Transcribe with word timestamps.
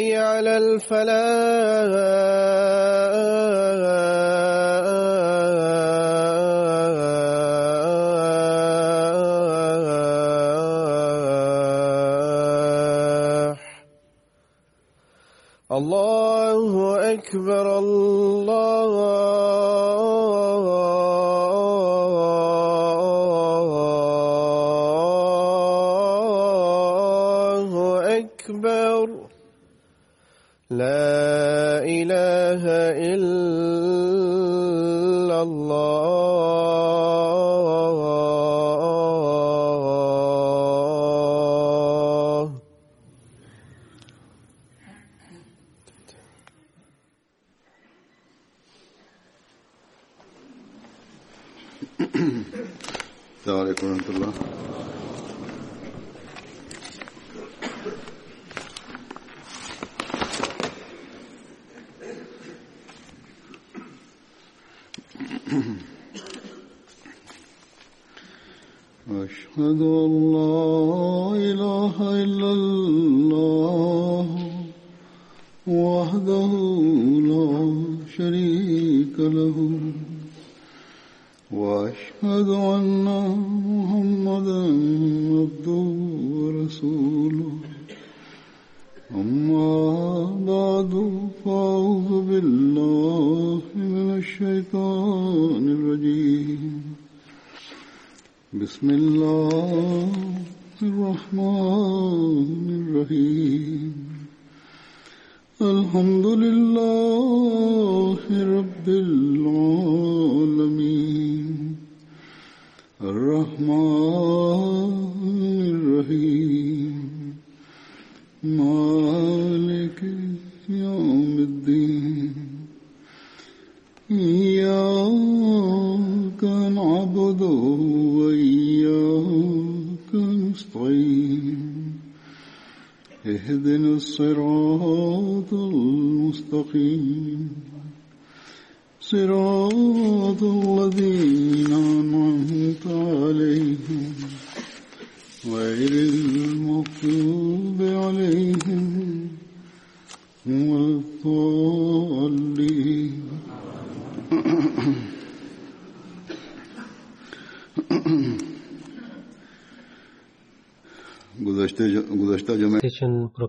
حي 0.00 0.16
على 0.16 0.56
الفلاح. 0.56 1.90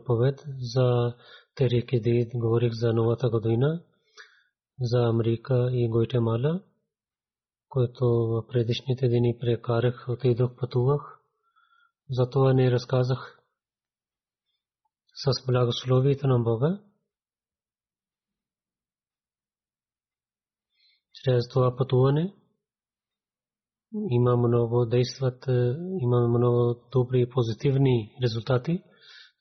Проповед 0.01 0.45
за 0.59 1.15
Терик 1.55 1.89
Дид, 2.03 2.31
говорих 2.35 2.71
за 2.73 2.93
новата 2.93 3.29
година, 3.29 3.83
за 4.81 4.99
Америка 4.99 5.69
и 5.71 5.89
Гуатемала, 5.89 6.63
който 7.69 8.05
предишните 8.47 9.07
дни 9.07 9.37
прекарах, 9.39 10.05
отидох, 10.09 10.55
пътувах. 10.59 11.19
Затова 12.09 12.53
не 12.53 12.71
разказах 12.71 13.39
с 15.13 15.45
благословието 15.47 16.27
на 16.27 16.39
Бога. 16.39 16.81
Чрез 21.13 21.49
това 21.49 21.75
пътуване 21.77 22.33
има 23.93 24.37
много 24.37 24.85
действат, 24.85 25.45
има 26.01 26.27
много 26.27 26.75
добри 26.91 27.29
позитивни 27.29 28.15
резултати 28.23 28.83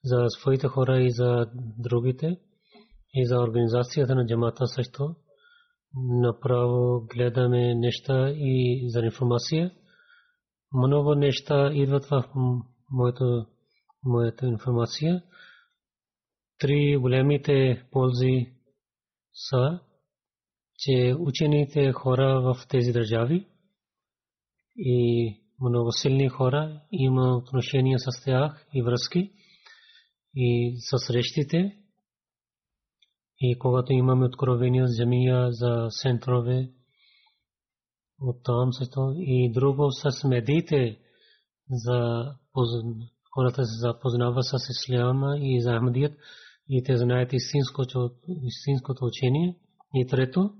за 0.05 0.25
своите 0.29 0.67
хора 0.67 1.03
и 1.03 1.11
за 1.11 1.47
другите 1.79 2.39
и 3.15 3.27
за 3.27 3.41
организацията 3.41 4.15
на 4.15 4.27
джамата 4.27 4.67
също. 4.67 5.15
Направо 5.95 7.07
гледаме 7.15 7.75
неща 7.75 8.31
и 8.31 8.85
за 8.89 9.01
информация. 9.01 9.71
Много 10.73 11.15
неща 11.15 11.71
идват 11.73 12.05
в 12.07 12.25
моето, 12.91 13.47
моята 14.05 14.47
информация. 14.47 15.23
Три 16.59 16.97
големите 16.97 17.87
ползи 17.91 18.53
са, 19.33 19.81
че 20.79 21.15
учените 21.19 21.93
хора 21.93 22.41
в 22.41 22.67
тези 22.69 22.93
държави 22.93 23.47
и 24.77 25.35
много 25.61 25.93
силни 25.93 26.29
хора 26.29 26.81
има 26.93 27.37
отношения 27.37 27.99
с 27.99 28.25
тях 28.25 28.67
и 28.75 28.83
връзки 28.83 29.33
и 30.35 30.77
с 30.81 30.99
срещите. 30.99 31.77
И 33.41 33.59
когато 33.59 33.93
имаме 33.93 34.27
откровения 34.27 34.87
с 34.87 34.97
земя 34.97 35.49
за 35.51 35.89
центрове, 36.03 36.71
оттам 38.21 38.73
също 38.73 39.15
и 39.17 39.53
друго 39.53 39.89
с 39.91 40.29
медиите 40.29 40.99
за 41.71 42.25
хората 43.35 43.65
се 43.65 43.79
запознава 43.79 44.43
с 44.43 44.57
исляма 44.71 45.39
и 45.39 45.61
за 45.61 45.73
Ахмадият 45.73 46.19
и 46.69 46.83
те 46.83 46.97
знаят 46.97 47.33
истинското, 47.33 48.11
истинското 48.43 49.05
учение. 49.05 49.57
И 49.95 50.07
трето, 50.07 50.55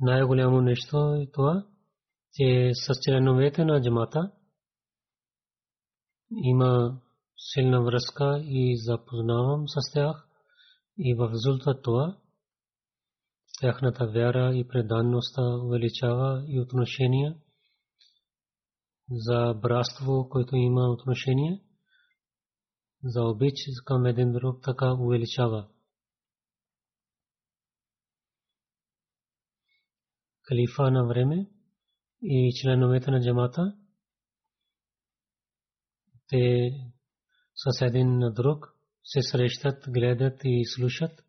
най-голямо 0.00 0.60
нещо 0.60 1.14
е 1.14 1.30
това, 1.32 1.66
че 2.32 2.70
с 2.74 2.94
членовете 3.04 3.64
на 3.64 3.82
джамата 3.82 4.32
има 6.30 7.00
силна 7.38 7.82
връзка 7.82 8.40
и 8.44 8.76
запознавам 8.76 9.68
с 9.68 9.92
тях 9.92 10.28
и 10.98 11.14
в 11.14 11.30
резултат 11.32 11.82
това 11.82 12.18
тяхната 13.60 14.06
вяра 14.06 14.56
и 14.56 14.68
преданността 14.68 15.42
увеличава 15.42 16.44
и 16.48 16.60
отношения 16.60 17.36
за 19.10 19.54
братство, 19.54 20.28
което 20.28 20.56
има 20.56 20.90
отношение, 20.90 21.62
за 23.04 23.22
обич 23.22 23.54
към 23.84 24.06
един 24.06 24.32
друг 24.32 24.62
така 24.62 24.92
увеличава. 24.92 25.68
Калифа 30.42 30.90
на 30.90 31.06
време 31.06 31.50
и 32.22 32.52
членовете 32.62 33.10
на 33.10 33.20
джамата, 33.20 33.76
те 36.28 36.70
с 37.58 37.82
един 37.82 38.20
друг 38.20 38.74
се 39.04 39.22
срещат, 39.22 39.84
гледат 39.88 40.40
и 40.44 40.64
слушат. 40.66 41.24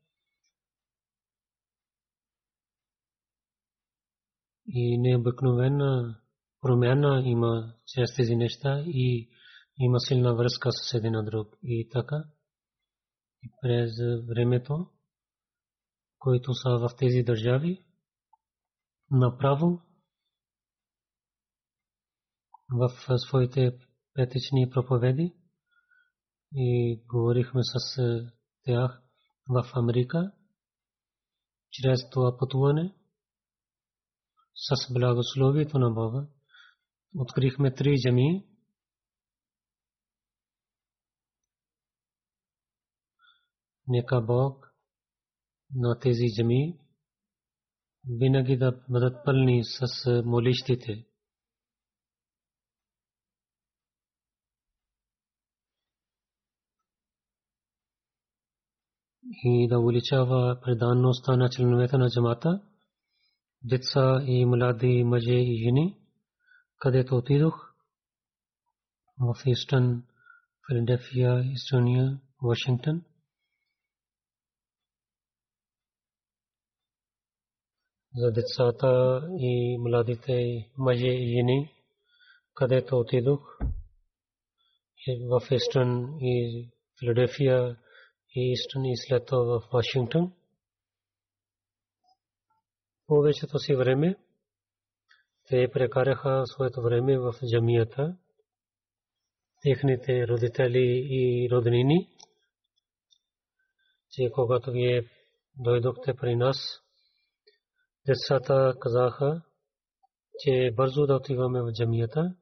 И 4.68 4.98
необикновена 4.98 6.22
промяна 6.62 7.22
има 7.26 7.74
чрез 7.86 8.16
тези 8.16 8.36
неща 8.36 8.84
и 8.88 9.30
има 9.80 10.00
силна 10.00 10.36
връзка 10.36 10.70
с 10.72 10.94
един 10.94 11.12
на 11.12 11.24
друг. 11.24 11.58
И 11.64 11.90
така, 11.92 12.24
и 13.44 13.50
през 13.62 13.92
времето, 14.28 14.92
които 16.20 16.54
са 16.54 16.70
в 16.70 16.90
тези 16.98 17.24
държави, 17.24 17.86
направо 19.12 19.82
в 22.72 23.18
своите 23.18 23.72
петични 24.14 24.70
проповеди 24.70 25.39
и 26.56 27.02
говорихме 27.08 27.62
с 27.64 27.98
тях 28.64 29.02
в 29.50 29.72
Америка 29.74 30.32
чрез 31.72 32.10
това 32.10 32.38
пътуване 32.38 32.96
с 34.56 34.94
благословието 34.94 35.80
на 35.80 35.92
Бога. 35.92 36.28
Открихме 37.16 37.74
три 37.74 37.96
джами. 38.02 38.46
Нека 43.88 44.22
Бог 44.22 44.74
на 45.76 46.00
тези 46.00 46.26
джами 46.36 46.80
винаги 48.08 48.58
да 48.58 48.84
бъдат 48.90 49.26
пълни 49.26 49.64
с 49.64 49.88
молищите. 50.26 51.09
И 59.44 59.68
да 59.68 59.80
увеличава 59.80 60.60
преданността 60.62 61.36
на 61.36 61.50
членовете 61.50 61.98
на 61.98 62.10
джамата, 62.10 62.62
деца 63.64 64.22
и 64.26 64.46
млади 64.46 65.04
мъже 65.04 65.34
и 65.34 65.64
жени, 65.64 65.98
където 66.80 67.16
отидох 67.16 67.74
в 69.20 69.36
Истън, 69.46 70.04
Филаделфия, 70.68 71.44
Истония, 71.52 72.20
Вашингтон. 72.44 73.02
За 78.16 78.32
децата 78.32 79.22
и 79.40 79.78
младите 79.80 80.70
мъже 80.78 81.08
и 81.08 81.38
жени, 81.38 81.74
където 82.54 83.00
отидох 83.00 83.60
в 85.30 85.42
Истън 85.52 86.18
и 86.22 86.70
Филаделфия, 87.00 87.78
и 88.36 88.52
Истън 88.52 88.86
и 88.86 88.98
след 88.98 89.26
това 89.26 89.60
в 89.60 89.70
Вашингтон. 89.74 90.34
Повечето 93.08 93.60
си 93.60 93.76
време 93.76 94.16
те 95.50 95.70
прекараха 95.74 96.44
своето 96.46 96.82
време 96.82 97.18
в 97.18 97.34
джамията. 97.52 98.18
Техните 99.62 100.28
родители 100.28 101.08
и 101.10 101.50
роднини, 101.52 102.10
че 104.12 104.30
когато 104.34 104.72
вие 104.72 105.04
дойдохте 105.58 106.14
при 106.14 106.36
нас, 106.36 106.58
децата 108.08 108.74
казаха, 108.80 109.42
че 110.40 110.72
бързо 110.76 111.08
да 111.08 111.16
отиваме 111.16 111.62
в 111.62 111.72
джамията 111.72 112.36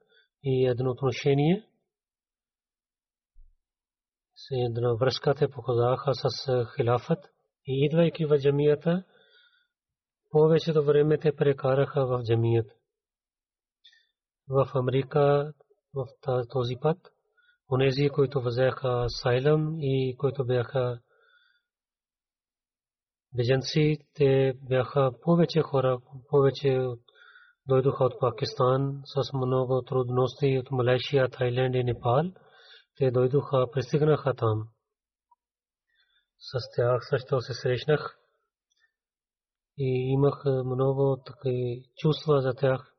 и 0.44 0.66
едно 0.66 0.92
отношение– 0.92 1.67
на 4.52 4.96
връзката 4.96 5.50
показаха 5.50 6.12
с 6.14 6.66
хилафът 6.76 7.20
и 7.68 7.86
идвайки 7.86 8.26
в 8.26 8.40
джамията, 8.40 9.04
повечето 10.32 10.84
време 10.84 11.18
те 11.18 11.36
прекараха 11.36 12.06
в 12.06 12.24
джамията. 12.24 12.74
В 14.50 14.72
Америка 14.76 15.54
в 15.94 16.06
този 16.50 16.76
път, 16.82 16.98
онези, 17.72 18.10
които 18.10 18.42
взеха 18.42 19.06
сайлам 19.08 19.76
и 19.80 20.16
които 20.18 20.46
бяха 20.46 21.00
беженци, 23.36 23.98
те 24.14 24.54
бяха 24.62 25.12
повече 25.22 25.62
хора, 25.62 26.00
повече 26.30 26.88
дойдоха 27.68 28.04
от 28.04 28.20
Пакистан 28.20 29.02
с 29.06 29.34
много 29.34 29.82
трудности 29.82 30.60
от 30.60 30.72
Малайшия, 30.72 31.30
Тайланд 31.30 31.76
и 31.76 31.84
Непал– 31.84 32.24
те 32.98 33.12
дойдоха, 33.12 33.72
пристигнаха 33.72 34.34
там. 34.34 34.70
С 36.40 36.76
тях 36.76 37.10
също 37.10 37.42
се 37.42 37.54
срещнах 37.54 38.20
и 39.78 40.14
имах 40.14 40.44
много 40.46 41.22
такива 41.26 41.84
чувства 41.98 42.42
за 42.42 42.54
тях 42.54 42.96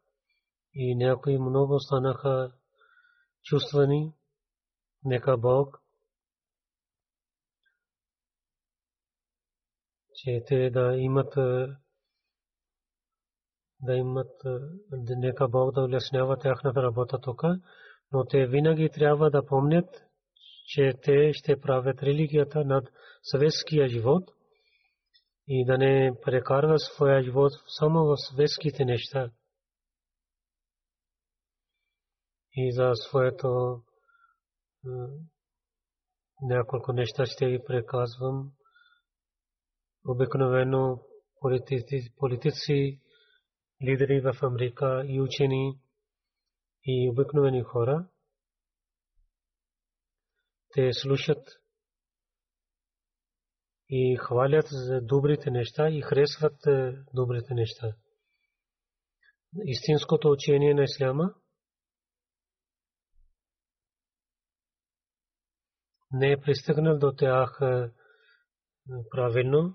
и 0.73 0.95
някои 0.95 1.39
много 1.39 1.81
станаха 1.81 2.53
чувствани. 3.43 4.13
Нека 5.05 5.37
Бог, 5.37 5.83
че 10.15 10.45
те 10.47 10.71
да 10.71 10.97
имат 10.97 11.35
да 13.81 13.95
имат 13.95 14.43
нека 14.93 15.49
Бог 15.49 15.75
да 15.75 15.81
улеснява 15.81 16.39
тяхната 16.39 16.83
работа 16.83 17.21
тук 17.21 17.43
но 18.13 18.25
те 18.25 18.47
винаги 18.47 18.91
трябва 18.91 19.31
да 19.31 19.47
помнят, 19.47 19.89
че 20.67 20.93
те 21.03 21.33
ще 21.33 21.61
правят 21.61 22.03
религията 22.03 22.65
над 22.65 22.89
съветския 23.23 23.89
живот 23.89 24.31
и 25.47 25.65
да 25.65 25.79
не 25.79 26.13
прекарва 26.23 26.79
своя 26.79 27.23
живот 27.23 27.53
само 27.79 28.05
в 28.05 28.15
съветските 28.29 28.85
неща. 28.85 29.31
И 32.53 32.73
за 32.73 32.93
своето 32.95 33.83
няколко 36.43 36.93
неща 36.93 37.27
ще 37.27 37.47
ви 37.47 37.65
преказвам. 37.65 38.53
Обикновено 40.09 41.01
политици, 41.41 42.15
политици, 42.17 43.01
лидери 43.85 44.21
в 44.21 44.43
Америка 44.43 45.05
и 45.07 45.21
учени, 45.21 45.79
и 46.85 47.11
обикновени 47.11 47.63
хора. 47.63 48.09
Те 50.75 50.93
слушат 50.93 51.49
и 53.89 54.17
хвалят 54.21 54.67
за 54.71 55.01
добрите 55.01 55.51
неща 55.51 55.89
и 55.89 56.03
харесват 56.03 56.67
е, 56.67 56.93
добрите 57.15 57.55
неща. 57.55 57.97
Истинското 59.65 60.31
учение 60.31 60.75
на 60.75 60.85
Исляма 60.85 61.35
не 66.13 66.33
е 66.33 66.41
пристигнал 66.41 66.99
до 66.99 67.13
тях 67.13 67.59
е, 67.63 67.91
правилно. 69.11 69.75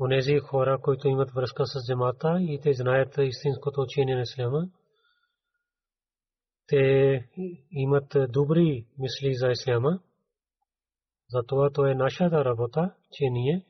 Онези 0.00 0.38
хора, 0.38 0.80
които 0.82 1.08
имат 1.08 1.30
връзка 1.30 1.66
с 1.66 1.86
джамата 1.86 2.38
и 2.40 2.60
те 2.62 2.72
знаят 2.72 3.18
истинското 3.18 3.80
учение 3.80 4.14
на 4.14 4.22
Исляма, 4.22 4.68
те 6.70 7.28
имат 7.70 8.16
добри 8.28 8.86
мисли 8.98 9.34
за 9.34 9.50
Исляма. 9.50 10.00
Затова 11.28 11.70
то 11.70 11.86
е 11.86 11.94
нашата 11.94 12.44
работа, 12.44 12.94
че 13.12 13.24
ние 13.30 13.66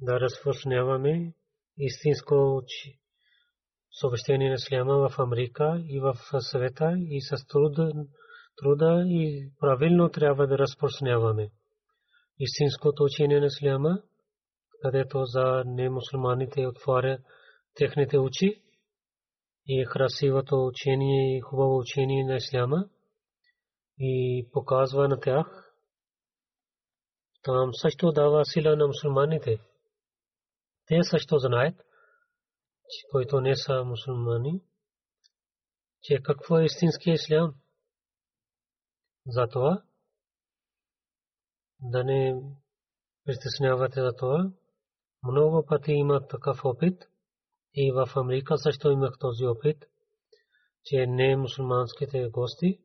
да 0.00 0.20
разпространяваме 0.20 1.32
истинско 1.78 2.62
съобщение 3.90 4.48
на 4.48 4.54
Исляма 4.54 5.08
в 5.08 5.18
Америка 5.18 5.82
и 5.86 6.00
в 6.00 6.14
света 6.40 6.94
и 6.98 7.20
с 7.20 7.46
труда, 7.46 7.92
труда 8.56 9.04
и 9.06 9.50
правилно 9.60 10.08
трябва 10.08 10.46
да 10.46 10.58
разпространяваме 10.58 11.50
истинското 12.38 13.04
учение 13.04 13.40
на 13.40 13.46
Исляма, 13.46 14.02
където 14.82 15.24
за 15.24 15.62
немусулманите 15.66 16.66
отваря 16.66 17.18
техните 17.74 18.18
очи 18.18 18.62
и 19.66 19.86
красивото 19.86 20.66
учение 20.66 21.36
и 21.36 21.40
хубаво 21.40 21.78
учение 21.78 22.24
на 22.24 22.36
Исляма 22.36 22.88
и 23.98 24.48
показва 24.52 25.08
на 25.08 25.20
тях. 25.20 25.74
Там 27.42 27.70
също 27.74 28.12
дава 28.12 28.44
сила 28.44 28.76
на 28.76 28.86
мусулманите. 28.86 29.58
Те 30.86 31.02
също 31.02 31.38
знаят, 31.38 31.76
които 33.10 33.40
не 33.40 33.56
са 33.56 33.84
мусулмани, 33.84 34.62
че 36.02 36.22
какво 36.22 36.58
е 36.58 36.64
истински 36.64 37.10
ислям. 37.10 37.54
Затова 39.26 39.82
да 41.80 42.04
не 42.04 42.42
притеснявате 43.24 44.00
за 44.00 44.12
това. 44.16 44.50
Много 45.22 45.66
пъти 45.66 45.92
има 45.92 46.26
такъв 46.26 46.64
опит 46.64 47.11
и 47.74 47.92
в 47.92 48.16
Америка 48.16 48.58
също 48.58 48.90
имах 48.90 49.18
този 49.18 49.46
опит, 49.46 49.84
че 50.84 51.06
не 51.06 51.36
мусулманските 51.36 52.28
гости, 52.28 52.78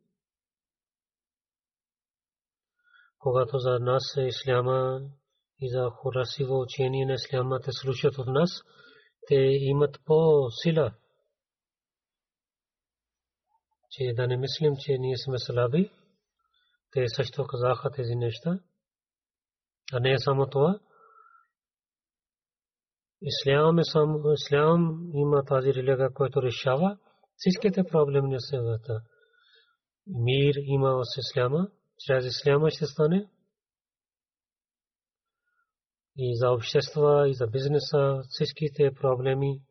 когато 3.20 3.60
за 3.60 3.80
нас 3.80 4.18
е 4.18 4.22
исляма 4.22 5.02
и 5.60 5.70
за 5.70 5.90
хорасиво 5.90 6.62
учение 6.62 7.06
на 7.06 7.14
исляма 7.14 7.60
те 7.60 7.72
слушат 7.72 8.18
от 8.18 8.28
нас, 8.28 8.50
те 9.28 9.36
имат 9.60 10.00
по-сила. 10.06 10.94
Че 13.90 14.14
да 14.14 14.28
не 14.28 14.38
мислим, 14.38 14.74
че 14.80 14.98
ние 14.98 15.18
сме 15.18 15.40
слаби, 15.40 15.92
те 16.92 17.08
също 17.08 17.48
казаха 17.48 17.92
тези 17.92 18.16
неща. 18.16 18.60
А 19.94 20.00
не 20.00 20.20
само 20.20 20.50
това. 20.50 20.80
Ислям, 23.22 23.80
е 23.80 23.84
сам, 23.84 24.24
ислям 24.34 25.10
има 25.14 25.44
тази 25.44 25.74
религия, 25.74 26.14
която 26.14 26.42
решава 26.42 26.98
всичките 27.36 27.84
проблеми 27.84 28.30
на 28.30 28.40
света. 28.40 29.02
Мир 30.08 30.56
има 30.58 31.00
с 31.04 31.18
исляма, 31.18 31.68
чрез 32.00 32.26
исляма 32.26 32.72
ще 32.72 32.86
стане. 32.86 33.30
И 36.18 36.38
за 36.38 36.52
общества, 36.52 37.30
и 37.30 37.34
за 37.34 37.48
бизнеса, 37.48 38.22
всичките 38.30 38.94
проблеми 39.02 39.62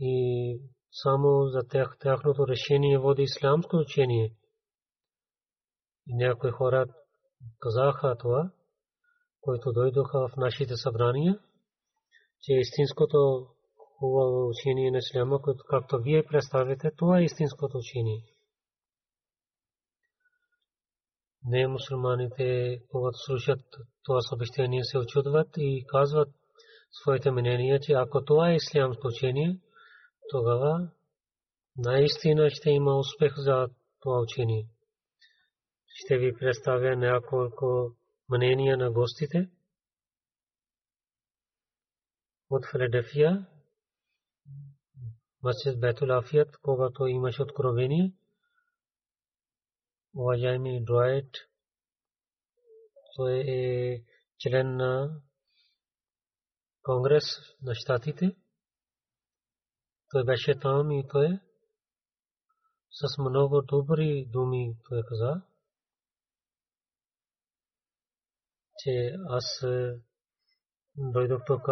и 0.00 0.60
само 0.90 1.46
за 1.46 1.68
тях, 1.68 1.96
тяхното 2.00 2.46
решение 2.48 2.98
води 2.98 3.22
исламско 3.22 3.76
учение. 3.76 4.36
И 6.06 6.14
някои 6.14 6.50
хора 6.50 6.86
казаха 7.60 8.16
това, 8.18 8.50
които 9.40 9.72
дойдоха 9.72 10.28
в 10.28 10.36
нашите 10.36 10.76
събрания, 10.76 11.38
че 12.44 12.52
истинското 12.52 13.46
хубаво 13.98 14.48
учение 14.48 14.90
на 14.90 14.98
Исляма, 14.98 15.40
както 15.70 15.98
вие 15.98 16.24
представите, 16.24 16.90
това 16.96 17.18
е 17.18 17.24
истинското 17.24 17.78
учение. 17.78 18.24
Не 21.46 21.68
мусулманите, 21.68 22.78
когато 22.90 23.18
слушат 23.18 23.60
това 24.02 24.20
съобщение, 24.20 24.84
се 24.84 24.98
очудват 24.98 25.48
и 25.56 25.84
казват 25.88 26.28
своите 26.90 27.30
мнения, 27.30 27.80
че 27.80 27.92
ако 27.92 28.24
това 28.24 28.50
е 28.50 28.56
ислямско 28.56 29.06
учение, 29.06 29.58
тогава 30.30 30.88
наистина 31.76 32.50
ще 32.50 32.70
има 32.70 32.98
успех 32.98 33.34
за 33.36 33.68
това 34.00 34.20
учение 34.20 34.66
ще 35.94 36.18
ви 36.18 36.34
представя 36.34 36.96
няколко 36.96 37.90
мнения 38.30 38.76
на 38.76 38.90
гостите 38.90 39.48
от 42.50 42.66
Филаделфия, 42.70 43.46
Масjid 45.44 45.80
Бетул 45.80 46.10
Афият, 46.10 46.56
когато 46.56 47.06
имаше 47.06 47.42
откровение. 47.42 48.12
Уважаеми 50.14 50.84
Дуайт, 50.84 51.30
той 53.16 53.44
е 53.46 54.04
член 54.38 54.76
на 54.76 55.20
Конгрес 56.82 57.24
на 57.62 57.74
щатите. 57.74 58.36
Той 60.10 60.24
беше 60.24 60.58
там 60.60 60.90
и 60.90 61.08
той 61.08 61.40
с 62.90 63.18
много 63.18 63.62
добри 63.62 64.26
думи 64.30 64.76
той 64.88 65.02
каза. 65.08 65.42
че 68.84 69.16
аз 69.28 69.62
е, 69.62 70.00
дойдох 70.96 71.42
тук 71.46 71.68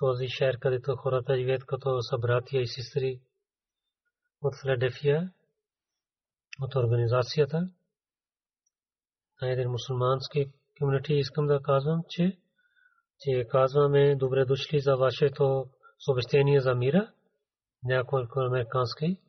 този 0.00 0.28
шер, 0.28 0.58
където 0.58 0.96
хората 0.96 1.36
живеят 1.36 1.64
като 1.64 2.02
са 2.02 2.18
братия 2.18 2.62
и 2.62 2.66
сестри 2.66 3.20
от 4.42 4.54
Филаделфия, 4.62 5.32
от 6.60 6.74
организацията. 6.76 7.68
На 9.42 9.50
един 9.50 9.70
мусулмански 9.70 10.52
комьюнити 10.78 11.14
искам 11.14 11.46
да 11.46 11.62
казвам, 11.62 12.02
че, 12.08 12.38
че 13.20 13.46
казваме 13.48 14.16
добре 14.16 14.44
дошли 14.44 14.80
за 14.80 14.96
вашето 14.96 15.66
съобщение 16.04 16.60
за 16.60 16.74
мира, 16.74 17.12
няколко 17.84 18.40
американски. 18.40 19.20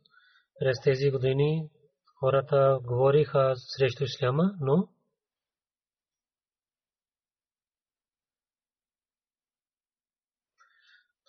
През 0.60 0.82
тези 0.84 1.12
години 1.12 1.70
хората 2.20 2.80
говориха 2.84 3.54
срещу 3.56 4.04
исляма, 4.04 4.56
но 4.60 4.88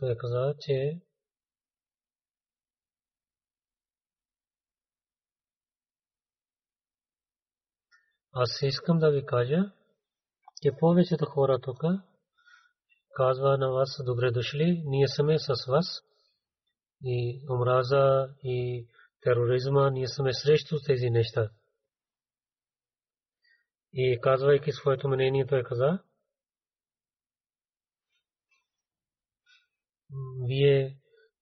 Той 0.03 0.17
каза, 0.17 0.55
че 0.61 1.01
аз 8.33 8.63
искам 8.63 8.99
да 8.99 9.11
ви 9.11 9.27
кажа, 9.27 9.73
че 10.63 10.71
повечето 10.81 11.27
хора 11.27 11.61
тук 11.61 11.81
казва 13.17 13.59
на 13.59 13.71
вас 13.71 14.01
добре 14.05 14.31
дошли, 14.31 14.83
ние 14.85 15.09
сме 15.09 15.39
с 15.39 15.67
вас 15.69 15.87
и 17.05 17.43
омраза 17.51 18.35
и 18.43 18.89
тероризма, 19.21 19.91
ние 19.91 20.09
сме 20.09 20.33
срещу 20.33 20.77
тези 20.87 21.11
неща. 21.11 21.51
И 23.93 24.19
казвайки 24.23 24.73
своето 24.73 25.09
мнение, 25.09 25.47
той 25.47 25.63
каза, 25.63 25.99
вие 30.53 30.97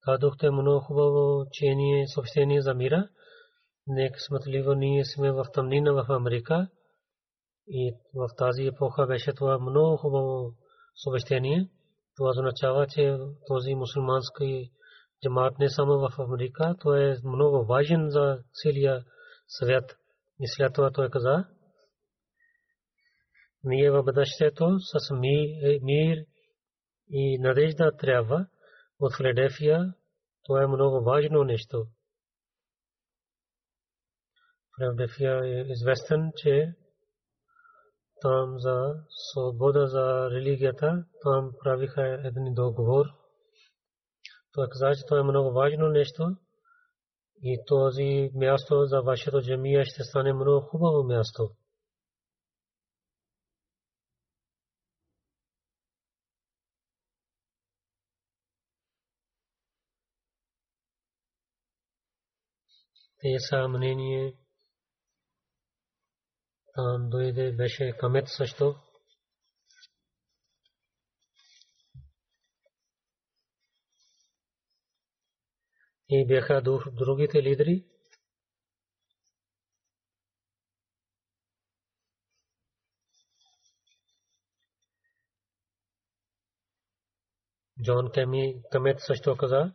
дадохте 0.06 0.50
много 0.50 0.80
хубаво 0.80 1.40
учение, 1.40 2.06
съобщение 2.06 2.62
за 2.62 2.74
мира. 2.74 3.08
Нека 3.86 4.20
смътливо 4.20 4.74
ние 4.74 5.04
сме 5.04 5.32
в 5.32 5.46
тъмнина 5.52 5.92
в 5.92 6.06
Америка 6.08 6.68
и 7.68 7.94
в 8.14 8.28
тази 8.36 8.66
епоха 8.66 9.06
беше 9.06 9.32
това 9.32 9.58
много 9.58 9.96
хубаво 9.96 10.54
съобщение. 10.94 11.68
Това 12.16 12.30
означава, 12.30 12.86
че 12.86 13.16
този 13.46 13.74
мусулмански 13.74 14.70
джамат 15.22 15.58
не 15.58 15.70
само 15.70 15.98
в 15.98 16.10
Америка, 16.18 16.74
то 16.80 16.94
е 16.94 17.16
много 17.24 17.64
важен 17.64 18.10
за 18.10 18.38
целия 18.62 19.04
свят. 19.48 19.96
И 20.40 20.48
след 20.48 20.74
това 20.74 20.90
той 20.90 21.10
каза, 21.10 21.44
ние 23.64 23.90
в 23.90 24.02
бъдещето 24.02 24.78
с 24.78 25.14
мир 25.82 26.16
и 27.10 27.38
надежда 27.38 27.92
трябва 27.98 28.46
от 29.00 29.16
Филаделфия 29.16 29.94
Това 30.44 30.62
е 30.62 30.66
много 30.66 31.04
важно 31.04 31.44
нещо. 31.44 31.86
Филдефия 34.78 35.44
е 35.44 35.72
известен, 35.72 36.32
че 36.36 36.74
там 38.20 38.58
за 38.58 38.94
свобода 39.08 39.86
за 39.86 40.30
религията, 40.30 41.04
там 41.22 41.52
правиха 41.64 42.02
един 42.24 42.54
договор. 42.54 43.06
Той 44.52 44.68
каза, 44.68 44.94
че 44.96 45.06
това 45.06 45.20
е 45.20 45.22
много 45.22 45.52
важно 45.52 45.88
нещо 45.88 46.36
и 47.42 47.58
този 47.66 48.30
място 48.34 48.84
за 48.84 49.00
вашето 49.00 49.40
джамия 49.42 49.84
ще 49.84 50.04
стане 50.04 50.32
много 50.32 50.60
хубаво 50.60 51.04
място. 51.04 51.50
Те 63.22 63.36
са 63.38 63.68
мнение 63.68 64.34
там 66.74 67.08
дойде 67.10 67.52
беше 67.52 67.96
камет 67.98 68.28
също. 68.28 68.74
И 76.08 76.26
бяха 76.26 76.62
другите 76.92 77.42
лидери. 77.42 77.84
Джон 87.82 88.12
Кеми 88.12 88.62
Камет 88.70 89.00
също 89.00 89.36
каза. 89.36 89.72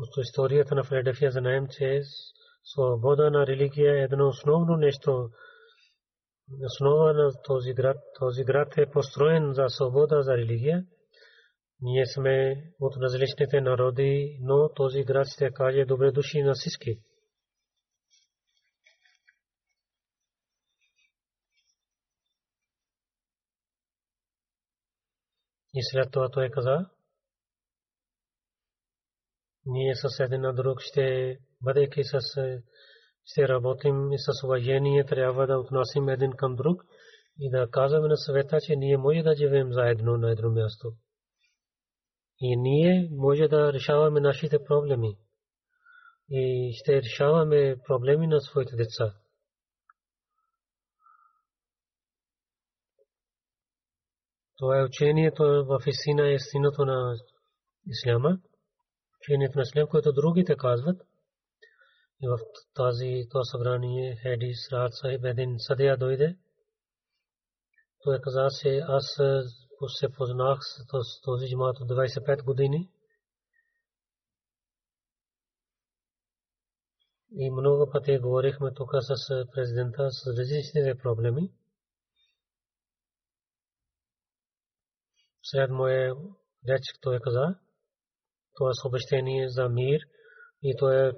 От 0.00 0.16
историята 0.24 0.74
на 0.74 0.84
Филаделфия 0.84 1.30
знаем, 1.30 1.66
че 1.70 2.02
свобода 2.64 3.30
на 3.30 3.46
религия 3.46 3.94
е 3.94 4.02
едно 4.02 4.28
основно 4.28 4.76
нещо. 4.76 5.30
Основа 6.64 7.12
на 7.12 7.42
този 7.42 7.72
град, 7.72 7.96
този 8.18 8.44
град 8.44 8.78
е 8.78 8.90
построен 8.90 9.52
за 9.52 9.64
свобода 9.68 10.22
за 10.22 10.36
религия. 10.36 10.86
Ние 11.80 12.06
сме 12.06 12.64
от 12.80 12.96
различните 12.96 13.60
народи, 13.60 14.38
но 14.40 14.68
този 14.74 15.04
град 15.04 15.26
ще 15.28 15.50
каже 15.50 15.84
добре 15.84 16.10
души 16.10 16.42
на 16.42 16.54
всички. 16.54 17.00
И 25.74 25.80
след 25.82 26.10
това 26.12 26.28
той 26.30 26.50
каза, 26.50 26.90
ние 29.68 29.94
с 29.94 30.20
един 30.20 30.40
на 30.40 30.54
друг 30.54 30.80
ще, 30.80 31.38
бъдейки 31.62 32.04
с, 32.04 32.20
ще 33.24 33.48
работим 33.48 34.12
и 34.12 34.18
с 34.18 34.44
уважение, 34.44 35.04
трябва 35.04 35.46
да 35.46 35.58
отнасим 35.58 36.08
един 36.08 36.32
към 36.32 36.56
друг 36.56 36.84
и 37.40 37.50
да 37.50 37.70
казваме 37.70 38.08
на 38.08 38.16
света, 38.16 38.58
че 38.60 38.76
ние 38.76 38.96
може 38.96 39.22
да 39.22 39.34
живеем 39.34 39.72
заедно 39.72 40.16
на 40.16 40.30
едно 40.30 40.50
място. 40.50 40.92
И 42.40 42.56
ние 42.56 43.08
може 43.12 43.48
да 43.48 43.72
решаваме 43.72 44.20
нашите 44.20 44.64
проблеми. 44.64 45.16
И 46.30 46.72
ще 46.74 47.02
решаваме 47.02 47.76
проблеми 47.86 48.26
на 48.26 48.40
своите 48.40 48.76
деца. 48.76 49.14
Това 54.56 54.80
е 54.80 54.84
учението 54.84 55.42
в 55.44 55.80
истина 55.86 56.28
истината 56.28 56.84
на 56.84 57.16
Исляма 57.86 58.38
учението 59.28 59.58
на 59.58 59.62
Ислам, 59.62 59.88
което 59.88 60.12
другите 60.12 60.56
казват. 60.56 61.02
И 62.22 62.28
в 62.28 62.38
тази 62.74 63.26
това 63.30 63.44
събрание 63.44 64.16
Хедис 64.16 64.72
Рад 64.72 64.94
Сахиб 64.94 65.24
един 65.24 65.58
съдия 65.58 65.96
дойде. 65.96 66.36
Той 68.02 68.20
каза, 68.20 68.48
че 68.62 68.78
аз 68.78 69.20
се 69.88 70.08
познах 70.08 70.58
с 70.60 71.20
този 71.22 71.46
джимат 71.46 71.80
от 71.80 71.88
25 71.88 72.44
години. 72.44 72.90
И 77.32 77.50
много 77.50 77.90
пъти 77.92 78.18
говорихме 78.18 78.74
тук 78.74 78.90
с 79.00 79.44
президента 79.52 80.10
с 80.10 80.26
различните 80.26 80.98
проблеми. 81.02 81.52
След 85.42 85.70
моя 85.70 86.14
реч 86.68 86.82
той 87.00 87.20
каза, 87.20 87.58
това 88.58 88.70
е 88.70 88.80
съобщение 88.82 89.48
за 89.48 89.68
мир 89.68 90.00
и 90.62 90.76
то 90.78 90.92
е 90.92 91.12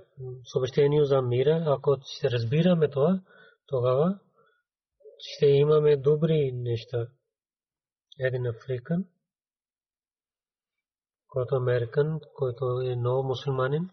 съобщение 0.44 1.05
за 1.05 1.22
мира. 1.22 1.64
Ако 1.66 1.96
ще 2.05 2.31
разбираме 2.31 2.90
това, 2.90 3.22
тогава 3.66 4.18
ще 5.18 5.46
имаме 5.46 5.96
добри 5.96 6.53
неща. 6.53 7.07
Един 8.18 8.46
африкан, 8.46 9.05
който 11.29 11.55
е 11.55 11.59
американ, 11.59 12.20
който 12.35 12.81
е 12.81 12.96
нов 12.96 13.26
мусулманин, 13.26 13.90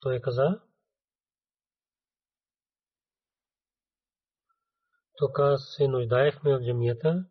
той 0.00 0.20
каза, 0.20 0.60
тук 5.16 5.38
се 5.56 5.88
нуждаехме 5.88 6.54
от 6.54 6.64
джамията, 6.64 7.24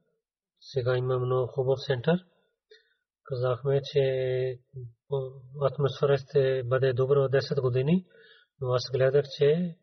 сега 0.59 0.97
има 0.97 1.19
много 1.19 1.47
хубав 1.47 1.79
център 1.87 2.25
казахме, 3.25 3.81
че 3.83 4.01
атмосфера 5.61 6.17
ще 6.17 6.63
бъде 6.63 6.93
добра 6.93 7.19
от 7.19 7.31
10 7.31 7.61
години, 7.61 8.05
но 8.61 8.73
аз 8.73 8.91
гледах, 8.91 9.25
че 9.37 9.75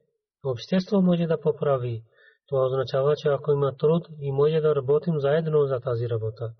общество 0.44 1.02
може 1.02 1.26
да 1.26 1.40
поправи. 1.40 2.04
Това 2.46 2.66
означава, 2.66 3.16
че 3.16 3.28
ако 3.28 3.52
има 3.52 3.76
труд 3.76 4.06
и 4.20 4.32
може 4.32 4.60
да 4.60 4.74
работим 4.74 5.18
заедно 5.18 5.66
за 5.66 5.80
тази 5.80 6.08
работа. 6.08 6.54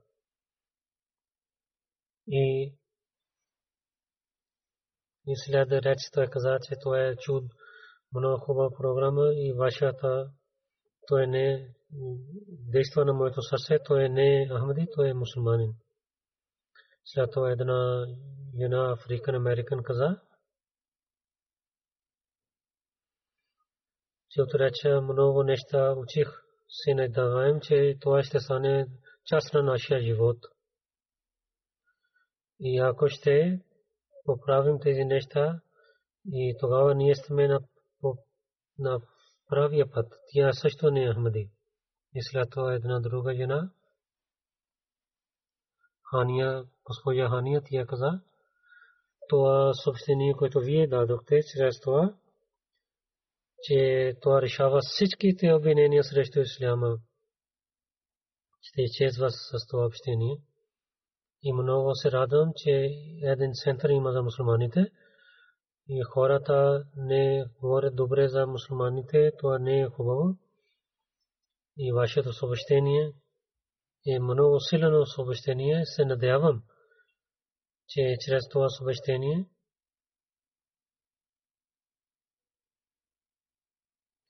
И, 2.26 2.74
и 5.26 5.36
след 5.36 5.72
реч 5.72 5.98
той 6.12 6.26
каза, 6.26 6.58
че 6.62 6.74
това 6.82 7.00
е 7.00 7.16
чуд, 7.16 7.44
много 8.14 8.38
хубава 8.38 8.70
програма 8.76 9.34
и 9.34 9.52
вашата 9.52 10.30
той 11.08 11.26
не 11.26 11.74
действа 12.48 13.04
на 13.04 13.12
моето 13.12 13.42
сърце, 13.42 13.78
той 13.84 14.08
не 14.08 14.42
е 14.42 14.48
Ахмади, 14.48 14.86
той 14.94 15.08
е 15.08 15.14
мусулманин. 15.14 15.74
След 17.04 17.30
това 17.32 17.50
една 17.50 18.06
жена 18.60 18.92
Африкан 18.92 19.34
Американ 19.34 19.82
каза, 19.82 20.20
че 24.30 24.42
отрече 24.42 25.00
много 25.00 25.42
неща 25.42 25.94
учих 25.96 26.28
се 26.68 26.94
надяваем, 26.94 27.60
че 27.60 27.96
това 28.00 28.22
ще 28.22 28.40
стане 28.40 28.86
част 29.26 29.54
на 29.54 29.62
нашия 29.62 30.00
живот. 30.00 30.38
И 32.60 32.78
ако 32.78 33.08
ще 33.08 33.60
поправим 34.24 34.80
тези 34.80 35.04
неща, 35.04 35.60
и 36.26 36.56
тогава 36.60 36.94
ние 36.94 37.14
сме 37.14 37.48
на, 37.48 37.60
на 38.78 39.00
правия 39.48 39.90
път. 39.90 40.12
Тя 40.32 40.52
също 40.52 40.90
не 40.90 41.04
е 41.04 41.12
Ахмади. 41.12 41.50
И 42.14 42.22
след 42.22 42.50
това 42.50 42.74
една 42.74 43.00
друга 43.00 43.34
жена, 43.34 43.70
Хания, 46.12 46.64
госпожа 46.85 47.29
Хания, 47.29 47.62
тя 47.64 47.87
каза, 47.87 48.20
това 49.29 49.75
съобщение, 49.75 50.35
което 50.35 50.61
вие 50.61 50.87
дадохте 50.87 51.40
чрез 51.42 51.81
това, 51.81 52.14
че 53.62 54.12
това 54.20 54.42
решава 54.42 54.81
всичките 54.83 55.53
обвинения 55.53 56.05
срещу 56.05 56.40
Исляма. 56.40 56.98
Ще 58.62 58.83
изчезва 58.83 59.31
с 59.31 59.66
това 59.70 59.87
общение. 59.87 60.37
И 61.42 61.53
много 61.53 61.94
се 61.94 62.12
радвам, 62.12 62.53
че 62.57 62.70
един 63.22 63.53
център 63.55 63.88
има 63.88 64.12
за 64.12 64.22
мусулманите. 64.22 64.87
И 65.88 66.03
хората 66.03 66.85
не 66.96 67.44
говорят 67.61 67.96
добре 67.96 68.29
за 68.29 68.46
мусулманите, 68.46 69.31
това 69.38 69.59
не 69.59 69.81
е 69.81 69.88
хубаво. 69.88 70.37
И 71.79 71.92
вашето 71.92 72.33
съобщение 72.33 73.12
е 74.06 74.18
много 74.18 74.60
силно 74.60 75.06
съобщение. 75.06 75.86
Се 75.86 76.04
надявам, 76.04 76.62
че 77.88 78.16
чрез 78.20 78.48
това 78.48 78.68
съобщение 78.68 79.48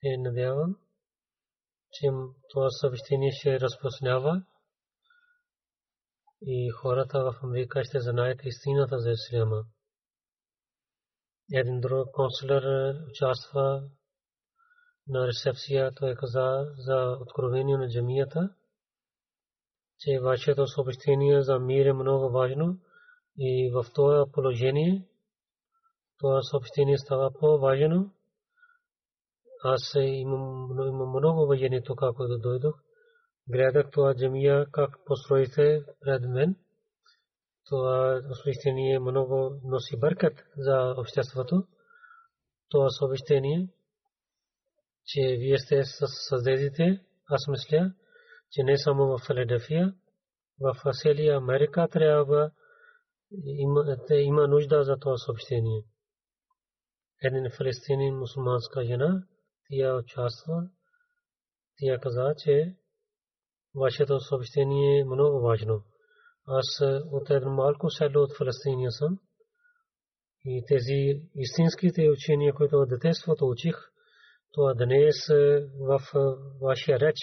е 0.03 0.17
надявам, 0.17 0.75
че 1.91 2.07
това 2.49 2.69
съобщение 2.69 3.31
ще 3.31 3.59
разпространява 3.59 4.43
и 6.41 6.69
хората 6.69 7.23
в 7.23 7.43
Америка 7.43 7.83
ще 7.83 7.99
знаят 7.99 8.39
истината 8.43 8.99
за 8.99 9.11
Исляма. 9.11 9.63
Един 11.53 11.79
друг 11.79 12.11
консулър 12.13 12.95
участва 13.09 13.89
на 15.07 15.27
рецепция, 15.27 15.91
той 15.95 16.15
каза 16.15 16.73
за 16.77 17.17
откровение 17.21 17.77
на 17.77 17.89
джамията 17.89 18.55
че 20.03 20.19
вашето 20.19 20.67
съобщение 20.67 21.41
за 21.41 21.59
мир 21.59 21.85
е 21.85 21.93
много 21.93 22.29
важно 22.29 22.77
и 23.37 23.71
в 23.73 23.85
това 23.93 24.25
положение 24.33 25.07
това 26.23 26.41
съобщение 26.41 26.97
става 26.97 27.31
по-важно. 27.39 28.11
Аз 29.63 29.95
имам, 29.95 30.65
много 31.19 31.47
въжение 31.47 31.81
тук, 31.81 31.99
когато 31.99 32.37
дойдох. 32.37 32.75
Гледах 33.49 33.91
това 33.91 34.15
джамия 34.15 34.65
как 34.71 34.97
построите 35.05 35.83
пред 36.01 36.21
мен. 36.21 36.55
Това 37.65 38.21
съобщение 38.43 38.99
много 38.99 39.61
носи 39.63 39.99
бъркат 39.99 40.43
за 40.57 40.95
обществото. 40.97 41.67
Това 42.69 42.89
съобщение, 42.89 43.67
че 45.05 45.21
вие 45.21 45.57
сте 45.57 45.83
създадите, 46.29 47.05
аз 47.29 47.47
мисля, 47.47 47.93
че 48.53 48.63
не 48.63 48.77
само 48.77 49.05
в 49.07 49.19
Филаделфия, 49.27 49.93
в 50.59 50.75
целия 50.93 51.37
Америка 51.37 51.87
трябва 51.91 52.51
има, 54.11 54.47
нужда 54.47 54.83
за 54.83 54.97
това 54.97 55.17
съобщение. 55.17 55.83
Един 57.23 57.49
фалестинин 57.57 58.15
мусулманска 58.15 58.83
жена, 58.83 59.23
тя 59.69 59.95
участва, 59.95 60.69
тя 61.77 61.99
каза, 61.99 62.35
че 62.37 62.75
вашето 63.75 64.19
съобщение 64.19 64.99
е 64.99 65.05
много 65.05 65.41
важно. 65.41 65.83
Аз 66.47 66.81
от 67.11 67.29
едно 67.29 67.51
малко 67.51 67.89
село 67.89 68.23
от 68.23 68.37
Фалестиния 68.37 68.91
съм 68.91 69.19
и 70.45 70.63
тези 70.67 71.21
истинските 71.35 72.09
учения, 72.09 72.53
които 72.53 72.75
от 72.75 72.89
детеството 72.89 73.45
учих, 73.45 73.75
това 74.51 74.73
днес 74.73 75.27
в 75.79 75.99
вашия 76.61 76.99
реч 76.99 77.17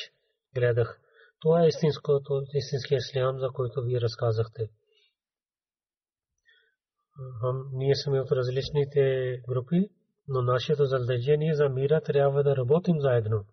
гледах. 0.54 1.00
Това 1.40 1.64
е 1.64 1.68
истинското, 1.68 2.42
истинския 2.54 2.96
ислям, 2.96 3.38
за 3.38 3.48
който 3.48 3.82
вие 3.82 4.00
разказахте. 4.00 4.68
Ние 7.72 7.94
сме 7.94 8.20
от 8.20 8.32
различните 8.32 9.36
групи, 9.48 9.88
но 10.28 10.42
нашето 10.42 10.84
задължение 10.84 11.54
за 11.54 11.68
мира 11.68 12.00
трябва 12.00 12.42
да 12.42 12.56
работим 12.56 13.00
заедно. 13.00 13.44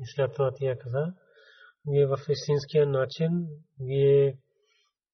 И 0.00 0.06
след 0.06 0.32
това 0.32 0.50
тя 0.54 0.78
каза, 0.78 1.14
вие 1.86 2.06
в 2.06 2.18
истинския 2.28 2.86
начин, 2.86 3.48
вие 3.80 4.38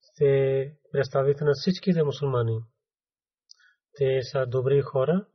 сте 0.01 0.73
представите 0.91 1.43
на 1.43 1.51
всичките 1.53 2.03
мусулмани. 2.03 2.59
Те 3.97 4.21
са 4.21 4.45
добри 4.45 4.81
хора, 4.81 5.25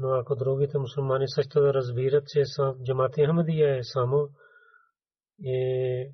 но 0.00 0.08
ако 0.14 0.36
другите 0.36 0.78
мусулмани 0.78 1.24
също 1.28 1.60
да 1.60 1.74
разбират, 1.74 2.24
че 2.26 2.42
джамати 2.84 3.26
Ахмадия 3.26 3.78
е 3.78 3.84
само 3.84 4.28
и 5.42 6.10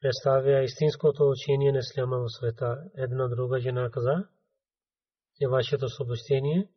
представя 0.00 0.62
истинското 0.62 1.28
учение 1.28 1.72
на 1.72 1.78
Исляма 1.78 2.18
в 2.18 2.26
света. 2.28 2.76
Една 2.96 3.28
друга 3.28 3.60
жена 3.60 3.90
каза, 3.90 4.28
че 5.36 5.48
вашето 5.48 5.88
съобщение 5.88 6.68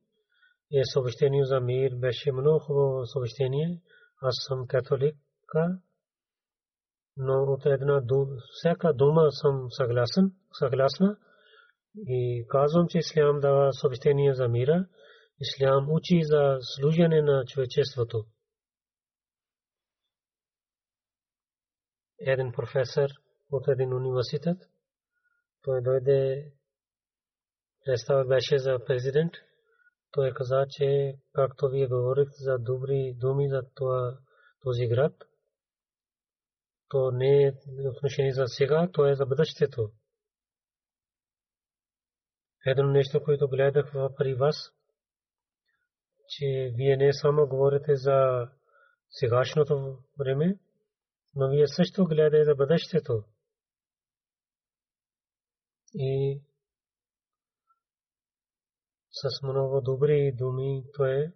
е 0.74 0.82
съобщение 0.94 1.46
за 1.46 1.60
мир, 1.60 1.96
беше 1.96 2.32
много 2.32 2.60
хубаво 2.60 3.06
съобщение. 3.06 3.82
Аз 4.22 4.36
съм 4.48 4.68
католика, 4.68 5.80
но 7.18 7.34
от 7.44 7.66
една 7.66 8.02
всяка 8.52 8.94
дума 8.94 9.32
съм 9.32 9.68
съгласен, 9.70 10.32
съгласна 10.60 11.18
и 11.96 12.46
казвам, 12.50 12.88
че 12.88 12.98
Ислям 12.98 13.40
дава 13.40 13.74
съобщение 13.74 14.34
за 14.34 14.48
мира. 14.48 14.86
Ислям 15.40 15.92
учи 15.92 16.24
за 16.24 16.58
служене 16.62 17.22
на 17.22 17.46
човечеството. 17.46 18.26
Един 22.20 22.52
професор 22.52 23.10
от 23.52 23.68
един 23.68 23.94
университет, 23.94 24.58
той 25.62 25.82
дойде, 25.82 26.52
представа 27.86 28.26
беше 28.26 28.60
за 28.60 28.80
президент, 28.86 29.34
той 30.12 30.34
каза, 30.34 30.66
че 30.70 31.18
както 31.34 31.70
вие 31.70 31.88
говорихте 31.88 32.36
за 32.38 32.58
добри 32.60 33.14
думи 33.18 33.50
за 33.50 33.62
това, 33.76 34.18
този 34.62 34.88
град, 34.88 35.14
то 36.90 37.12
не 37.12 37.44
е 37.44 37.54
отношение 37.90 38.34
за 38.34 38.48
сега, 38.48 38.90
то 38.94 39.08
е 39.08 39.16
за 39.16 39.26
бъдещето. 39.26 39.92
Едно 42.66 42.88
нещо, 42.88 43.24
което 43.24 43.48
гледах 43.48 43.92
при 44.18 44.34
вас, 44.34 44.56
че 46.28 46.74
вие 46.76 46.98
не 46.98 47.14
само 47.14 47.48
говорите 47.48 47.96
за 47.96 48.48
сегашното 49.10 49.98
време, 50.20 50.60
но 51.36 51.50
вие 51.50 51.68
също 51.68 52.06
гледате 52.06 52.44
за 52.44 52.56
бъдещето. 52.56 53.24
И 55.94 56.42
с 59.12 59.44
много 59.44 59.82
добри 59.82 60.32
думи 60.38 60.84
той 60.94 61.12
е 61.12 61.32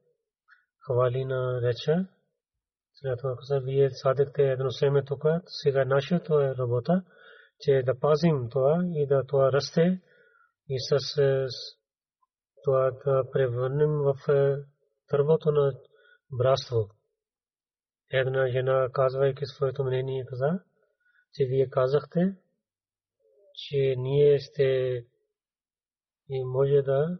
хвали 0.79 1.25
на 1.25 1.61
реча. 1.61 2.07
След 2.93 3.19
това 3.19 3.35
каза, 3.35 3.59
вие 3.59 3.89
садихте 3.89 4.43
едно 4.43 4.71
семе 4.71 5.03
тук, 5.05 5.23
сега 5.45 5.85
нашето 5.85 6.41
е 6.41 6.55
работа, 6.55 7.03
че 7.59 7.83
да 7.85 7.99
пазим 7.99 8.49
това 8.49 8.83
и 8.95 9.07
да 9.07 9.23
това 9.27 9.51
расте 9.51 10.01
и 10.69 10.79
с 10.79 11.17
това 12.63 12.91
да 13.05 13.23
превърнем 13.31 13.89
в 13.89 14.15
дървото 15.11 15.51
на 15.51 15.73
братство. 16.31 16.89
Една 18.11 18.47
жена, 18.47 18.89
казвайки 18.93 19.45
своето 19.45 19.83
мнение, 19.83 20.25
каза, 20.25 20.59
че 21.33 21.45
вие 21.45 21.69
казахте, 21.69 22.35
че 23.53 23.95
ние 23.97 24.39
сте 24.39 25.03
и 26.29 26.43
може 26.43 26.81
да 26.81 27.19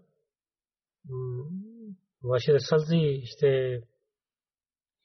вашите 2.24 2.60
сълзи 2.60 3.22
ще 3.26 3.82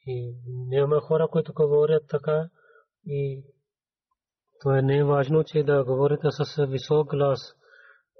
и 0.07 0.35
няма 0.47 1.01
хора, 1.01 1.29
които 1.29 1.53
говорят 1.53 2.05
така 2.09 2.49
и 3.07 3.45
не 4.65 4.99
е 4.99 5.05
важно, 5.05 5.45
че 5.45 5.63
да 5.63 5.85
говорите 5.85 6.29
с 6.31 6.67
висок 6.67 7.11
глас. 7.11 7.55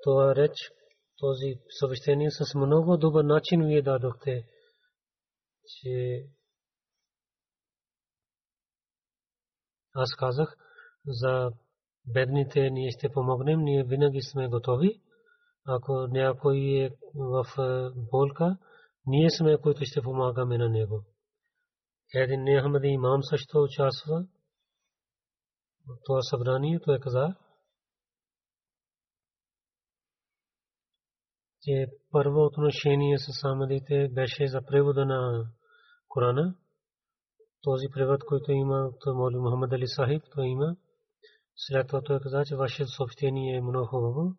Това 0.03 0.37
реч, 0.37 0.53
този 1.17 1.61
съвещание 1.69 2.31
с 2.31 2.55
много 2.55 2.97
добър 2.97 3.25
начин 3.25 3.67
вие 3.67 3.83
дадохте, 3.83 4.49
че 5.67 6.25
аз 9.95 10.15
казах 10.19 10.57
за 11.07 11.51
бедните 12.07 12.71
ние 12.71 12.91
ще 12.91 13.09
помогнем, 13.09 13.61
ние 13.61 13.85
винаги 13.85 14.23
сме 14.23 14.49
готови. 14.49 15.01
Ако 15.67 16.07
някой 16.11 16.59
е 16.59 16.91
в 17.15 17.45
болка, 18.11 18.57
ние 19.07 19.31
сме, 19.31 19.59
които 19.63 19.85
ще 19.85 20.03
помагаме 20.03 20.59
на 20.59 20.69
него. 20.69 21.05
Един 22.15 22.43
Нехамади 22.43 22.89
имам 22.89 23.23
също 23.23 23.63
участва 23.63 24.27
в 25.89 25.97
това 26.05 26.23
събрание. 26.23 26.81
Той 26.85 27.01
каза, 27.01 27.35
че 31.67 31.87
първо 32.11 32.45
отношение 32.45 33.19
с 33.19 33.45
Амадите 33.45 34.09
беше 34.13 34.47
за 34.47 34.63
превода 34.63 35.07
на 35.07 35.47
Корана. 36.09 36.55
Този 37.63 37.87
превод, 37.95 38.25
който 38.25 38.53
има 38.53 38.91
от 38.93 39.17
Моли 39.17 39.37
Мухаммад 39.37 39.73
Али 39.73 39.89
Сахиб, 39.89 40.23
той 40.35 40.47
има. 40.47 40.77
След 41.57 41.87
това 41.87 42.01
той 42.03 42.21
каза, 42.21 42.45
че 42.47 42.57
вашето 42.57 42.91
съобщение 42.91 43.57
е 43.57 43.61
много 43.61 43.87
хубаво. 43.87 44.35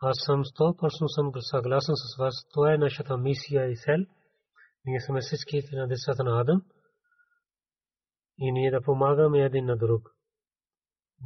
Аз 0.00 0.16
съм 0.26 0.44
100% 0.44 1.06
съм 1.06 1.32
съгласен 1.40 1.94
с 1.96 2.16
вас. 2.18 2.34
Това 2.52 2.74
е 2.74 2.78
нашата 2.78 3.16
мисия 3.16 3.70
и 3.70 3.76
цел. 3.76 4.00
Ние 4.84 5.00
сме 5.00 5.20
всички 5.20 5.62
на 5.72 5.86
децата 5.86 6.24
на 6.24 6.40
Адам. 6.40 6.62
И 8.38 8.52
ние 8.52 8.70
да 8.70 8.82
помагаме 8.82 9.38
един 9.38 9.64
на 9.64 9.76
друг. 9.76 10.10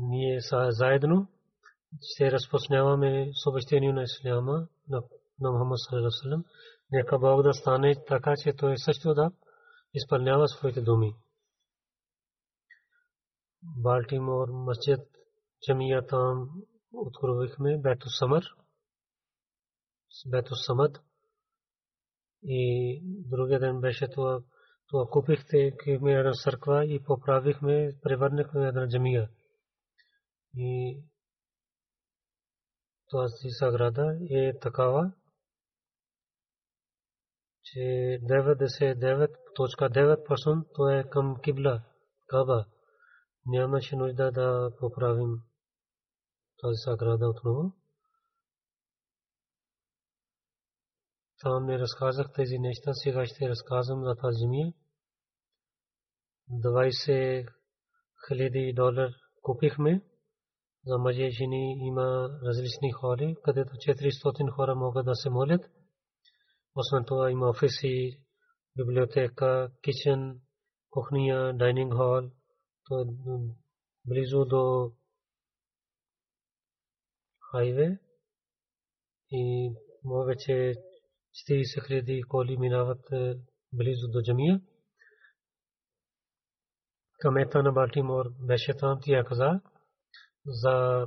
Ние 0.01 0.41
са 0.41 0.67
заедно 0.71 1.29
ще 2.03 2.33
разпочняваме 2.33 3.31
съобщение 3.43 3.93
на 3.93 4.03
Исляма 4.03 4.69
на, 4.89 5.03
на 5.41 5.51
Мухаммад 5.53 5.79
Салалалаху 5.79 6.49
Нека 6.93 7.19
Бог 7.19 7.43
да 7.43 7.55
стане 7.55 8.05
така, 8.07 8.35
че 8.43 8.53
той 8.53 8.79
също 8.79 9.15
да 9.15 9.33
изпълнява 9.95 10.49
своите 10.49 10.81
думи. 10.81 11.15
Балтимор, 13.63 14.49
масджид, 14.49 15.01
джамия 15.67 16.07
там 16.07 16.51
откровихме 16.93 17.79
Бето 17.79 18.11
Самър, 18.11 18.45
Бето 20.27 20.57
Самад 20.57 21.01
и 22.43 23.01
другия 23.05 23.61
ден 23.61 23.81
беше 23.81 24.09
това, 24.09 24.41
това 24.89 25.07
купихте 25.11 25.73
една 25.87 26.33
църква 26.33 26.87
и 26.87 27.03
поправихме, 27.03 27.93
превърнахме 28.03 28.67
една 28.67 28.89
джамия. 28.89 29.29
И 30.57 31.01
тази 33.11 33.51
саграда 33.51 34.19
е 34.31 34.59
такава, 34.59 35.13
че 37.63 37.79
99.9% 37.79 40.65
то 40.75 40.91
е 40.91 41.05
към 41.11 41.41
кибла, 41.43 41.83
Каба. 42.27 42.67
Нямаше 43.47 43.97
нужда 43.97 44.33
да 44.33 44.71
поправим 44.79 45.43
тази 46.61 46.77
саграда 46.77 47.29
отново. 47.29 47.73
Там 51.41 51.67
не 51.67 51.79
разказах 51.79 52.33
тези 52.35 52.59
неща, 52.59 52.95
сега 52.95 53.27
ще 53.27 53.49
разказвам 53.49 54.05
за 54.05 54.15
тази 54.15 54.39
земя. 54.39 54.73
20 56.51 57.49
хиляди 58.29 58.73
долар 58.77 59.11
купихме. 59.43 60.03
За 60.87 60.99
мъже 60.99 61.23
и 61.23 61.31
жени 61.31 61.77
има 61.87 62.39
различни 62.43 62.93
хори, 62.93 63.37
където 63.45 63.71
400 63.71 64.51
хора 64.51 64.75
могат 64.75 65.07
да 65.07 65.15
се 65.15 65.31
молят. 65.31 65.71
Освен 66.75 67.05
това 67.05 67.31
има 67.31 67.49
офиси, 67.49 68.21
библиотека, 68.77 69.71
кичен, 69.83 70.41
кухня, 70.91 71.53
дайнинг 71.55 71.95
хол. 71.95 72.31
То 72.85 73.01
е 73.01 73.05
близо 74.05 74.45
до 74.45 74.93
хайве 77.51 77.99
и 79.31 79.73
повече 80.03 80.75
40 81.49 81.87
хиляди 81.87 82.23
коли 82.29 82.57
минават 82.57 83.13
е, 83.13 83.35
близо 83.73 84.09
до 84.09 84.23
джамия. 84.23 84.61
Камета 87.19 87.63
на 87.63 87.73
Балтимор 87.73 88.27
беше 88.41 88.77
там, 88.77 88.99
тя 89.03 89.25
каза, 89.25 89.61
за 90.47 91.07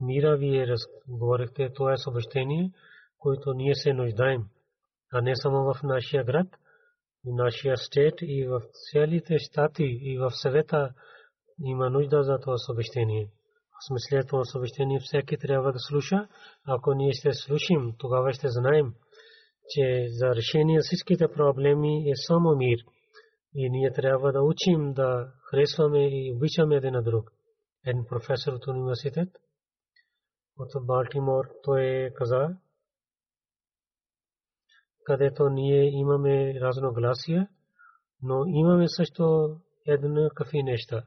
мира 0.00 0.36
вие 0.36 0.66
разговорихте, 0.66 1.72
това 1.74 1.92
е 1.92 1.98
съобщение, 1.98 2.70
което 3.18 3.54
ние 3.54 3.74
се 3.74 3.92
нуждаем, 3.92 4.44
а 5.12 5.20
не 5.20 5.36
само 5.36 5.74
в 5.74 5.82
нашия 5.82 6.24
град, 6.24 6.46
в 7.24 7.34
нашия 7.34 7.76
стейт 7.76 8.14
и 8.22 8.46
в 8.46 8.60
целите 8.90 9.38
щати 9.38 9.84
и 9.84 10.18
в 10.18 10.30
съвета 10.30 10.90
има 11.64 11.90
нужда 11.90 12.22
за 12.22 12.38
това 12.38 12.56
съобщение. 12.56 13.28
Аз 13.78 13.90
мисля, 13.90 14.26
това 14.26 14.44
съобщение 14.44 14.98
всеки 15.00 15.36
трябва 15.36 15.72
да 15.72 15.78
слуша. 15.78 16.28
Ако 16.66 16.94
ние 16.94 17.12
ще 17.12 17.32
слушим, 17.32 17.94
тогава 17.98 18.32
ще 18.32 18.48
знаем, 18.48 18.94
че 19.68 20.06
за 20.08 20.26
решение 20.34 20.78
всичките 20.82 21.28
проблеми 21.28 22.10
е 22.10 22.12
само 22.16 22.56
мир. 22.56 22.78
И 23.54 23.70
ние 23.70 23.92
трябва 23.92 24.32
да 24.32 24.42
учим 24.42 24.92
да 24.92 25.32
харесваме 25.50 26.08
и 26.08 26.32
обичаме 26.36 26.76
един 26.76 26.92
на 26.92 27.02
друг. 27.02 27.30
Един 27.86 28.04
професор 28.06 28.52
от 28.52 28.66
университет 28.66 29.28
от 30.58 30.86
Балтимор 30.86 31.44
той 31.62 32.12
каза, 32.14 32.48
където 35.04 35.48
ние 35.50 35.90
имаме 35.90 36.60
разногласия, 36.60 37.48
но 38.22 38.44
имаме 38.46 38.88
също 38.88 39.56
еднакви 39.86 40.62
неща. 40.62 41.04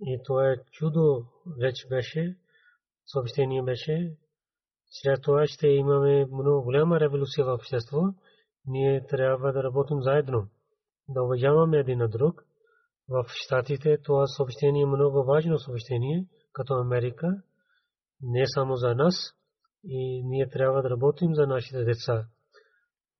И 0.00 0.20
това 0.24 0.50
е 0.50 0.64
чудо 0.70 1.26
реч 1.60 1.86
беше, 1.88 2.38
съобщение 3.06 3.62
беше. 3.62 4.16
След 4.86 5.22
това 5.22 5.46
ще 5.46 5.68
имаме 5.68 6.26
много 6.26 6.62
голяма 6.62 7.00
революция 7.00 7.44
в 7.44 7.54
общество. 7.54 8.00
Ние 8.66 9.06
трябва 9.06 9.52
да 9.52 9.62
работим 9.62 10.02
заедно, 10.02 10.48
да 11.08 11.22
уважаваме 11.22 11.78
един 11.78 11.98
на 11.98 12.08
друг. 12.08 12.44
В 13.08 13.24
Штатите 13.28 13.98
това 14.02 14.26
съобщение 14.26 14.82
е 14.82 14.86
много 14.86 15.24
важно 15.24 15.58
съобщение, 15.58 16.26
като 16.52 16.74
Америка, 16.74 17.42
не 18.22 18.44
само 18.46 18.76
за 18.76 18.94
нас, 18.94 19.14
и 19.84 20.22
ние 20.24 20.48
трябва 20.48 20.82
да 20.82 20.90
работим 20.90 21.34
за 21.34 21.46
нашите 21.46 21.84
деца. 21.84 22.26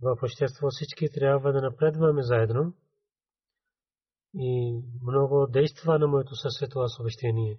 В 0.02 0.18
общество 0.22 0.68
всички 0.70 1.08
трябва 1.14 1.52
да 1.52 1.62
напредваме 1.62 2.22
заедно 2.22 2.74
и 4.34 4.82
много 5.02 5.46
действа 5.46 5.98
на 5.98 6.06
моето 6.06 6.34
със 6.36 6.70
това 6.70 6.88
съобщение. 6.88 7.58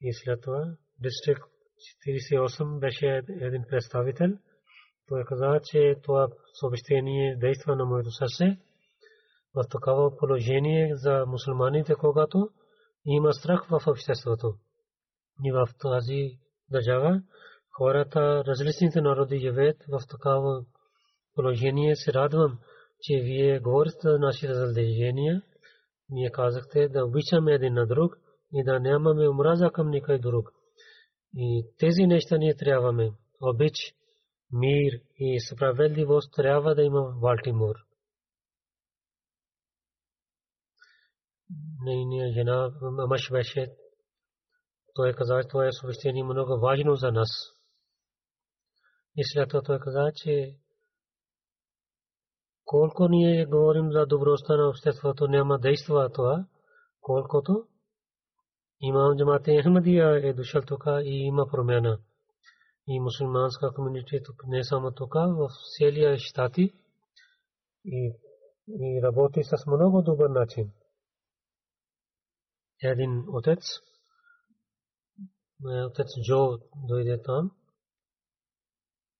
И 0.00 0.12
след 0.14 0.40
това, 0.40 0.76
дистрикт 0.98 1.42
48 2.06 2.78
беше 2.78 3.22
един 3.28 3.64
представител. 3.68 4.30
Той 5.08 5.24
каза, 5.24 5.60
че 5.64 5.94
това 6.02 6.28
съобщение 6.60 7.36
действа 7.36 7.76
на 7.76 7.84
моето 7.84 8.10
сърце 8.10 8.58
в 9.54 9.64
такава 9.70 10.16
положение 10.16 10.96
за 10.96 11.24
мусулманите, 11.26 11.94
когато 11.94 12.48
има 13.06 13.32
страх 13.32 13.66
в 13.70 13.80
обществото. 13.86 14.54
И 15.44 15.52
в 15.52 15.68
тази 15.80 16.38
държава 16.70 17.22
хората, 17.78 18.44
различните 18.46 19.00
народи 19.00 19.38
живеят 19.38 19.76
в 19.88 20.00
такава 20.10 20.64
положение. 21.34 21.96
Се 21.96 22.12
радвам, 22.12 22.58
че 23.02 23.20
вие 23.20 23.60
говорите 23.60 23.98
за 24.02 24.18
нашите 24.18 24.54
задължения. 24.54 25.42
Ние 26.10 26.30
казахте 26.30 26.88
да 26.88 27.04
обичаме 27.04 27.52
един 27.52 27.74
на 27.74 27.86
друг 27.86 28.16
и 28.52 28.64
да 28.64 28.80
нямаме 28.80 29.28
омраза 29.28 29.70
към 29.70 29.90
никой 29.90 30.18
друг. 30.18 30.50
И 31.36 31.66
тези 31.78 32.06
неща 32.06 32.36
ние 32.38 32.56
трябваме. 32.56 33.10
Обич, 33.42 33.74
мир 34.52 34.92
и 35.18 35.40
справедливост 35.40 36.32
трябва 36.34 36.74
да 36.74 36.82
има 36.82 37.00
в 37.00 37.20
Балтимор. 37.20 37.74
Нейния 41.88 42.32
жена 42.32 42.70
мъж 42.82 43.30
беше. 43.32 43.72
Той 44.94 45.12
каза, 45.12 45.40
че 45.42 45.48
това 45.48 45.66
е 45.66 45.72
съобщение 45.72 46.24
много 46.24 46.60
важно 46.60 46.94
за 46.94 47.12
нас. 47.12 47.28
И 49.16 49.22
след 49.24 49.48
това 49.48 49.62
той 49.62 49.78
каза, 49.78 50.12
че 50.14 50.56
колко 52.64 53.08
ние 53.08 53.46
говорим 53.46 53.92
за 53.92 54.06
добростта 54.06 54.56
на 54.56 54.68
обществото, 54.68 55.28
няма 55.28 55.58
действа 55.58 56.10
това, 56.12 56.44
колкото 57.00 57.64
имам 58.80 59.16
джамате 59.16 59.62
Ахмадия 59.62 60.28
е 60.28 60.32
дошъл 60.32 60.62
тук 60.62 60.84
и 61.02 61.26
има 61.26 61.46
промяна. 61.46 61.98
И 62.86 63.00
мусулманска 63.00 63.72
комьюнити 63.74 64.20
тук 64.24 64.42
не 64.46 64.64
само 64.64 64.90
тук, 64.90 65.14
в 65.14 65.48
целия 65.78 66.16
щати 66.18 66.72
и, 67.84 68.12
и 68.68 69.02
работи 69.02 69.44
с 69.44 69.66
много 69.66 70.02
добър 70.02 70.30
начин. 70.30 70.72
Един 72.82 73.24
отец, 73.28 73.60
отец 75.64 76.06
Джо 76.22 76.58
дойде 76.88 77.22
там, 77.22 77.50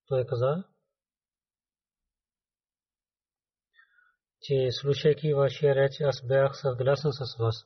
той 0.09 0.27
каза, 0.27 0.64
че 4.40 4.68
слушайки 4.71 5.35
вашия 5.35 5.75
реч, 5.75 6.01
аз 6.01 6.27
бях 6.27 6.61
съгласен 6.61 7.12
с 7.12 7.37
вас, 7.38 7.64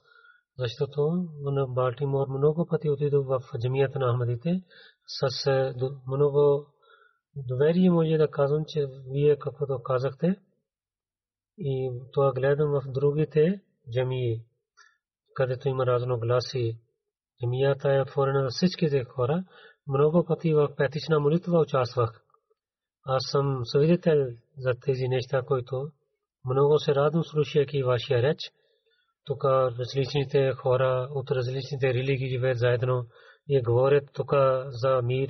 защото 0.58 1.28
в 1.44 1.66
Балтимор 1.68 2.28
много 2.28 2.66
пъти 2.66 2.90
отидох 2.90 3.26
в 3.26 3.40
джамията 3.60 3.98
на 3.98 4.12
Ахмадите. 4.12 4.62
С 5.06 5.46
е, 5.46 5.74
много 6.06 6.66
доверие 7.36 7.90
може 7.90 8.16
да 8.16 8.30
казвам, 8.30 8.64
че 8.68 8.86
вие 9.06 9.38
каквото 9.38 9.82
казахте. 9.82 10.36
И 11.58 11.92
това 12.12 12.32
гледам 12.32 12.70
в 12.70 12.82
другите 12.86 13.62
джамии, 13.92 14.44
където 15.34 15.68
има 15.68 15.86
разногласи. 15.86 16.78
Джамията 17.40 17.94
е 17.94 18.00
отворена 18.00 18.42
за 18.42 18.48
всичките 18.50 19.04
хора. 19.04 19.44
Много 19.86 20.24
пъти 20.24 20.54
в 20.54 20.68
петична 20.76 21.20
молитва 21.20 21.60
участвах. 21.60 22.22
Аз 23.04 23.22
съм 23.30 23.60
свидетел 23.64 24.26
за 24.58 24.74
тези 24.84 25.08
неща, 25.08 25.42
които 25.42 25.88
много 26.44 26.78
се 26.78 26.94
радвам, 26.94 27.24
слушайки 27.24 27.82
вашия 27.82 28.22
реч. 28.22 28.38
Тук 29.24 29.44
различните 29.44 30.52
хора 30.52 31.08
от 31.10 31.30
различните 31.30 31.94
религии 31.94 32.28
живеят 32.28 32.58
заедно 32.58 33.06
и 33.48 33.62
говорят 33.62 34.04
тук 34.12 34.32
за 34.66 35.02
мир. 35.02 35.28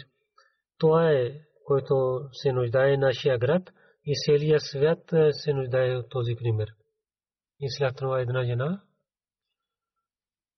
Това 0.78 1.10
е, 1.10 1.40
което 1.64 2.20
се 2.32 2.52
нуждае 2.52 2.96
нашия 2.96 3.38
град 3.38 3.62
и 4.04 4.14
целия 4.26 4.60
свят 4.60 4.98
се 5.30 5.52
нуждае 5.52 5.96
от 5.96 6.10
този 6.10 6.34
пример. 6.34 6.68
И 7.60 7.70
след 7.70 7.96
това 7.96 8.20
една 8.20 8.44
жена 8.44 8.82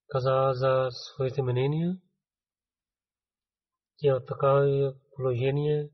каза 0.09 0.51
за 0.53 0.88
своите 0.90 1.43
мнения, 1.43 1.97
че 3.99 4.12
от 4.12 4.27
такава 4.27 4.95
положение, 5.17 5.90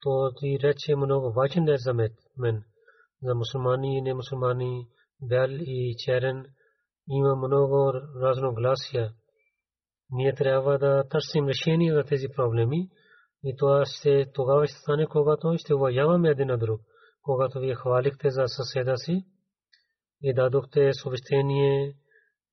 то 0.00 0.32
ти 0.40 0.58
рече 0.62 0.96
много 0.96 1.32
важен 1.32 1.68
е 1.68 1.78
за 1.78 1.94
мен 1.94 2.64
за 3.22 3.34
мусулмани 3.34 3.98
и 3.98 4.02
немусулмани, 4.02 4.88
бял 5.22 5.48
и 5.50 5.94
черен, 5.98 6.46
има 7.08 7.36
много 7.36 7.92
разногласия. 8.22 9.12
Ние 10.10 10.34
трябва 10.34 10.78
да 10.78 11.04
търсим 11.08 11.48
решение 11.48 11.94
за 11.94 12.04
тези 12.04 12.28
проблеми 12.36 12.88
и 13.44 13.56
това 13.56 13.84
ще 13.86 14.32
тогава 14.34 14.66
ще 14.66 14.78
стане, 14.78 15.06
когато 15.06 15.54
ще 15.58 15.74
уважаваме 15.74 16.28
един 16.28 16.46
на 16.46 16.58
друг. 16.58 16.80
Когато 17.22 17.60
вие 17.60 17.74
хвалихте 17.74 18.30
за 18.30 18.44
съседа 18.46 18.96
си 18.96 19.24
и 20.22 20.34
дадохте 20.34 20.92
съобщение 20.92 21.96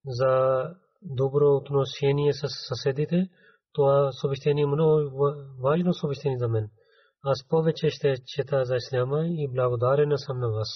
за 0.06 0.64
добро 1.02 1.56
отношение 1.56 2.34
с 2.34 2.48
съседите, 2.68 3.30
това 3.74 4.12
съобщение 4.12 4.64
е 4.64 4.68
много 4.68 5.34
важно 5.60 5.94
съобщение 5.94 6.38
за 6.38 6.48
мен. 6.48 6.70
аз 7.24 7.48
повече 7.48 7.90
ще 7.90 8.16
чета 8.26 8.66
за 8.66 8.76
исляма 8.76 9.28
и 9.28 9.48
благодарен 9.52 10.18
съм 10.18 10.40
на 10.40 10.50
вас. 10.50 10.70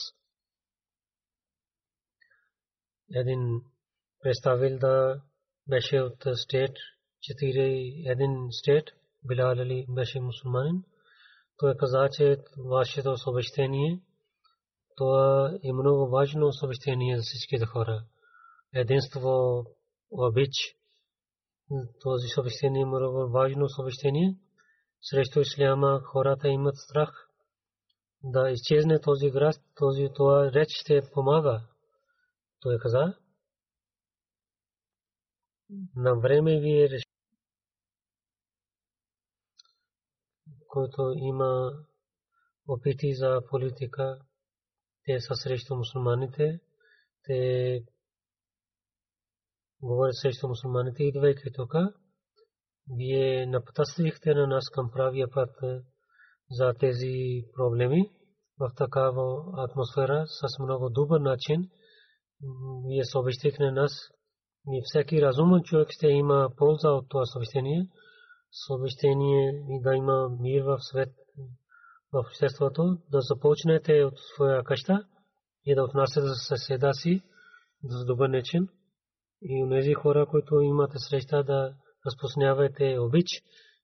Един 3.15 3.61
представил 4.21 4.79
да 4.79 5.21
беше 5.67 6.01
от 6.01 6.23
стейт, 6.33 6.75
четири 7.21 8.03
един 8.05 8.47
стейт, 8.51 8.85
Билал 9.27 9.49
Али 9.49 9.85
беше 9.89 10.19
мусулманин. 10.19 10.83
Той 11.57 11.75
каза, 11.77 12.09
че 12.11 12.37
вашето 12.57 13.17
съобщение 13.17 14.01
това 14.95 15.53
е 15.63 15.73
много 15.73 16.09
важно 16.09 16.53
съобщение 16.53 17.17
за 17.17 17.21
всичките 17.23 17.65
хора. 17.65 18.03
Единство, 18.73 19.65
обич, 20.11 20.75
този 22.01 22.27
съобщение 22.27 22.85
много 22.85 23.31
важно 23.31 23.69
съобщение. 23.69 24.37
Срещу 25.01 25.39
исляма 25.39 26.01
хората 26.03 26.47
имат 26.47 26.75
страх 26.77 27.29
да 28.23 28.49
изчезне 28.49 29.01
този 29.01 29.31
град, 29.31 29.55
този 29.75 30.09
това 30.15 30.51
реч 30.51 30.69
ще 30.69 31.09
помага. 31.13 31.67
Той 32.59 32.77
каза, 32.79 33.17
на 35.95 36.19
време 36.19 36.59
ви 36.59 36.89
реши, 36.89 37.05
който 40.67 41.13
има 41.15 41.71
опити 42.67 43.13
за 43.13 43.41
политика, 43.49 44.19
те 45.05 45.19
са 45.19 45.35
срещу 45.35 45.75
мусулманите, 45.75 46.59
те 47.23 47.81
говорят 49.81 50.15
срещу 50.15 50.47
мусулманите, 50.47 51.03
идвайки 51.03 51.51
тук, 51.55 51.73
вие 52.97 53.45
напътствихте 53.45 54.33
на 54.33 54.47
нас 54.47 54.69
към 54.69 54.91
правия 54.91 55.27
път 55.33 55.49
за 56.51 56.73
тези 56.79 57.43
проблеми 57.55 58.11
в 58.59 58.71
такава 58.75 59.43
атмосфера 59.57 60.25
с 60.27 60.59
много 60.59 60.89
добър 60.89 61.19
начин. 61.19 61.69
Вие 62.87 63.05
съобщихте 63.05 63.63
на 63.63 63.71
нас 63.71 63.91
и 64.67 64.81
всеки 64.85 65.21
разумен 65.21 65.63
човек 65.63 65.87
ще 65.91 66.07
има 66.07 66.49
полза 66.57 66.89
от 66.89 67.09
това 67.09 67.25
съобщение. 67.25 67.89
Съобщение 68.67 69.49
и 69.49 69.81
да 69.81 69.95
има 69.95 70.29
мир 70.39 70.63
в 70.63 70.77
свет, 70.79 71.09
в 72.13 72.19
обществото, 72.19 72.97
да 73.11 73.21
започнете 73.21 74.03
от 74.03 74.13
своя 74.35 74.63
къща 74.63 75.05
и 75.65 75.75
да 75.75 75.83
отнасяте 75.83 76.27
съседа 76.27 76.93
си 76.93 77.21
за 77.83 78.05
добър 78.05 78.29
начин. 78.29 78.67
И 79.41 79.63
у 79.63 79.69
тези 79.69 79.93
хора, 79.93 80.27
които 80.29 80.61
имате 80.61 80.99
среща 80.99 81.43
да 81.43 81.75
разпространявате 82.05 82.97
обич 82.99 83.27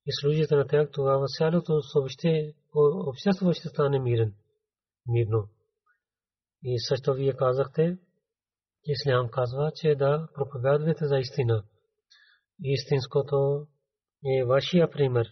и 0.05 0.11
служите 0.21 0.55
на 0.55 0.67
тях, 0.67 0.89
тогава 0.91 1.25
цялото 1.27 1.81
общество 3.07 3.53
ще 3.53 3.69
стане 3.69 3.99
мирен, 3.99 4.33
мирно. 5.07 5.49
И 6.63 6.79
също 6.79 7.13
вие 7.13 7.33
казахте, 7.33 7.97
Ислям 8.83 9.29
казва, 9.29 9.71
че 9.75 9.95
да 9.95 10.27
проповядвате 10.33 11.05
за 11.05 11.17
истина. 11.17 11.63
Истинското 12.63 13.67
е 14.25 14.45
вашия 14.45 14.91
пример. 14.91 15.27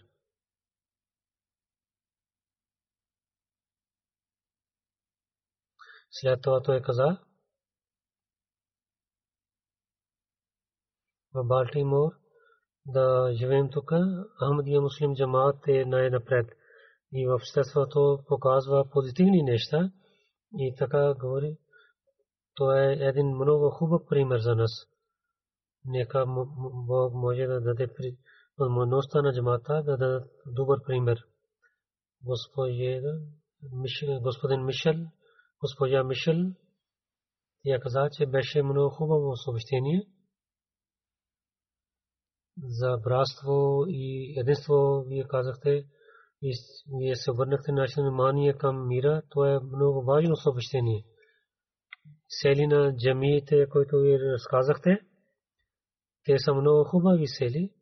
След 6.10 6.42
това 6.42 6.62
той 6.62 6.82
каза, 6.82 7.18
в 11.34 11.44
Балтимор 11.44 12.12
да 12.86 13.32
живеем 13.32 13.70
тук, 13.70 13.90
Ахмадия 14.38 14.80
муслим 14.80 15.14
джамаат 15.14 15.68
е 15.68 15.84
най-напред. 15.84 16.46
И 17.12 17.26
в 17.26 17.34
обществото 17.34 18.18
показва 18.28 18.90
позитивни 18.90 19.42
неща. 19.42 19.90
И 20.58 20.74
така 20.78 21.14
говори, 21.14 21.56
то 22.54 22.72
е 22.72 22.92
един 22.92 23.26
много 23.26 23.70
хубав 23.70 24.02
пример 24.08 24.38
за 24.38 24.54
нас. 24.54 24.70
Нека 25.84 26.26
Бог 26.86 27.14
може 27.14 27.46
да 27.46 27.60
даде 27.60 27.88
възможността 28.58 29.22
на 29.22 29.32
джамата 29.32 29.82
да 29.82 29.96
даде 29.96 30.24
добър 30.46 30.82
пример. 30.86 31.18
Господин 32.24 33.02
Мишел, 33.72 34.20
госпожа 35.60 36.04
Мишел, 36.04 36.34
тя 37.64 37.80
каза, 37.80 38.08
че 38.12 38.26
беше 38.26 38.62
много 38.62 38.90
хубаво 38.90 39.36
съобщение 39.36 40.06
за 42.58 42.98
братство 43.04 43.84
и 43.88 44.34
единство. 44.40 45.04
Вие 45.08 45.24
казахте, 45.24 45.84
и 46.42 46.54
вие 46.98 47.16
се 47.16 47.30
обърнахте 47.30 47.72
нашето 47.72 48.00
внимание 48.00 48.52
към 48.52 48.88
мира. 48.88 49.22
То 49.30 49.44
е 49.44 49.60
много 49.60 50.02
важно 50.02 50.36
съобщение 50.36 51.04
сели 52.30 52.66
на 52.66 52.96
джамиите, 52.96 53.68
които 53.68 53.96
ви 53.96 54.18
разказахте. 54.18 55.00
Те 56.24 56.38
са 56.38 56.54
много 56.54 56.84
хубави 56.84 57.26
сели. 57.26 57.72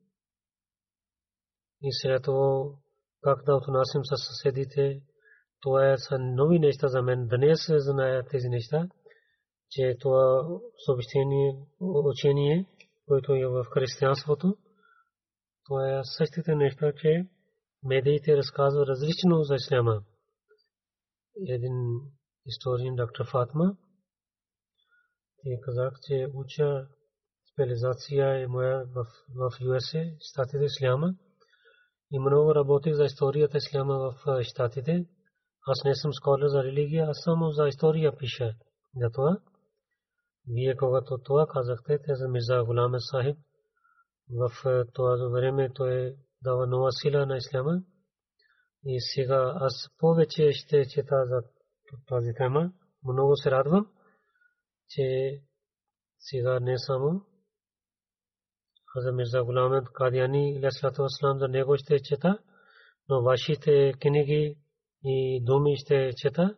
И 1.82 1.88
след 1.92 2.22
това 2.22 2.74
как 3.22 3.44
да 3.44 3.54
отнасям 3.56 4.04
с 4.04 4.16
съседите, 4.16 5.02
това 5.60 5.92
е 5.92 5.98
са 5.98 6.18
нови 6.18 6.58
неща 6.58 6.88
за 6.88 7.02
мен. 7.02 7.28
Днес 7.28 7.58
зная 7.68 8.26
тези 8.26 8.48
неща, 8.48 8.88
че 9.70 9.96
това 10.00 10.48
съобщение, 10.86 11.66
учение, 11.80 12.66
което 13.08 13.32
е 13.34 13.46
в 13.46 13.64
християнството, 13.64 14.56
това 15.64 15.98
е 15.98 16.00
същите 16.04 16.54
неща, 16.54 16.92
че 16.92 17.28
медиите 17.84 18.36
разказват 18.36 18.88
различно 18.88 19.42
за 19.42 19.54
исляма. 19.54 20.02
Един 21.48 21.74
историен 22.46 22.94
доктор 22.94 23.26
Фатма, 23.26 23.76
и 25.44 25.60
казах, 25.60 25.92
че 26.02 26.26
уча 26.34 26.86
специализация 27.52 28.42
е 28.42 28.46
моя 28.46 28.84
в, 28.84 29.04
в 29.34 29.50
USA, 29.60 30.16
Штатите 30.30 30.64
Исляма. 30.64 31.14
И 32.12 32.18
много 32.18 32.54
работих 32.54 32.94
за 32.94 33.04
историята 33.04 33.56
Исляма 33.58 33.98
в 33.98 34.42
Штатите. 34.42 35.06
Аз 35.66 35.84
не 35.84 35.94
съм 35.94 36.12
сколя 36.12 36.48
за 36.48 36.64
религия, 36.64 37.06
аз 37.08 37.18
само 37.24 37.50
за 37.50 37.68
история 37.68 38.16
пиша. 38.16 38.54
Затова, 38.96 39.38
вие 40.50 40.76
когато 40.76 41.18
това 41.18 41.46
казахте, 41.46 41.98
те 41.98 42.14
за 42.14 42.28
Мирза 42.28 42.62
Гуламе 42.64 42.98
Сахиб, 43.00 43.36
в 44.30 44.50
това 44.92 45.28
време 45.30 45.72
той 45.74 46.14
дава 46.42 46.66
нова 46.66 46.92
сила 46.92 47.26
на 47.26 47.36
Исляма. 47.36 47.82
И 48.84 49.00
сега 49.00 49.52
аз 49.60 49.88
повече 49.98 50.52
ще 50.52 50.88
чета 50.88 51.24
за 51.24 51.42
тази 52.08 52.32
тема. 52.36 52.72
Много 53.04 53.36
се 53.36 53.50
радвам 53.50 53.86
че 54.88 55.38
сега 56.18 56.60
не 56.60 56.78
само 56.78 57.22
Хаза 58.86 59.12
Мирза 59.12 59.42
Гуламед 59.42 59.88
Кадияни 59.92 60.60
Леслату 60.60 61.04
Аслам 61.04 61.38
за 61.38 61.48
него 61.48 61.76
ще 61.76 62.02
чета, 62.02 62.38
но 63.08 63.22
вашите 63.22 63.92
книги 64.00 64.58
и 65.04 65.44
думи 65.44 65.76
ще 65.76 66.12
чета, 66.16 66.56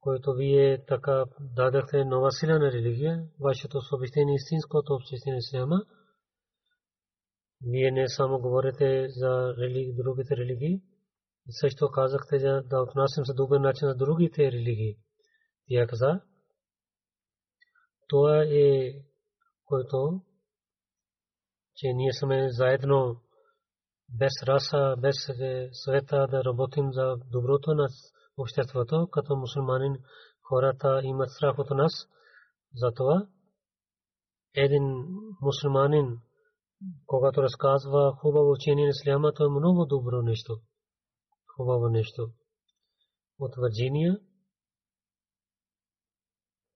което 0.00 0.34
вие 0.34 0.84
така 0.84 1.24
дадахте 1.40 2.04
нова 2.04 2.32
сила 2.32 2.58
на 2.58 2.72
религия, 2.72 3.24
вашето 3.40 3.80
съобщение 3.80 4.34
истинското 4.34 4.94
общество 4.94 5.66
на. 5.66 5.84
Вие 7.62 7.90
не 7.90 8.08
само 8.08 8.40
говорите 8.40 9.08
за 9.08 9.54
религии, 9.58 9.94
другите 9.94 10.36
религии, 10.36 10.82
също 11.50 11.90
казахте 11.90 12.38
да 12.38 12.82
отнасям 12.82 13.24
се 13.24 13.34
добър 13.34 13.60
начин 13.60 13.88
за 13.88 13.94
другите 13.94 14.52
религии. 14.52 14.96
Тя 15.68 15.86
каза, 15.86 16.20
това 18.08 18.42
е 18.42 18.92
което, 19.64 20.22
че 21.74 21.92
ние 21.92 22.12
сме 22.12 22.50
заедно 22.50 23.20
без 24.08 24.32
раса, 24.42 24.96
без 24.98 25.16
света 25.72 26.26
да 26.30 26.44
работим 26.44 26.92
за 26.92 27.16
доброто 27.30 27.74
на 27.74 27.88
обществото, 28.38 29.08
като 29.12 29.36
мусулманин 29.36 29.96
хората 30.42 31.00
имат 31.04 31.30
страх 31.30 31.58
от 31.58 31.70
нас. 31.70 31.92
Затова 32.74 33.26
един 34.54 34.84
мусулманин, 35.42 36.20
когато 37.06 37.42
разказва 37.42 38.16
хубаво 38.20 38.50
учение 38.50 38.84
на 38.84 38.90
исляма, 38.90 39.32
то 39.32 39.44
е 39.44 39.58
много 39.58 39.86
добро 39.86 40.22
нещо. 40.22 40.60
Хубаво 41.56 41.88
нещо. 41.88 42.30
От 43.38 43.54
Вирджиния 43.62 44.18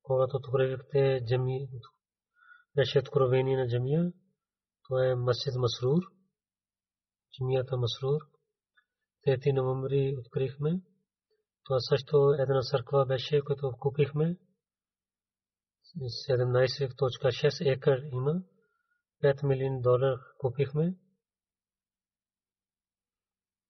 когато 0.03 0.37
откровихте 0.37 1.25
джами, 1.27 1.69
беше 2.75 2.99
откровение 2.99 3.57
на 3.57 3.69
джамия, 3.69 4.13
това 4.85 5.07
е 5.07 5.15
Масjid 5.15 5.59
Масрур, 5.59 6.03
джамията 7.33 7.77
Масрур. 7.77 8.21
3 9.27 9.53
ноември 9.53 10.17
открихме. 10.19 10.81
Това 11.65 11.81
също 11.81 12.35
една 12.39 12.63
църква 12.63 13.07
беше, 13.07 13.41
която 13.41 13.73
купихме. 13.81 14.37
17.6 15.97 17.73
екър 17.73 18.03
има. 18.13 18.43
5 19.23 19.47
милион 19.47 19.81
долар 19.81 20.19
купихме. 20.39 20.97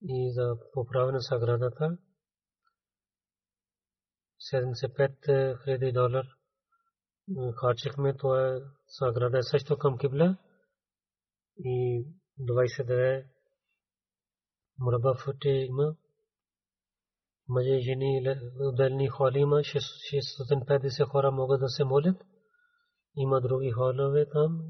и 0.05 0.33
за 0.33 0.57
поправяне 0.73 1.21
саградата 1.21 1.99
75 4.53 5.65
хиляди 5.65 5.93
долар 5.93 6.25
харчихме, 7.61 8.17
това 8.17 8.49
е 8.49 8.61
саграда 8.87 9.39
е 9.39 9.43
също 9.43 9.79
към 9.79 9.99
кибла 9.99 10.37
и 11.59 12.07
22 12.41 13.27
мраба 14.79 15.15
фути 15.15 15.49
има 15.49 15.97
мъже 17.49 17.71
и 17.71 17.83
жени 17.83 18.37
отделни 18.61 19.09
холи 19.09 19.39
има 19.39 19.57
650 19.57 21.09
хора 21.09 21.31
могат 21.31 21.61
да 21.61 21.69
се 21.69 21.85
молят 21.85 22.17
има 23.17 23.41
други 23.41 23.71
холове 23.71 24.29
там 24.29 24.63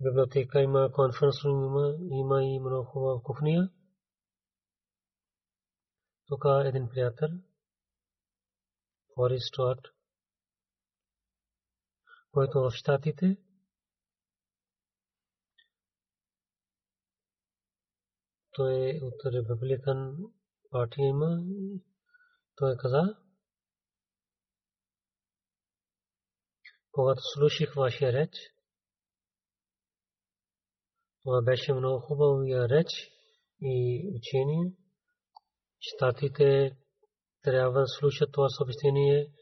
библиотека 0.00 0.60
има 0.60 0.92
конференц 0.92 1.44
рум 1.44 1.64
има 1.64 1.96
има 2.00 2.44
и 2.44 2.60
много 2.60 2.84
хубава 2.84 3.22
кухня 3.22 3.70
тук 6.26 6.44
един 6.64 6.88
приятел 6.88 7.28
Фори 9.14 9.40
Стюарт 9.40 9.80
който 12.32 12.60
в 12.60 12.70
Штатите 12.70 13.36
той 18.52 18.74
е 18.74 19.00
от 19.02 19.24
републикан 19.24 20.16
партия 20.74 21.06
има 21.08 21.30
той 22.56 22.76
каза 22.78 23.02
когато 26.92 27.20
слушах 27.34 27.74
вашия 27.74 28.12
реч 28.12 28.30
това 31.22 31.42
беше 31.42 31.72
много 31.72 32.00
хубава 32.00 32.68
реч 32.68 32.88
и 33.60 33.76
учение 34.16 34.72
щатите 35.80 36.76
трябва 37.42 37.80
да 37.80 37.86
слушат 37.86 38.32
това 38.32 38.48
съобщение 38.48 39.34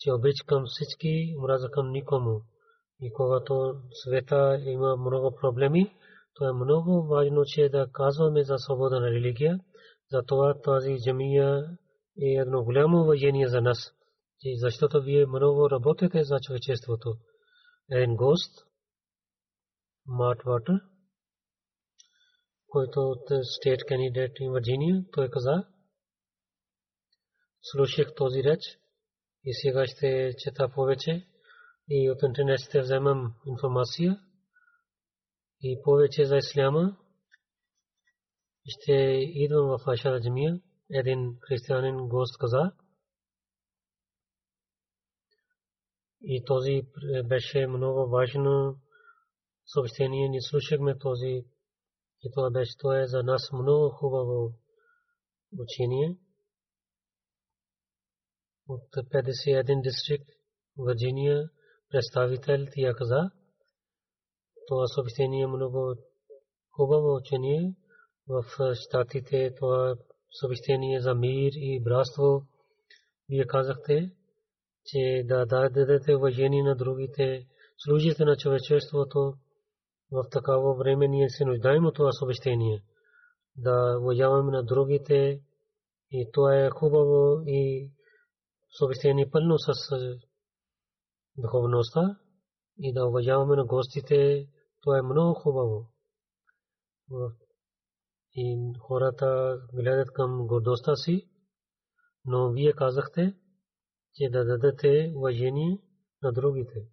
че 0.00 0.12
обич 0.12 0.42
към 0.46 0.62
всички, 0.66 1.34
омраза 1.38 1.68
към 1.70 1.90
никому. 1.90 2.42
И 3.00 3.12
когато 3.12 3.74
света 3.90 4.58
има 4.60 4.96
много 4.96 5.36
проблеми, 5.40 5.96
то 6.34 6.48
е 6.48 6.52
много 6.52 7.06
важно, 7.06 7.44
че 7.44 7.68
да 7.68 7.86
казваме 7.92 8.44
за 8.44 8.58
свобода 8.58 9.00
на 9.00 9.10
религия. 9.10 9.60
Затова 10.10 10.60
тази 10.60 10.96
джамия 11.04 11.78
е 12.22 12.26
едно 12.26 12.64
голямо 12.64 13.02
уважение 13.02 13.48
за 13.48 13.60
нас. 13.60 13.92
Защото 14.56 15.02
вие 15.02 15.26
много 15.26 15.70
работите 15.70 16.24
за 16.24 16.40
човечеството. 16.40 17.16
Един 17.90 18.16
гост, 18.16 18.66
Март 20.06 20.42
Ватър, 20.44 20.80
който 22.68 23.00
от 23.00 23.44
стейт 23.44 23.80
кандидат 23.88 24.30
в 24.40 24.52
Вирджиния, 24.54 25.04
той 25.12 25.30
каза, 25.30 25.64
слушах 27.62 28.14
този 28.14 28.44
реч, 28.44 28.60
и 29.44 29.54
сега 29.54 29.86
ще 29.86 30.34
чета 30.38 30.68
повече 30.74 31.26
и 31.88 32.10
от 32.10 32.22
интернет 32.22 32.60
ще 32.60 32.80
вземам 32.80 33.34
информация 33.46 34.20
и 35.62 35.80
повече 35.84 36.24
за 36.24 36.36
исляма. 36.36 36.96
Ще 38.68 38.92
идвам 39.44 39.66
в 39.68 39.84
вашата 39.86 40.20
джамия. 40.20 40.60
Един 40.90 41.38
християнин 41.40 42.08
гост 42.08 42.38
каза. 42.38 42.72
И 46.22 46.44
този 46.44 46.82
беше 47.24 47.66
много 47.66 48.10
важно 48.10 48.80
съобщение. 49.66 50.28
Ни 50.28 50.42
слушахме 50.42 50.98
този 50.98 51.44
и 52.24 52.30
това 52.34 52.50
беше 52.50 52.76
това 52.78 53.00
е 53.00 53.06
за 53.06 53.22
нас 53.22 53.52
много 53.52 53.90
хубаво 53.90 54.52
учение 55.58 56.18
от 58.68 58.82
51 58.92 59.82
дистрикт 59.82 60.28
Вирджиния 60.78 61.50
представител 61.90 62.66
тия 62.72 62.94
каза. 62.94 63.30
Това 64.66 64.86
съобщение 64.86 65.42
е 65.42 65.46
много 65.46 65.94
хубаво 66.70 67.14
учение 67.14 67.74
в 68.28 68.44
щатите. 68.74 69.54
Това 69.54 69.96
съобщение 70.40 71.00
за 71.00 71.14
мир 71.14 71.52
и 71.54 71.80
братство. 71.84 72.42
Вие 73.28 73.46
казахте, 73.46 74.10
че 74.84 75.24
да 75.24 75.46
дадете 75.46 76.14
уважение 76.14 76.62
на 76.62 76.76
другите, 76.76 77.46
служите 77.78 78.24
на 78.24 78.36
човечеството. 78.36 79.34
В 80.12 80.24
такава 80.30 80.74
време 80.74 81.08
ние 81.08 81.28
се 81.28 81.44
нуждаем 81.44 81.86
от 81.86 81.94
това 81.94 82.12
съобщение. 82.12 82.82
Да 83.56 83.98
уважаваме 84.00 84.52
на 84.52 84.64
другите 84.64 85.40
и 86.10 86.30
това 86.32 86.56
е 86.56 86.70
хубаво 86.70 87.42
и 87.46 87.90
съобщение 88.78 89.30
пълно 89.30 89.58
с 89.58 89.72
духовността 91.36 92.16
и 92.78 92.92
да 92.92 93.06
уважаваме 93.06 93.56
на 93.56 93.64
гостите, 93.64 94.48
това 94.82 94.98
е 94.98 95.02
много 95.02 95.34
хубаво. 95.34 95.86
И 98.34 98.72
хората 98.80 99.58
гледат 99.74 100.12
към 100.12 100.46
гордостта 100.46 100.96
си, 100.96 101.28
но 102.24 102.50
вие 102.50 102.72
казахте, 102.72 103.36
че 104.14 104.30
да 104.30 104.44
дадете 104.44 105.12
уважение 105.16 105.78
на 106.22 106.32
другите. 106.32 106.88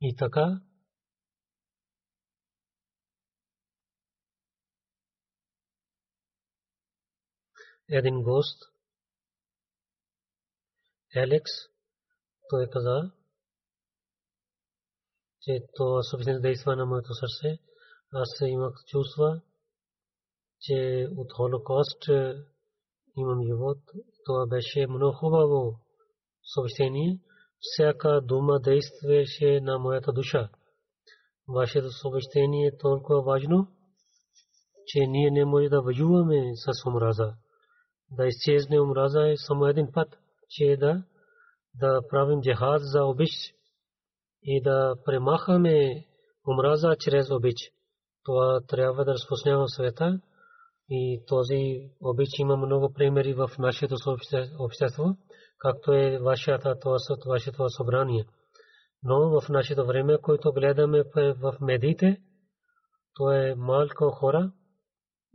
И 0.00 0.16
така, 0.16 0.60
един 7.88 8.22
гост 8.22 8.62
Елекс, 11.14 11.50
той 12.48 12.68
каза, 12.70 13.12
че 15.40 15.66
това 15.74 16.02
съвсем 16.02 16.40
действа 16.40 16.76
на 16.76 16.86
моето 16.86 17.14
сърце. 17.14 17.58
Аз 18.12 18.40
имах 18.40 18.74
чувства, 18.86 19.40
че 20.60 21.08
от 21.16 21.32
Холокост 21.32 22.02
имам 23.16 23.46
живот. 23.46 23.78
Това 24.24 24.46
беше 24.46 24.86
много 24.86 25.16
хубаво 25.16 25.80
съобщение. 26.54 27.20
Всяка 27.60 28.20
дума 28.20 28.60
действаше 28.60 29.60
на 29.60 29.78
моята 29.78 30.12
душа. 30.12 30.48
Вашето 31.48 31.90
съобщение 31.90 32.66
е 32.66 32.78
толкова 32.78 33.22
важно, 33.22 33.68
че 34.86 35.06
ние 35.06 35.30
не 35.30 35.44
можем 35.44 35.70
да 35.70 35.82
воюваме 35.82 36.52
с 36.54 36.86
омраза. 36.86 37.34
Да 38.10 38.26
изчезне 38.26 38.80
омраза 38.80 39.28
е 39.28 39.36
само 39.36 39.66
един 39.66 39.92
път 39.92 40.18
че 40.48 40.76
да, 40.76 41.02
да 41.74 42.00
правим 42.10 42.40
джихад 42.40 42.82
за 42.82 43.04
обич 43.04 43.30
и 44.42 44.62
да 44.62 44.94
премахаме 45.04 46.06
омраза 46.48 46.96
чрез 47.00 47.30
обич. 47.30 47.56
Това 48.24 48.60
трябва 48.68 49.04
да 49.04 49.12
разпространява 49.12 49.68
света 49.68 50.20
и 50.90 51.22
този 51.26 51.90
обич 52.00 52.28
има 52.38 52.56
много 52.56 52.92
примери 52.92 53.34
в 53.34 53.50
нашето 53.58 53.94
общество, 54.58 55.04
както 55.58 55.92
е 55.92 56.18
вашето 57.26 57.68
събрание. 57.68 58.24
Но 59.02 59.40
в 59.40 59.48
нашето 59.48 59.86
време, 59.86 60.18
което 60.22 60.52
гледаме 60.52 61.02
в 61.14 61.56
медиите, 61.60 62.20
то 63.14 63.32
е 63.32 63.54
малко 63.54 64.10
хора 64.10 64.52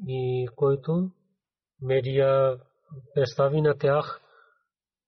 и 0.07 0.47
който 0.55 1.11
медия 1.81 2.57
представи 3.15 3.61
на 3.61 3.77
тях 3.77 4.21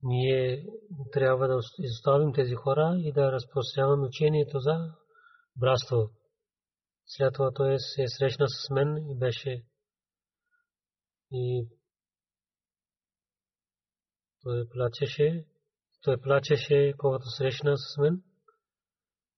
ние 0.04 0.66
трябва 1.12 1.48
да 1.48 1.60
изоставим 1.80 2.34
тези 2.34 2.56
хора 2.56 2.96
и 2.98 3.12
да 3.14 3.32
разпространяваме 3.32 4.08
учението 4.08 4.60
за 4.60 4.91
братство. 5.60 6.10
След 7.06 7.34
това 7.34 7.52
той 7.52 7.80
се 7.80 8.08
срещна 8.08 8.46
с 8.50 8.70
мен 8.70 8.98
и 8.98 9.18
беше 9.18 9.64
и 11.32 11.67
той 14.43 14.69
плачеше, 14.69 15.45
той 16.03 16.21
плачеше, 16.21 16.93
когато 16.97 17.26
срещна 17.30 17.78
с 17.78 17.97
мен. 17.97 18.23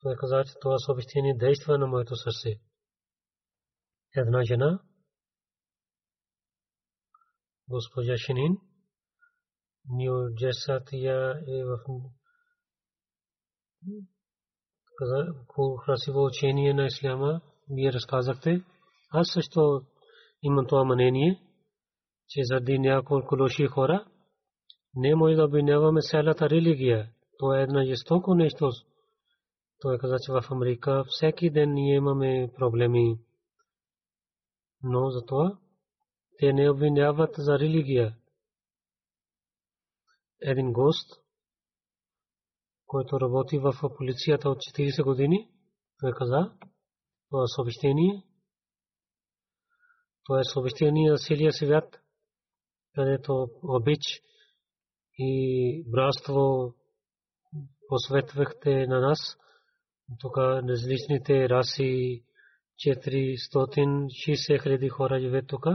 Той 0.01 0.15
каза, 0.15 0.43
че 0.45 0.53
това 0.61 0.77
съобщение 0.77 1.37
действа 1.37 1.77
на 1.77 1.87
моето 1.87 2.15
сърце. 2.15 2.59
Една 4.15 4.43
жена, 4.43 4.79
госпожа 7.69 8.17
Шинин, 8.17 8.57
Нью 9.89 10.35
Джесатия 10.35 11.43
е 11.47 11.63
в 11.63 11.79
красиво 15.85 16.25
учение 16.25 16.73
на 16.73 16.85
исляма. 16.85 17.41
Вие 17.69 17.93
разказахте. 17.93 18.63
Аз 19.09 19.27
също 19.33 19.81
имам 20.43 20.65
това 20.67 20.85
мнение, 20.85 21.46
че 22.29 22.43
заради 22.43 22.79
няколко 22.79 23.35
лоши 23.39 23.65
хора 23.65 24.05
не 24.95 25.15
може 25.15 25.35
да 25.35 25.45
обвиняваме 25.45 26.01
цялата 26.01 26.49
религия. 26.49 27.11
Това 27.37 27.59
е 27.59 27.63
една 27.63 27.85
жестоко 27.85 28.35
нещо. 28.35 28.71
Той 29.79 29.97
каза, 29.97 30.15
че 30.25 30.31
в 30.31 30.51
Америка 30.51 31.03
всеки 31.07 31.49
ден 31.49 31.73
ние 31.73 31.95
имаме 31.95 32.51
проблеми. 32.55 33.19
Но 34.83 35.09
за 35.09 35.25
това 35.25 35.59
те 36.39 36.53
не 36.53 36.69
обвиняват 36.69 37.35
за 37.37 37.59
религия. 37.59 38.17
Един 40.41 40.73
гост, 40.73 41.21
който 42.85 43.19
работи 43.19 43.57
в 43.57 43.73
полицията 43.97 44.49
от 44.49 44.57
40 44.57 45.03
години, 45.03 45.49
той 45.99 46.11
каза, 46.11 46.51
е 47.33 47.47
съобщение, 47.55 48.23
това 50.23 50.39
е 50.39 50.43
съобщение 50.53 51.11
на 51.11 51.17
целия 51.17 51.53
свят, 51.53 51.99
където 52.97 53.49
обич 53.63 54.21
и 55.17 55.83
братство 55.87 56.73
посветвахте 57.87 58.87
на 58.87 58.99
нас. 58.99 59.37
Тук 60.19 60.37
различните 60.37 61.49
раси, 61.49 62.23
460 62.85 64.63
хиляди 64.63 64.89
хора 64.89 65.19
живеят 65.19 65.47
тук. 65.47 65.65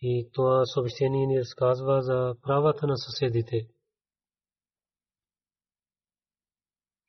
И 0.00 0.30
това 0.32 0.64
съобщение 0.64 1.26
ни 1.26 1.40
разказва 1.40 2.02
за 2.02 2.34
правата 2.42 2.86
на 2.86 2.96
съседите. 2.96 3.68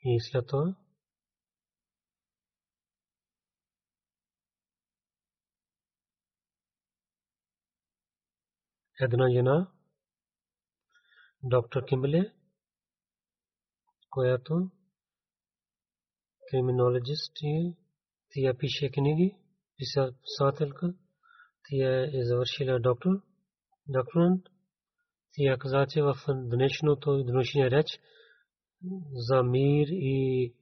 И 0.04 0.20
след 0.20 0.48
това 0.48 0.76
една 9.02 9.30
жена, 9.30 9.72
доктор 11.44 11.86
Кимбле, 11.86 12.34
която 14.10 14.72
криминологист 16.50 17.32
е, 17.44 17.76
тя 18.30 18.54
пише 18.58 18.92
книги, 18.92 19.36
писателка, 19.78 20.94
тя 21.70 22.04
е 22.04 22.24
завършила 22.24 22.80
доктор, 22.80 23.12
докторант. 23.88 24.46
Тя 25.34 25.58
каза, 25.58 25.86
че 25.90 26.02
в 26.02 26.16
днешното 26.28 27.18
и 27.18 27.24
днешния 27.24 27.72
реч 27.72 27.88
за 29.14 29.44
мир 29.44 29.88
и 29.90 30.54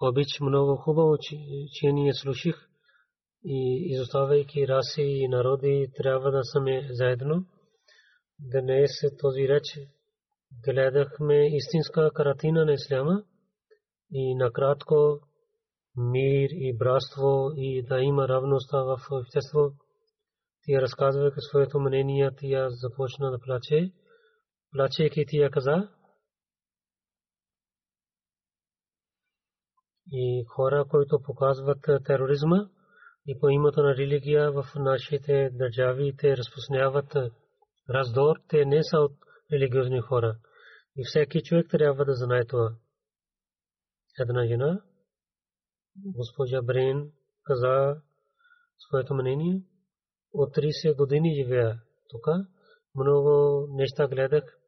обич 0.00 0.40
много 0.40 0.76
хубаво 0.76 1.18
учение 1.64 2.14
слушах 2.14 2.70
и 3.44 3.92
изоставяйки 3.92 4.68
раси 4.68 5.02
и 5.02 5.28
народи 5.28 5.90
трябва 5.96 6.30
да 6.30 6.44
сме 6.44 6.88
заедно. 6.90 7.46
Днес 8.38 8.90
този 9.18 9.48
реч 9.48 9.64
гледахме 10.64 11.56
истинска 11.56 12.10
картина 12.14 12.64
на 12.64 12.72
исляма 12.72 13.24
и 14.12 14.34
накратко 14.34 15.20
мир 15.96 16.48
и 16.52 16.76
братство 16.78 17.50
и 17.56 17.82
да 17.82 18.00
има 18.00 18.28
равност 18.28 18.72
в 18.72 18.98
общество. 19.10 19.70
Тя 20.66 20.80
разказвайки 20.80 21.36
своето 21.40 21.80
мнение, 21.80 22.30
тя 22.40 22.68
започна 22.70 23.30
да 23.30 23.38
плаче. 23.38 23.92
Плачейки 24.72 25.24
тя 25.28 25.50
каза, 25.50 25.88
и 30.12 30.44
хора, 30.48 30.84
които 30.90 31.22
показват 31.22 31.78
тероризма 32.04 32.68
и 33.26 33.38
по 33.40 33.48
името 33.48 33.82
на 33.82 33.96
религия 33.96 34.52
в 34.52 34.64
нашите 34.76 35.50
държави, 35.52 36.14
те 36.18 36.36
разпространяват 36.36 37.16
раздор, 37.90 38.36
те 38.48 38.64
не 38.64 38.82
са 38.82 38.98
от 38.98 39.12
религиозни 39.52 40.00
хора. 40.00 40.36
И 40.96 41.04
всеки 41.04 41.42
човек 41.42 41.66
трябва 41.70 42.04
да 42.04 42.14
знае 42.14 42.44
това. 42.44 42.74
Една 44.20 44.46
жена, 44.46 44.82
госпожа 45.96 46.62
Брейн, 46.62 47.12
каза 47.44 47.96
своето 48.78 49.14
мнение. 49.14 49.62
От 50.32 50.56
30 50.56 50.96
години 50.96 51.34
живея 51.34 51.80
тук. 52.08 52.26
Много 52.94 53.66
неща 53.70 54.08
гледах. 54.08 54.58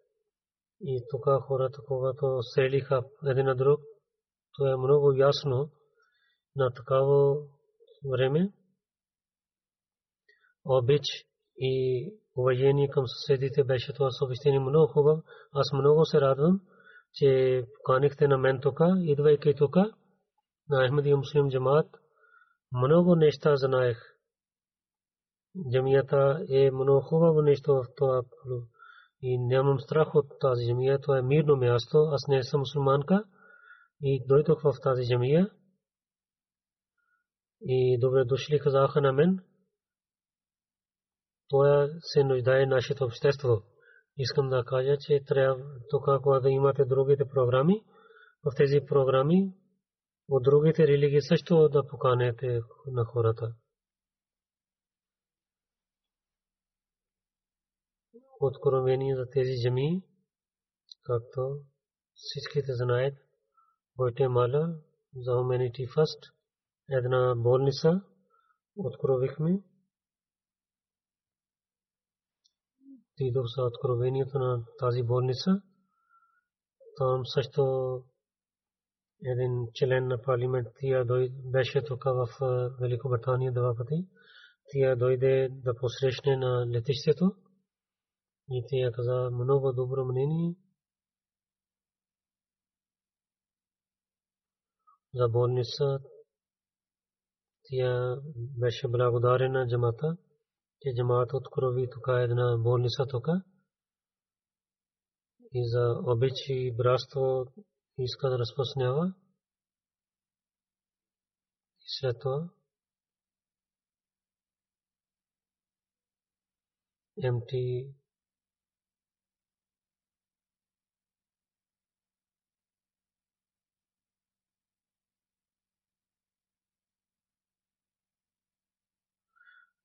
И 0.81 1.03
тук 1.11 1.25
хората, 1.43 1.79
когато 1.87 2.43
селиха 2.43 3.05
един 3.27 3.47
на 3.47 3.55
друг, 3.57 3.81
то 4.57 4.67
е 4.67 4.77
много 4.77 5.13
ясно 5.13 5.71
на 6.57 6.71
такава 6.71 7.37
време. 8.11 8.53
Обич 10.65 11.05
и 11.59 12.15
уважение 12.37 12.89
към 12.89 13.05
съседите 13.07 13.65
беше 13.65 13.93
това 13.93 14.11
съобщение 14.11 14.61
много 14.61 14.93
хубаво. 14.93 15.23
Аз 15.53 15.73
много 15.73 16.05
се 16.05 16.21
радвам, 16.21 16.61
че 17.15 17.63
поканихте 17.77 18.29
на 18.29 18.39
мен 18.39 18.61
тук, 18.63 18.81
идвайки 19.01 19.55
тук 19.55 19.77
на 20.69 20.89
Ахмади 20.89 21.15
Муслим 21.15 21.51
Джамаат. 21.51 21.87
Много 22.73 23.17
неща 23.17 23.57
знаех. 23.57 23.99
Джамията 25.73 26.47
е 26.51 26.71
много 26.71 27.01
хубаво 27.01 27.43
нещо 27.43 27.75
в 27.75 27.85
това. 27.97 28.23
И 29.23 29.39
нямам 29.39 29.81
страх 29.81 30.15
от 30.15 30.27
тази 30.41 30.67
джамия. 30.67 30.99
Това 31.01 31.19
е 31.19 31.23
мирно 31.23 31.57
място. 31.57 31.99
Аз 31.99 32.29
не 32.29 32.43
съм 32.43 32.61
мусулманка. 32.61 33.25
И 34.03 34.27
дойдох 34.29 34.63
в 34.63 34.75
тази 34.83 35.09
джамия. 35.09 35.51
И 37.61 37.99
добре 38.01 38.25
дошли 38.25 38.59
казаха 38.59 39.01
на 39.01 39.13
мен. 39.13 39.39
Това 41.49 41.89
се 42.01 42.25
нуждае 42.25 42.67
нашето 42.67 43.05
общество. 43.05 43.63
Искам 44.17 44.49
да 44.49 44.65
кажа, 44.65 44.97
че 45.01 45.25
трябва 45.27 45.65
тук, 45.91 46.05
когато 46.23 46.49
имате 46.49 46.85
другите 46.85 47.29
програми, 47.29 47.85
в 48.45 48.53
тези 48.57 48.81
програми 48.87 49.55
от 50.29 50.43
другите 50.43 50.87
религии 50.87 51.23
също 51.23 51.69
да 51.69 51.87
поканете 51.87 52.61
на 52.87 53.05
хората. 53.05 53.55
Откровение 58.41 59.17
за 59.17 59.31
тези 59.31 59.53
жеми, 59.63 60.03
както 61.03 61.61
всичките 62.15 62.73
знаят, 62.75 63.15
Гватемала 63.99 64.79
за 65.15 65.31
Humanity 65.31 65.89
First, 65.95 66.36
една 66.91 67.34
болница 67.37 68.03
откровихме. 68.76 69.62
Тидох 73.16 73.47
за 73.57 73.62
откровението 73.62 74.39
на 74.39 74.64
тази 74.78 75.03
болница. 75.03 75.62
Там 76.97 77.26
също 77.26 77.62
един 79.24 79.66
член 79.74 80.07
на 80.07 80.22
парламент 80.22 80.68
тия 80.78 81.05
беше 81.53 81.84
тук 81.84 82.05
в 82.05 82.28
Великобритания 82.80 83.53
два 83.53 83.74
пъти. 83.76 84.09
Тия 84.70 84.97
дойде 84.97 85.49
да 85.51 85.74
посрещне 85.74 86.37
на 86.37 86.66
летището 86.66 87.37
и 88.51 88.64
тя 88.68 88.93
каза 88.93 89.30
много 89.32 89.72
добро 89.72 90.05
мнение 90.05 90.55
за 95.14 95.28
болница. 95.28 95.99
Тя 97.69 98.17
беше 98.59 98.89
благодарена 98.89 99.69
джамата, 99.69 100.17
че 100.81 100.95
джамата 100.97 101.37
открови 101.37 101.91
тук 101.91 102.07
една 102.09 102.57
болница 102.59 103.07
тук. 103.07 103.27
И 105.53 105.69
за 105.69 106.01
обичи 106.07 106.75
братство 106.77 107.47
иска 107.99 108.31
да 108.31 108.39
разпространява. 108.39 109.14
И 111.81 111.85
след 112.01 112.21
това 112.21 112.51
МТ 117.33 117.51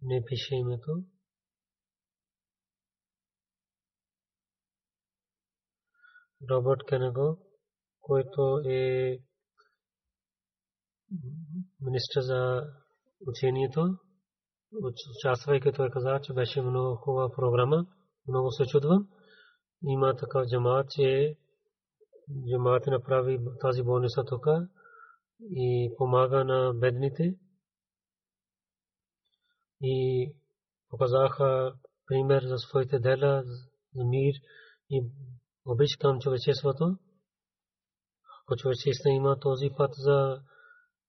не 0.02 0.26
пише 0.26 0.56
името. 0.56 1.04
Робърт 6.50 6.84
Кенего 6.88 7.52
който 8.02 8.62
е 8.66 9.18
министър 11.82 12.22
за 12.22 12.64
учението, 13.28 13.98
участвайки 15.18 15.72
той 15.72 15.90
каза, 15.90 16.20
че 16.24 16.34
беше 16.34 16.62
много 16.62 16.96
хубава 16.96 17.32
програма, 17.36 17.86
много 18.28 18.52
се 18.52 18.66
чудвам. 18.66 19.08
Има 19.84 20.16
такъв 20.16 20.48
джамаат, 20.48 20.90
че 20.90 21.36
джамаат 22.50 22.88
направи 22.88 23.40
тази 23.62 23.84
болница 23.84 24.24
тук 24.26 24.46
и 25.42 25.94
помага 25.98 26.46
на 26.46 26.74
бедните. 26.74 27.36
И 29.82 30.28
показаха 30.90 31.74
пример 32.08 32.44
за 32.44 32.58
своите 32.58 33.00
дела, 33.00 33.44
за 33.96 34.06
мир 34.06 34.34
и 34.90 35.04
обич 35.66 35.96
към 35.96 36.20
човечеството. 36.20 36.98
Ако 38.48 38.74
ще 38.74 39.10
има 39.10 39.40
този 39.40 39.70
път 39.78 39.92
за 39.94 40.42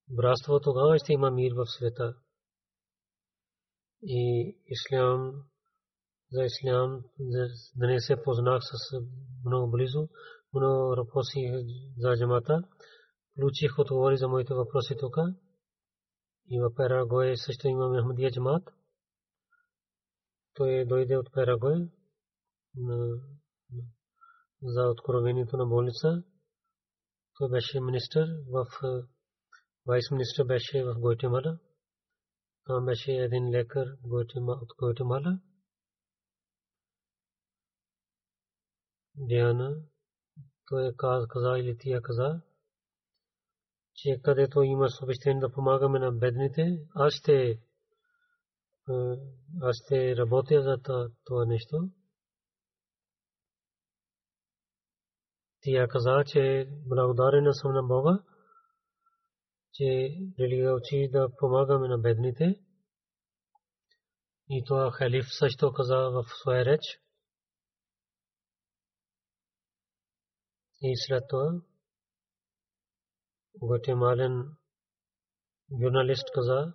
братство, 0.09 0.61
тогава 0.61 0.99
ще 0.99 1.13
има 1.13 1.31
мир 1.31 1.53
в 1.55 1.67
света. 1.67 2.15
и 4.03 4.57
ислям 4.67 5.43
за 6.33 6.45
ислям 6.45 7.05
да 7.77 7.87
не 7.87 8.01
се 8.01 8.23
познах 8.25 8.63
с 8.63 8.97
много 9.45 9.71
близо. 9.71 10.09
Много 10.55 10.97
въпроси 10.97 11.53
за 11.99 12.17
джамата. 12.17 12.63
Получих 13.35 13.79
отговори 13.79 14.17
за 14.17 14.29
моите 14.29 14.55
въпроси 14.55 14.95
тук. 14.99 15.17
И 16.51 16.61
в 16.61 16.75
Парагвай 16.75 17.37
също 17.37 17.69
имаме 17.69 18.03
Ахмадия 18.03 18.31
джамат. 18.31 18.69
Той 20.55 20.85
дойде 20.85 21.17
от 21.17 21.33
Парагвай 21.33 21.89
за 24.63 24.83
откровението 24.83 25.57
на 25.57 25.67
болница. 25.67 26.25
Той 27.39 27.51
беше 27.51 27.81
министър 27.81 28.29
в 28.49 28.67
вайс 29.87 30.11
министър 30.11 30.45
беше 30.45 30.85
в 30.85 30.95
Гойтемала. 30.99 31.59
Там 32.65 32.85
беше 32.85 33.13
един 33.13 33.51
лекар 33.51 33.87
от 34.05 34.69
Гойтемала. 34.79 35.41
Диана, 39.15 39.77
той 40.69 40.93
каза 41.29 41.59
или 41.59 41.79
тия 41.79 42.03
каза, 42.03 42.43
че 43.95 44.21
където 44.23 44.63
има 44.63 44.89
съобщение 44.89 45.41
да 45.41 45.53
помагаме 45.53 45.99
на 45.99 46.13
бедните, 46.13 46.79
аз 46.95 47.15
ще 47.15 47.59
аз 49.63 49.77
ще 49.85 50.17
работя 50.17 50.63
за 50.63 50.79
това 51.25 51.45
нещо. 51.47 51.91
Тя 55.61 55.89
каза, 55.89 56.25
че 56.27 56.69
благодарен 56.87 57.53
съм 57.53 57.73
на 57.73 57.83
Бога, 57.83 58.19
че 59.73 60.17
религия 60.39 60.75
учи 60.75 61.09
да 61.13 61.29
помагаме 61.39 61.89
на 61.89 61.99
бедните. 61.99 62.61
И 64.49 64.65
това 64.67 64.91
халиф 64.91 65.27
също 65.39 65.73
каза 65.73 65.97
в 65.97 66.25
своя 66.41 66.65
реч. 66.65 66.81
И 70.83 70.93
след 70.97 71.25
това 71.29 71.61
Гватемален 73.61 74.57
журналист 75.83 76.25
каза, 76.35 76.73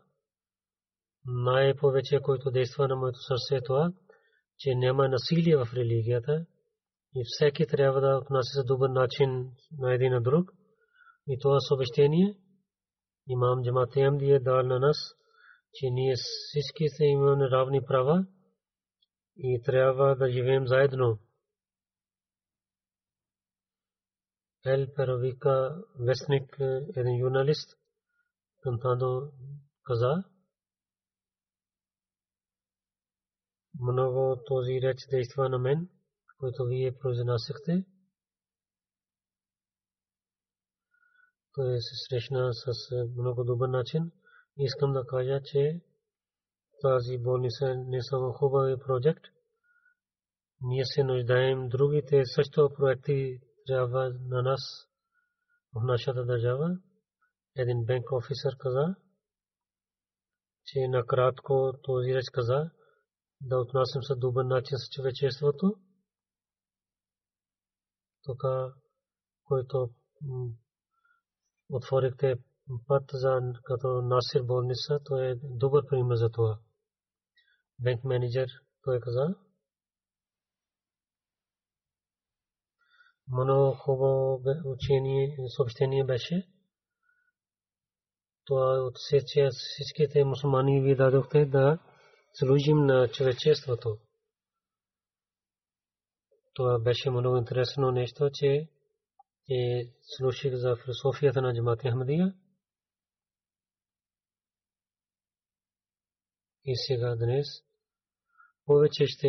най-повече, 1.25 2.19
който 2.21 2.51
действа 2.51 2.87
на 2.87 2.95
моето 2.95 3.19
сърце 3.19 3.63
това, 3.65 3.91
че 4.57 4.75
няма 4.75 5.07
насилие 5.07 5.57
в 5.57 5.67
религията 5.73 6.45
и 7.15 7.23
всеки 7.25 7.67
трябва 7.67 8.01
да 8.01 8.17
отнася 8.17 8.51
за 8.53 8.63
добър 8.63 8.89
начин 8.89 9.51
на 9.77 9.93
един 9.93 10.11
на 10.11 10.21
друг. 10.21 10.51
И 11.27 11.37
това 11.41 11.59
съобщение 11.59 12.37
имам 13.27 13.63
Джамат 13.63 13.95
Ямди 13.95 14.31
е 14.31 14.39
дал 14.39 14.63
на 14.63 14.79
нас, 14.79 14.97
че 15.73 15.89
ние 15.89 16.13
всички 16.15 16.89
се 16.89 17.05
имаме 17.05 17.49
равни 17.49 17.81
права 17.85 18.25
и 19.37 19.61
трябва 19.65 20.15
да 20.15 20.31
живеем 20.31 20.67
заедно. 20.67 21.19
Ел 24.65 24.87
Перовика, 24.95 25.83
вестник, 25.99 26.57
един 26.95 27.19
журналист, 27.19 27.77
Кантадо 28.63 29.31
каза, 29.83 30.23
много 33.81 34.43
този 34.45 34.81
реч 34.81 34.97
действа 35.09 35.49
на 35.49 35.59
мен, 35.59 35.89
който 36.39 36.65
вие 36.65 36.97
произнасяхте. 36.97 37.85
Той 41.53 41.77
се 41.79 41.95
срещна 42.09 42.53
с 42.53 42.95
много 43.17 43.43
добър 43.43 43.69
начин. 43.69 44.11
Искам 44.57 44.93
да 44.93 45.05
кажа, 45.07 45.41
че 45.43 45.81
тази 46.81 47.17
болница 47.17 47.75
не 47.75 48.03
само 48.03 48.33
хубав 48.33 48.79
проект. 48.85 49.23
Ние 50.61 50.85
се 50.85 51.03
нуждаем 51.03 51.67
другите 51.69 52.25
също 52.25 52.69
проекти 52.77 53.39
трябва 53.67 54.09
на 54.09 54.41
нас 54.41 54.61
в 55.73 55.83
нашата 55.83 56.25
държава. 56.25 56.77
Един 57.55 57.85
банк 57.85 58.11
офисър 58.11 58.57
каза, 58.59 58.95
че 60.65 60.87
накратко 60.87 61.73
този 61.83 62.15
реч 62.15 62.25
каза, 62.33 62.71
да 63.41 63.57
отнасям 63.57 64.03
се 64.03 64.15
добър 64.15 64.45
начин 64.45 64.77
с 64.77 64.89
човечеството. 64.89 65.75
Тук, 68.23 68.41
който 69.43 69.89
отворихте 71.69 72.35
път 72.87 73.03
за 73.13 73.39
като 73.63 74.01
Насир 74.01 74.43
болница, 74.43 74.99
то 75.05 75.21
е 75.21 75.35
добър 75.43 75.85
пример 75.89 76.15
за 76.15 76.29
това. 76.29 76.59
Банк 77.79 78.03
менеджер 78.03 78.47
той 78.83 78.99
каза, 78.99 79.35
много 83.31 83.75
хубаво 83.75 84.41
учение, 84.65 85.37
съобщение 85.47 86.03
беше. 86.03 86.47
Това 88.45 88.65
от 88.65 88.95
всичките 89.51 90.23
мусулмани 90.23 90.81
ви 90.81 90.95
дадохте 90.95 91.45
да 91.45 91.79
служим 92.33 92.85
на 92.85 93.07
човечеството. 93.07 93.97
Това 96.53 96.79
беше 96.79 97.09
много 97.09 97.37
интересно 97.37 97.91
нещо, 97.91 98.29
че 98.33 98.67
е 99.49 99.91
слушах 100.01 100.55
за 100.55 100.75
философията 100.75 101.41
на 101.41 101.53
Джамат 101.53 101.81
Ахмадия. 101.81 102.33
И 106.65 106.75
сега 106.75 107.15
днес 107.15 107.47
повече 108.65 109.05
ще 109.07 109.27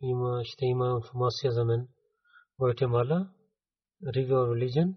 има, 0.00 0.40
ще 0.44 0.64
има 0.64 1.00
информация 1.04 1.52
за 1.52 1.64
мен. 1.64 1.88
Guatemala, 2.58 3.34
Review 4.00 4.36
of 4.36 4.48
Religion. 4.54 4.94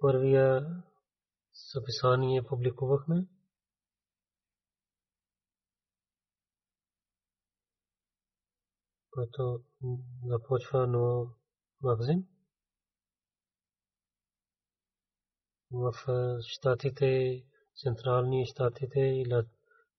Първия 0.00 0.82
съписание 1.52 2.42
публикувахме. 2.42 3.26
който 9.10 9.64
започва 10.24 10.86
нов 10.86 11.28
магазин. 11.82 12.26
В 15.70 15.92
щатите, 16.40 17.42
централни 17.76 18.46
щатите 18.46 19.00
и 19.00 19.24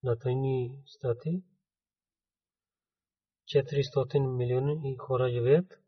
латинни 0.03 0.84
щати 0.86 1.43
400 3.47 4.38
милиони 4.38 4.97
хора 4.97 5.30
живеят 5.30 5.87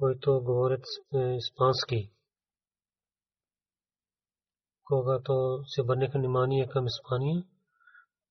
които 0.00 0.40
говорят 0.44 0.84
испански. 1.36 2.10
Когато 4.84 5.60
се 5.66 5.82
обърнеха 5.82 6.18
внимание 6.18 6.68
към 6.68 6.86
Испания, 6.86 7.44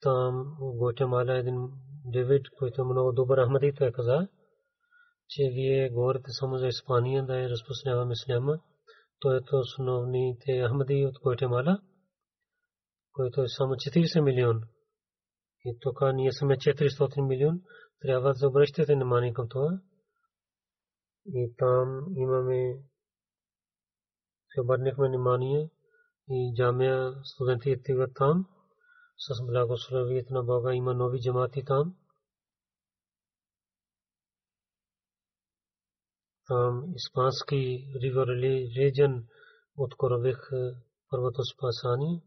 там 0.01 0.57
в 0.59 0.77
Гватемала 0.77 1.37
един 1.37 1.69
Девид, 2.05 2.45
който 2.57 2.81
е 2.81 2.85
много 2.85 3.11
добър 3.11 3.45
Ахмади, 3.45 3.73
той 3.77 3.91
каза, 3.91 4.27
че 5.29 5.43
вие 5.53 5.89
говорите 5.89 6.31
само 6.31 6.57
за 6.57 6.67
Испания, 6.67 7.25
да 7.25 7.39
я 7.39 7.49
разпространяваме 7.49 8.13
исляма. 8.13 8.59
Той 9.19 9.37
е 9.37 9.55
основните 9.55 10.67
Ахмади 10.67 11.05
от 11.05 11.15
Гватемала, 11.23 11.81
който 13.13 13.41
е 13.41 13.47
само 13.47 13.73
40 13.73 14.21
милион. 14.21 14.61
И 15.65 15.77
тук 15.81 15.99
ние 16.13 16.31
сме 16.31 16.57
400 16.57 17.27
милион. 17.27 17.61
Трябва 18.01 18.33
да 18.33 18.47
обръщате 18.47 18.95
внимание 18.95 19.33
към 19.33 19.49
това. 19.49 19.79
И 21.33 21.53
там 21.57 22.05
имаме, 22.15 22.83
се 24.53 24.61
обърнахме 24.61 25.07
внимание 25.07 25.69
и 26.29 26.53
джамия 26.55 27.13
студенти 27.23 27.75
отиват 27.79 28.11
там. 28.15 28.45
С 29.17 29.45
благословието 29.45 30.33
на 30.33 30.43
Бога 30.43 30.73
има 30.73 30.93
нови 30.93 31.21
джамати 31.21 31.63
там. 31.65 31.95
Там 36.47 36.93
испански 36.95 37.91
ривер 38.03 38.27
регион 38.77 39.27
откорових 39.77 40.49
първото 41.09 41.43
спасание. 41.43 42.21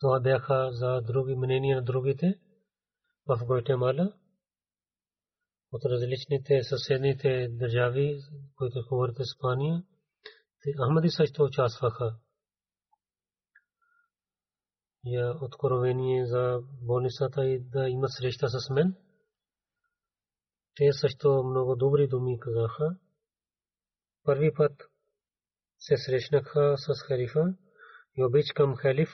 Това 0.00 0.20
бяха 0.20 0.68
за 0.72 1.00
други 1.00 1.36
мнения 1.36 1.76
на 1.76 1.82
другите 1.82 2.40
в 3.26 3.46
Гватемала 3.46 4.12
от 5.72 5.84
различните 5.84 6.62
съседните 6.62 7.48
държави, 7.48 8.20
които 8.56 8.86
говорят 8.88 9.18
Испания. 9.18 9.82
Ахмади 10.84 11.08
също 11.08 11.42
участваха. 11.42 12.16
Я 15.04 15.34
откровение 15.42 16.26
за 16.26 16.60
болницата 16.82 17.46
и 17.46 17.60
да 17.60 17.88
има 17.88 18.08
среща 18.08 18.48
с 18.48 18.70
мен. 18.70 18.94
Те 20.74 20.92
също 20.92 21.42
много 21.44 21.76
добри 21.76 22.08
думи 22.08 22.40
казаха. 22.40 22.96
Първи 24.24 24.54
път 24.54 24.72
се 25.78 25.96
срещнаха 25.96 26.74
с 26.78 27.02
халифа 27.02 27.54
и 28.16 28.24
обич 28.24 28.52
към 28.52 28.76
халиф 28.76 29.08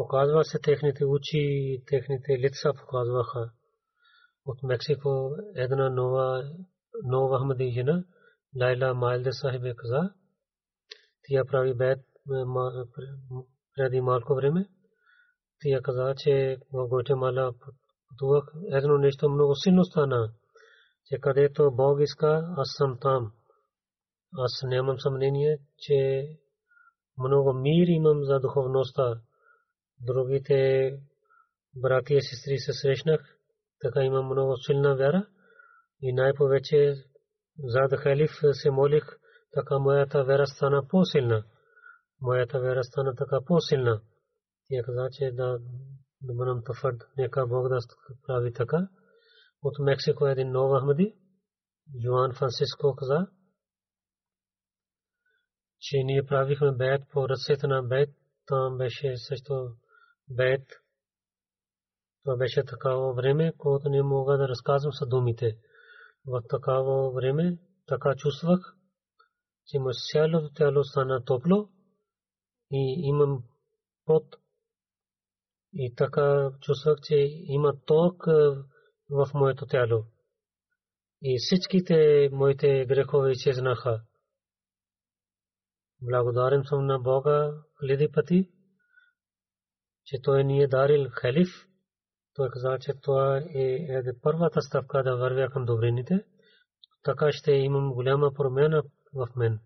Показва 0.00 0.44
се 0.44 0.58
техните 0.58 1.04
очи, 1.04 1.82
техните 1.86 2.38
лица 2.38 2.72
показваха. 2.74 3.52
От 4.46 4.62
Мексико 4.62 5.30
една 5.54 5.90
нова 5.90 6.50
нова 7.04 7.38
Ахмади 7.38 7.70
жена, 7.70 8.04
Лайла 8.60 8.94
Майлде 8.94 9.32
Сахибе 9.32 9.74
каза, 9.76 10.14
тя 11.22 11.44
прави 11.44 11.74
бед 11.74 11.98
преди 13.76 14.00
малко 14.00 14.34
време. 14.34 14.68
Тя 15.60 15.80
каза, 15.82 16.14
че 16.16 16.58
в 16.72 16.88
Гватемала 16.88 17.52
пътувах. 18.08 18.52
Едно 18.72 18.98
нещо 18.98 19.28
много 19.28 19.54
силно 19.54 19.84
стана, 19.84 20.32
че 21.06 21.18
където 21.20 21.70
Бог 21.70 22.00
иска, 22.00 22.54
аз 22.56 22.68
съм 22.76 22.98
там. 23.00 23.32
Аз 24.38 24.62
нямам 24.62 24.98
съмнение, 24.98 25.58
че 25.78 26.28
много 27.18 27.52
мир 27.52 27.86
имам 27.88 28.24
за 28.24 28.40
духовността. 28.40 29.20
Другите 30.00 30.90
брати 31.76 32.14
и 32.14 32.22
сестри 32.22 32.58
се 32.58 32.72
срещнах, 32.72 33.36
така 33.82 34.02
имам 34.02 34.26
много 34.26 34.56
силна 34.56 34.96
вяра 34.96 35.26
и 36.02 36.12
най-повече 36.12 36.94
за 37.58 37.96
халиф 37.96 38.30
се 38.52 38.70
молих, 38.70 39.04
така 39.52 39.78
моята 39.78 40.24
вера 40.24 40.46
стана 40.46 40.88
по-силна. 40.88 41.44
Моята 42.20 42.60
вера 42.60 42.84
стана 42.84 43.14
така 43.14 43.38
по-силна. 43.46 44.00
Тя 44.68 44.82
каза, 44.82 45.08
че 45.12 45.30
да, 45.32 45.58
да 46.22 46.34
бъдем 46.34 46.62
твърд, 46.64 47.02
нека 47.16 47.46
Бог 47.46 47.68
да 47.68 47.78
прави 48.26 48.52
така. 48.52 48.88
От 49.62 49.78
Мексико 49.78 50.26
един 50.26 50.50
нов 50.50 50.80
Ахмади, 50.80 51.14
Жуан 52.04 52.32
Франциско 52.32 52.96
каза, 52.96 53.26
че 55.80 55.96
ние 56.04 56.26
правихме 56.26 56.72
бед 56.72 57.02
по 57.12 57.28
ръцете 57.28 57.66
на 57.66 57.82
бед, 57.82 58.10
там 58.46 58.78
беше 58.78 59.16
също 59.16 59.74
бед. 60.28 60.62
Това 62.24 62.36
беше 62.36 62.64
такава 62.64 63.12
време, 63.14 63.52
когато 63.58 63.88
не 63.88 64.02
мога 64.02 64.38
да 64.38 64.48
разказвам 64.48 64.92
с 64.92 65.06
думите. 65.06 65.56
В 66.26 66.42
такава 66.48 67.10
време 67.10 67.58
така 67.86 68.14
чувствах, 68.16 68.76
че 69.66 69.78
ме 69.78 69.90
цялото 70.12 70.54
тяло 70.54 70.84
стана 70.84 71.24
топло 71.24 71.68
и 72.70 73.00
имам 73.08 73.42
пот. 74.04 74.36
И 75.72 75.94
така 75.94 76.50
чувствах, 76.60 76.98
че 77.02 77.14
има 77.44 77.74
ток 77.86 78.26
в 79.10 79.30
моето 79.34 79.66
тяло. 79.66 80.04
И 81.22 81.38
всичките 81.38 82.28
моите 82.32 82.86
грехове 82.86 83.30
изчезнаха. 83.30 84.02
Благодарен 86.02 86.64
съм 86.64 86.86
на 86.86 86.98
Бога 86.98 87.52
хиляди 87.80 88.12
пъти, 88.12 88.48
че 90.04 90.22
Той 90.22 90.44
ни 90.44 90.62
е 90.62 90.68
дарил 90.68 91.10
халиф. 91.10 91.69
Той 92.34 92.50
каза, 92.50 92.78
че 92.80 92.92
това 93.02 93.36
е 93.54 94.02
първата 94.22 94.62
стъпка 94.62 95.02
да 95.02 95.16
вървя 95.16 95.50
към 95.50 95.64
добрините. 95.64 96.24
Така 97.02 97.32
ще 97.32 97.52
имам 97.52 97.92
голяма 97.92 98.32
промяна 98.34 98.82
в 99.14 99.28
мен. 99.36 99.60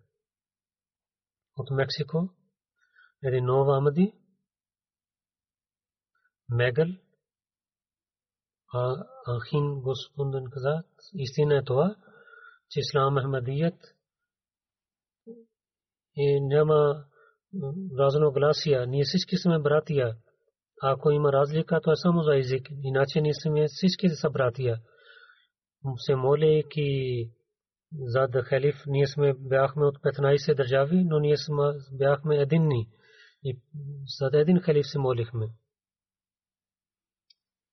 От 1.57 1.71
Мексико, 1.71 2.29
един 3.23 3.45
нов 3.45 3.69
Амади, 3.69 4.13
Мегъл, 6.49 6.87
Ахин 9.27 9.81
Господин 9.81 10.51
каза, 10.51 10.83
истина 11.15 11.57
е 11.57 11.65
това, 11.65 11.97
че 12.71 12.81
Ислам 12.81 13.19
Ахмадият 13.19 13.75
и 16.17 16.41
няма 16.41 17.05
разногласия. 17.99 18.87
Ние 18.87 19.05
всички 19.05 19.37
сме 19.37 19.59
братия. 19.59 20.17
Ако 20.87 21.11
има 21.11 21.33
разлика, 21.33 21.81
то 21.81 21.93
е 21.93 21.97
само 21.97 22.23
за 22.23 22.37
език. 22.37 22.69
Иначе 22.83 23.21
ние 23.21 23.35
сме 23.35 23.67
всички 23.69 24.09
са 24.09 24.31
братия. 24.31 24.81
Се 25.97 26.15
молейки 26.15 27.31
за 27.93 28.43
халиф, 28.43 28.77
ние 28.87 29.07
сме 29.07 29.35
бяхме 29.35 29.87
от 29.87 29.99
15 29.99 30.57
държави, 30.57 31.05
но 31.05 31.19
ние 31.19 31.37
сме 31.37 31.73
бяхме 31.93 32.37
единни. 32.37 32.89
И 33.45 33.59
за 34.19 34.31
един 34.33 34.61
халиф 34.61 34.87
се 34.87 34.99
молихме. 34.99 35.47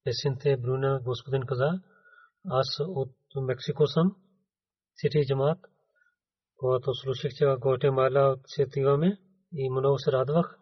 Песенте 0.04 0.58
Бруна 0.58 1.00
господин 1.04 1.44
каза, 1.46 1.82
аз 2.50 2.80
от 2.80 3.16
Мексико 3.36 3.88
съм, 3.88 4.16
Сити 4.96 5.26
Джамат, 5.28 5.60
когато 6.58 6.94
слушах, 6.94 7.32
че 7.34 7.46
Гватемала 7.60 8.32
отсетиваме 8.32 9.18
и 9.54 9.70
много 9.70 10.00
се 10.00 10.12
радвах, 10.12 10.61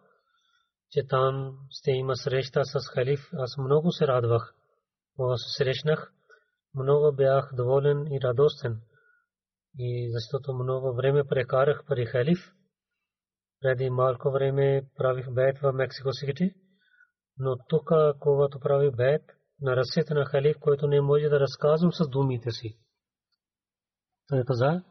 че 0.91 1.07
там 1.07 1.57
ще 1.69 1.91
има 1.91 2.15
среща 2.15 2.65
с 2.65 2.89
халиф. 2.93 3.19
Аз 3.33 3.57
много 3.57 3.91
се 3.91 4.07
радвах. 4.07 4.55
Когато 5.15 5.37
се 5.37 5.63
срещнах, 5.63 6.13
много 6.75 7.15
бях 7.15 7.49
доволен 7.53 8.13
и 8.13 8.19
радостен. 8.23 8.81
И 9.77 10.11
защото 10.11 10.53
много 10.53 10.95
време 10.95 11.23
прекарах 11.23 11.83
при 11.87 12.05
халиф, 12.05 12.39
преди 13.61 13.89
малко 13.89 14.31
време 14.31 14.83
правих 14.97 15.31
бед 15.31 15.59
в 15.59 15.73
Мексико 15.73 16.13
Сити, 16.13 16.53
но 17.37 17.57
тук, 17.67 17.89
когато 18.19 18.59
правих 18.59 18.95
бед, 18.95 19.21
на 19.61 19.75
ръцете 19.75 20.13
на 20.13 20.25
халиф, 20.25 20.57
който 20.59 20.87
не 20.87 21.01
може 21.01 21.29
да 21.29 21.39
разказвам 21.39 21.91
с 21.93 22.09
думите 22.09 22.51
си. 22.51 22.79
Той 24.27 24.43
каза, 24.47 24.83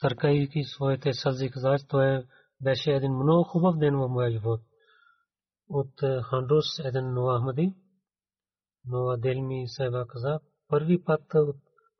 търкайки 0.00 0.64
своите 0.64 1.12
сълзи 1.12 1.50
каза, 1.50 1.76
той 1.88 2.26
беше 2.60 2.90
един 2.90 3.12
много 3.12 3.44
хубав 3.44 3.78
ден 3.78 3.96
в 3.96 4.08
моя 4.08 4.30
живот. 4.30 4.60
От 5.68 6.00
Хандрус 6.22 6.78
един 6.84 7.12
Нова 7.14 7.38
Ахмади, 7.38 7.74
Нова 8.86 9.16
Делми 9.18 9.68
Сайба 9.68 10.06
каза, 10.06 10.40
първи 10.68 11.04
път 11.04 11.32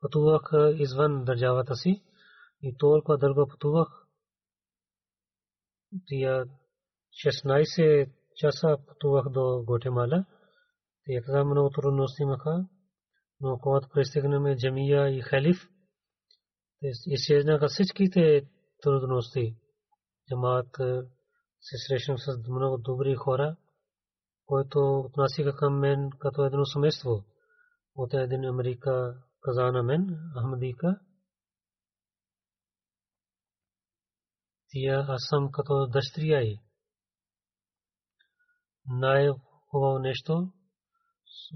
пътувах 0.01 0.51
извън 0.79 1.23
държавата 1.23 1.75
си 1.75 2.03
и 2.61 2.77
толкова 2.77 3.17
дълго 3.17 3.47
пътувах. 3.47 4.07
Тия 6.05 6.45
16 7.25 8.11
часа 8.35 8.77
пътувах 8.87 9.29
до 9.29 9.63
Гватемала. 9.67 10.25
Тия 11.05 11.23
каза 11.23 11.45
много 11.45 11.69
трудности 11.69 12.23
имаха, 12.23 12.65
но 13.39 13.59
когато 13.59 13.89
пристигнем 13.89 14.57
Джамия 14.57 15.09
и 15.09 15.21
Халиф, 15.21 15.69
изчезнаха 17.05 17.67
всичките 17.67 18.47
трудности. 18.81 19.55
Джамаат 20.29 20.75
се 21.61 21.77
срещнах 21.87 22.19
с 22.19 22.49
много 22.49 22.77
добри 22.77 23.15
хора, 23.15 23.57
които 24.45 24.99
отнасяха 24.99 25.55
към 25.55 25.79
мен 25.79 26.09
като 26.19 26.45
едно 26.45 26.65
семейство. 26.65 27.25
От 27.95 28.13
един 28.13 28.45
Америка 28.45 29.23
каза 29.41 29.71
на 29.71 29.83
мен, 29.83 30.31
Ахмадика, 30.39 30.99
тия 34.69 35.05
аз 35.07 35.21
съм 35.29 35.51
като 35.51 35.87
дъщеря 35.87 36.41
й. 36.41 36.59
Най-хубаво 38.85 39.99
нещо 39.99 40.51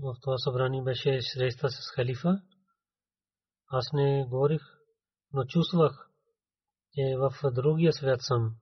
в 0.02 0.16
това 0.22 0.38
събрание 0.38 0.84
беше 0.84 1.20
среща 1.22 1.70
с 1.70 1.92
халифа. 1.96 2.42
Аз 3.72 3.86
не 3.94 4.26
говорих 4.30 4.62
но 5.34 5.46
чувствах, 5.46 6.09
че 6.94 7.18
в 7.18 7.52
другия 7.52 7.94
свят 7.94 8.20
съм. 8.22 8.56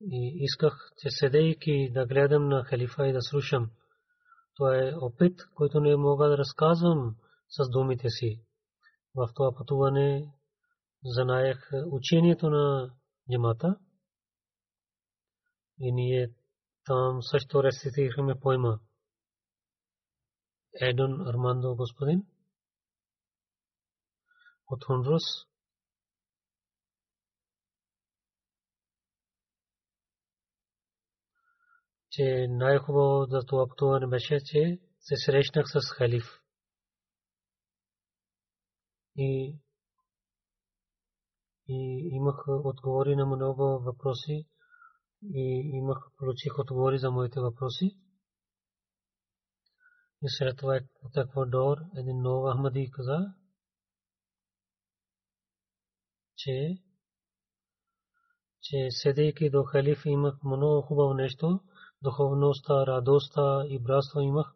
И 0.00 0.44
исках, 0.44 0.90
че 0.98 1.08
седейки 1.10 1.90
да 1.94 2.06
гледам 2.06 2.48
на 2.48 2.64
халифа 2.64 3.08
и 3.08 3.12
да 3.12 3.22
слушам. 3.22 3.70
Това 4.54 4.76
е 4.76 4.92
опит, 4.94 5.40
който 5.54 5.80
не 5.80 5.96
мога 5.96 6.28
да 6.28 6.38
разказвам 6.38 7.16
с 7.48 7.70
думите 7.70 8.08
си. 8.08 8.42
В 9.14 9.30
това 9.34 9.54
пътуване 9.54 10.34
знаех 11.04 11.70
учението 11.86 12.50
на 12.50 12.94
джамата. 13.32 13.78
И 15.78 15.92
ние 15.92 16.34
там 16.84 17.22
също 17.22 17.62
рецитирахме 17.62 18.40
пойма. 18.40 18.80
Едон 20.80 21.28
Армандо 21.28 21.74
господин 21.76 22.26
от 24.66 24.84
Хондрус. 24.84 25.22
Че 32.10 32.46
най-хубаво 32.48 33.26
за 33.30 33.40
това 33.46 33.68
пътуване 33.68 34.06
беше, 34.06 34.38
че 34.44 34.80
се 35.00 35.16
срещнах 35.16 35.66
с 35.66 35.90
халиф. 35.90 36.24
И, 39.16 39.58
и 41.68 42.08
имах 42.12 42.44
отговори 42.48 43.16
на 43.16 43.26
много 43.26 43.62
въпроси 43.62 44.48
и 45.22 45.70
имах, 45.74 45.98
получих 46.16 46.58
отговори 46.58 46.98
за 46.98 47.10
моите 47.10 47.40
въпроси. 47.40 47.98
И 50.22 50.28
след 50.28 50.56
това 50.56 50.80
от 51.02 51.16
Еквадор 51.16 51.78
един 51.96 52.22
нов 52.22 52.54
Ахмади 52.54 52.90
каза, 52.90 53.34
че 56.36 56.82
че 58.62 58.90
седейки 58.90 59.50
до 59.50 59.64
халиф 59.64 60.02
имах 60.06 60.42
много 60.44 60.82
хубаво 60.82 61.14
нещо, 61.14 61.60
духовността, 62.02 62.86
радостта 62.86 63.62
и 63.66 63.78
братство 63.78 64.20
имах, 64.20 64.54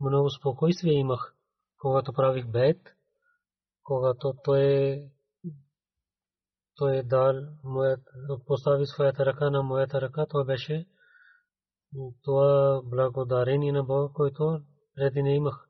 много 0.00 0.30
спокойствие 0.30 0.92
имах, 0.92 1.34
когато 1.78 2.12
правих 2.12 2.46
бед, 2.46 2.78
когато 3.82 4.34
той 4.44 4.98
той 6.76 7.02
дал 7.02 7.34
моят, 7.64 8.00
постави 8.46 8.86
своята 8.86 9.26
ръка 9.26 9.50
на 9.50 9.62
моята 9.62 10.00
ръка, 10.00 10.26
това 10.26 10.44
беше 10.44 10.86
това 12.22 12.80
благодарение 12.84 13.72
на 13.72 13.84
Бога, 13.84 14.12
който 14.14 14.60
преди 14.94 15.22
не 15.22 15.34
имах. 15.34 15.68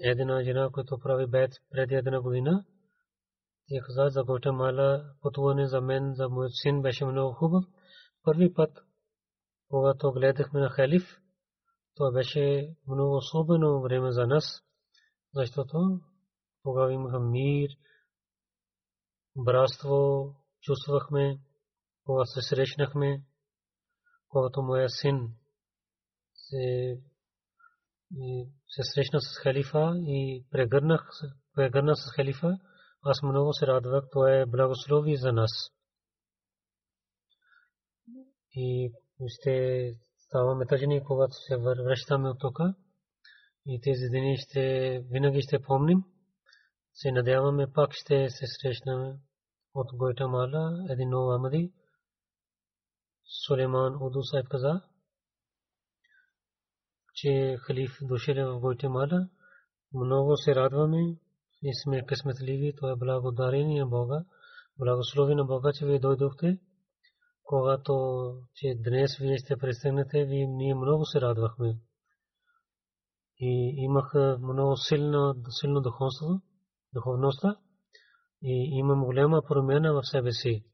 Една 0.00 0.42
жена, 0.42 0.70
която 0.72 0.98
прави 0.98 1.26
бед 1.26 1.52
преди 1.70 1.94
една 1.94 2.20
година, 2.20 2.64
тя 3.68 3.84
каза 3.86 4.08
за 4.10 4.24
Гота 4.24 4.52
Мала, 4.52 5.04
пътуване 5.22 5.66
за 5.66 5.80
мен, 5.80 6.14
за 6.14 6.28
моят 6.28 6.52
син 6.54 6.82
беше 6.82 7.04
много 7.04 7.32
хубав. 7.32 7.64
Първи 8.24 8.54
път, 8.54 8.70
когато 9.74 10.12
гледахме 10.12 10.60
на 10.60 10.70
халиф, 10.70 11.02
това 11.94 12.12
беше 12.12 12.74
много 12.88 13.16
особено 13.16 13.82
време 13.82 14.12
за 14.12 14.26
нас, 14.26 14.44
защото 15.34 16.00
тогава 16.62 16.92
имаха 16.92 17.20
мир, 17.20 17.70
братство, 19.36 20.34
чувствахме, 20.60 21.40
когато 22.04 22.30
се 22.30 22.42
срещнахме, 22.42 23.24
когато 24.28 24.62
моя 24.62 24.88
син 24.88 25.34
се, 26.34 26.98
се 28.68 28.82
срещна 28.82 29.20
с 29.20 29.38
халифа 29.38 29.92
и 29.96 30.46
прегърнах, 30.50 31.10
прегърна 31.54 31.96
с 31.96 32.12
халифа, 32.16 32.58
аз 33.02 33.22
много 33.22 33.52
се 33.52 33.66
радвах, 33.66 34.04
това 34.12 34.32
е 34.32 34.46
благослови 34.46 35.16
за 35.16 35.32
нас. 35.32 35.50
И 38.52 38.92
ще 39.26 39.94
ставаме 40.18 40.66
тъжни, 40.66 41.04
когато 41.04 41.34
се 41.34 41.56
връщаме 41.56 42.28
от 42.28 42.38
тук. 42.40 42.58
И 43.66 43.80
тези 43.80 44.08
дни 44.08 44.36
ще, 44.36 44.98
винаги 45.10 45.42
ще 45.42 45.62
помним. 45.62 46.04
Се 46.94 47.12
надяваме 47.12 47.72
пак 47.72 47.92
ще 47.92 48.30
се 48.30 48.46
срещнем 48.46 49.18
от 49.74 49.86
Гойтамала, 49.96 50.86
един 50.90 51.08
нов 51.08 51.34
Амади. 51.34 51.72
Сулейман 53.46 53.96
Уду 54.00 54.22
Сайб 54.22 54.48
каза, 54.48 54.80
че 57.14 57.56
халиф 57.60 57.98
дошъл 58.02 58.58
в 58.58 58.60
Гойтамала. 58.60 59.28
Много 59.94 60.36
се 60.36 60.54
радваме 60.54 61.16
и 61.62 61.74
сме 61.74 62.06
късметливи. 62.06 62.74
Това 62.76 62.90
е 62.90 62.96
благодарение 62.96 63.80
на 63.80 63.86
Бога. 63.86 64.24
Благослови 64.78 65.34
на 65.34 65.44
Бога, 65.44 65.72
че 65.74 65.86
вие 65.86 65.98
дойдохте. 65.98 66.58
Когато 67.44 67.94
че 68.54 68.74
днес 68.84 69.16
вие 69.16 69.38
сте 69.38 69.56
пристигнете, 69.56 70.24
ви 70.24 70.46
ние 70.46 70.74
много 70.74 71.04
се 71.04 71.20
радвахме. 71.20 71.78
И 73.38 73.74
имах 73.76 74.14
много 74.40 74.76
силно, 74.76 75.34
силно 75.48 75.80
духовство, 75.80 76.40
духовността 76.94 77.56
и 78.42 78.78
имам 78.78 79.04
голяма 79.04 79.42
промяна 79.48 79.92
в 79.92 80.00
себе 80.02 80.32
си. 80.32 80.64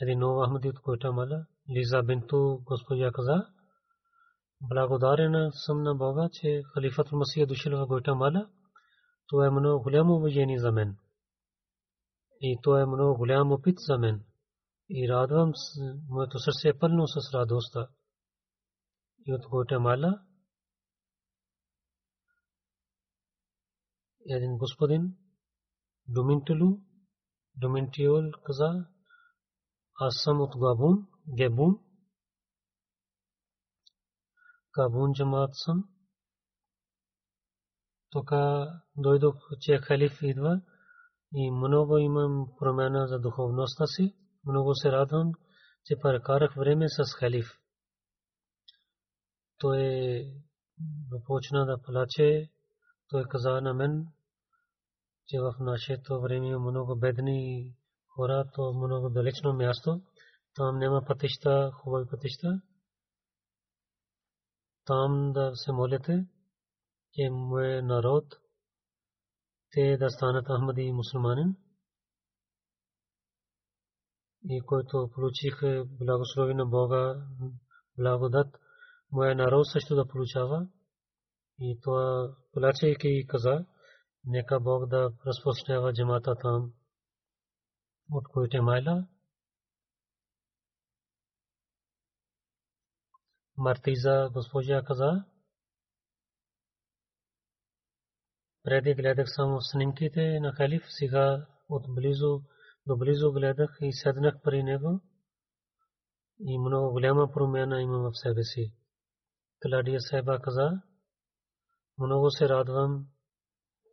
Един 0.00 0.18
нов 0.18 0.46
Ахмади 0.46 0.68
от 0.68 0.80
Койта 0.80 1.12
Мала, 1.12 1.46
Лиза 1.76 2.02
Бинту 2.02 2.58
госпожа 2.64 3.10
каза, 3.12 3.46
благодарен 4.60 5.50
съм 5.52 5.82
на 5.82 5.94
Бога, 5.94 6.28
че 6.32 6.62
халифът 6.74 7.12
Масия 7.12 7.46
дошъл 7.46 7.78
в 7.78 7.88
Койта 7.88 8.14
Мала. 8.14 8.48
Това 9.28 9.46
е 9.46 9.50
много 9.50 9.82
голямо 9.82 10.14
уважение 10.14 10.58
за 10.58 10.72
мен. 10.72 10.96
И 12.40 12.58
това 12.62 12.80
е 12.80 12.86
много 12.86 13.18
голям 13.18 13.52
опит 13.52 13.74
за 13.78 13.98
мен. 13.98 14.24
И 14.92 15.08
радвам, 15.08 15.52
моето 16.08 16.38
сърце 16.38 16.68
е 16.68 16.78
пълно 16.78 17.06
с 17.06 17.34
радостта. 17.34 17.88
И 19.26 19.34
от 19.34 19.42
Гватемала 19.50 20.22
един 24.28 24.58
господин 24.58 25.16
Думинтулу, 26.08 26.80
Думинтиол 27.54 28.30
каза, 28.44 28.86
аз 30.00 30.14
съм 30.24 30.40
от 30.40 30.52
Габун, 30.58 31.06
Гебун, 31.36 31.78
Габун 34.74 35.12
джамаат 35.12 35.50
съм. 35.52 35.84
Тук 38.10 38.30
дойдох, 38.96 39.36
че 39.60 39.78
халиф 39.78 40.22
идва 40.22 40.60
и 41.34 41.50
много 41.50 41.98
имам 41.98 42.46
промяна 42.58 43.08
за 43.08 43.18
духовността 43.18 43.86
си. 43.86 44.19
Много 44.46 44.74
се 44.74 44.92
радвам, 44.92 45.32
че 45.84 45.96
прекарах 46.02 46.54
време 46.54 46.86
с 46.88 47.14
халиф. 47.18 47.46
Той 49.58 50.24
започна 51.10 51.66
да 51.66 51.82
плаче. 51.82 52.50
Той 53.08 53.24
каза 53.24 53.60
на 53.60 53.74
мен, 53.74 54.06
че 55.26 55.40
в 55.40 55.54
нашето 55.60 56.20
време 56.20 56.48
има 56.48 56.58
много 56.58 56.96
бедни 56.96 57.72
хора, 58.08 58.44
то 58.54 58.72
много 58.72 59.08
далечно 59.08 59.52
място. 59.52 60.00
Там 60.54 60.78
няма 60.78 61.02
пътища, 61.06 61.70
хубави 61.74 62.08
пътища. 62.10 62.60
Там 64.84 65.32
да 65.32 65.50
се 65.54 65.72
молите, 65.72 66.26
че 67.12 67.30
мое 67.30 67.82
народ, 67.82 68.24
те 69.70 69.96
да 69.96 70.10
станат 70.10 70.46
Ахмади 70.46 70.82
и 70.82 70.92
мусулманин 70.92 71.56
и 74.48 74.60
който 74.60 75.10
получих 75.14 75.60
благослови 75.84 76.54
на 76.54 76.66
Бога, 76.66 77.26
благодат, 77.98 78.58
моя 79.12 79.34
народ 79.34 79.66
също 79.66 79.94
да 79.94 80.08
получава. 80.08 80.66
И 81.58 81.78
това, 81.82 82.34
плачейки 82.52 83.26
каза, 83.28 83.66
нека 84.24 84.60
Бог 84.60 84.86
да 84.86 85.12
разпространява 85.26 85.92
джамата 85.92 86.36
там, 86.42 86.72
от 88.10 88.28
които 88.28 88.56
е 88.56 88.60
майла. 88.60 89.06
Мартиза 93.56 94.30
госпожа 94.32 94.82
каза, 94.82 95.24
преди 98.62 98.94
гледах 98.94 99.26
само 99.28 99.60
снимките 99.60 100.40
на 100.40 100.52
халиф, 100.52 100.82
сега 100.88 101.46
от 101.68 101.94
близо 101.94 102.42
доблизо 102.90 103.32
гледах 103.32 103.78
и 103.80 103.92
седнах 103.92 104.34
при 104.42 104.62
него 104.62 105.00
и 106.40 106.58
много 106.58 106.90
голяма 106.92 107.30
промяна 107.32 107.82
има 107.82 107.98
в 107.98 108.18
себе 108.18 108.44
си. 108.44 108.74
Кладия 109.62 110.00
Сайба 110.00 110.40
каза, 110.42 110.82
много 111.98 112.30
се 112.30 112.48
радвам, 112.48 113.06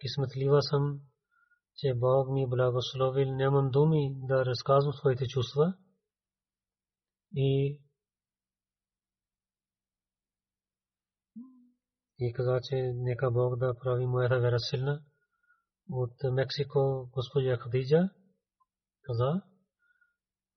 кисметлива 0.02 0.62
съм, 0.62 1.00
че 1.76 1.94
Бог 1.96 2.30
ми 2.30 2.48
благословил, 2.48 3.36
нямам 3.36 3.70
думи 3.72 4.16
да 4.16 4.46
разказвам 4.46 4.94
своите 4.94 5.28
чувства 5.28 5.74
и 7.36 7.82
и 12.20 12.34
каза, 12.34 12.60
че 12.64 12.76
нека 12.96 13.32
Бог 13.32 13.60
да 13.60 13.76
прави 13.84 14.06
моята 14.06 14.40
вера 14.40 14.60
силна. 14.60 15.02
От 15.90 16.14
Мексико 16.24 17.10
госпожа 17.14 17.58
Хадиджа 17.58 18.10
каза, 19.08 19.42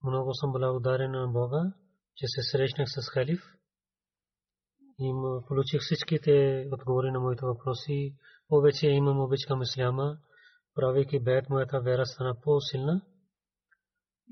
много 0.03 0.33
съм 0.33 0.51
благодарен 0.51 1.11
на 1.11 1.27
Бога, 1.27 1.73
че 2.15 2.25
се 2.27 2.41
срещнах 2.41 2.89
с 2.89 3.09
халиф 3.09 3.41
и 4.99 5.13
получих 5.47 5.81
всичките 5.81 6.67
отговори 6.73 7.11
на 7.11 7.19
моите 7.19 7.45
въпроси. 7.45 8.15
Повече 8.47 8.87
имам 8.87 9.19
обич 9.19 9.45
към 9.47 9.61
исляма, 9.61 10.17
правейки 10.75 11.19
бед, 11.19 11.49
моята 11.49 11.81
вера 11.81 12.05
стана 12.05 12.35
по-силна 12.41 13.01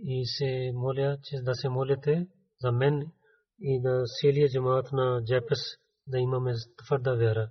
и 0.04 0.26
се 0.26 0.72
моля, 0.74 1.18
че 1.24 1.42
да 1.42 1.56
се 1.56 1.70
молите 1.70 2.28
за 2.62 2.72
мен 2.72 3.12
и 3.60 3.82
да 3.82 4.04
целия 4.22 4.50
джамаат 4.50 4.92
на 4.92 5.24
Джепес 5.24 5.60
да 6.08 6.20
имаме 6.20 6.54
твърда 6.86 7.14
вера. 7.14 7.50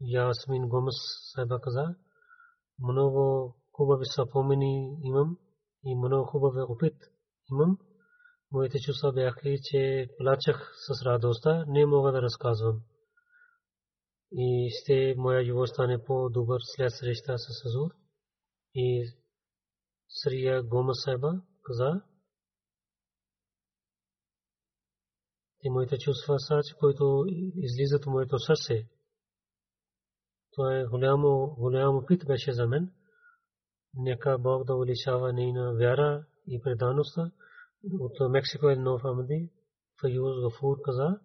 Ясмин 0.00 0.68
Гомес 0.68 0.94
Сайба 1.34 1.60
каза, 1.60 1.94
много 2.78 3.54
хубави 3.72 4.04
съпомени 4.04 4.98
имам 5.02 5.38
и 5.86 5.96
много 5.96 6.24
хубав 6.24 6.54
опит 6.68 6.96
имам. 7.52 7.78
Моите 8.52 8.78
чувства 8.78 9.12
бяха, 9.12 9.40
че 9.62 10.08
плачах 10.18 10.72
с 10.86 11.06
радостта, 11.06 11.64
не 11.68 11.86
мога 11.86 12.12
да 12.12 12.22
разказвам. 12.22 12.80
И 14.32 14.70
ще 14.70 15.14
моя 15.16 15.44
живот 15.44 15.68
стане 15.68 16.04
по-добър 16.04 16.60
след 16.62 16.92
среща 16.92 17.38
с 17.38 17.66
Азур. 17.66 17.90
И 18.74 19.06
Срия 20.08 20.62
Гома 20.62 20.94
Сайба 20.94 21.42
каза, 21.62 22.02
и 25.62 25.70
моите 25.70 25.98
чувства 25.98 26.38
са, 26.38 26.60
които 26.78 27.24
излизат 27.56 28.06
от 28.06 28.12
моето 28.12 28.38
сърце. 28.38 28.88
Това 30.52 30.78
е 30.78 30.84
голямо, 30.84 31.54
голямо 31.58 31.98
опит 31.98 32.26
беше 32.26 32.52
за 32.52 32.66
мен. 32.66 32.92
Нека 33.94 34.38
Бог 34.38 34.64
да 34.64 34.74
увеличава 34.74 35.32
нейна 35.32 35.74
вяра 35.74 36.26
и 36.46 36.62
предаността. 36.62 37.30
От 38.00 38.30
Мексико 38.30 38.68
е 38.68 38.76
Нов 38.76 39.04
Амади, 39.04 39.50
Фаюз 40.00 40.40
Гафур 40.42 40.76
каза, 40.84 41.20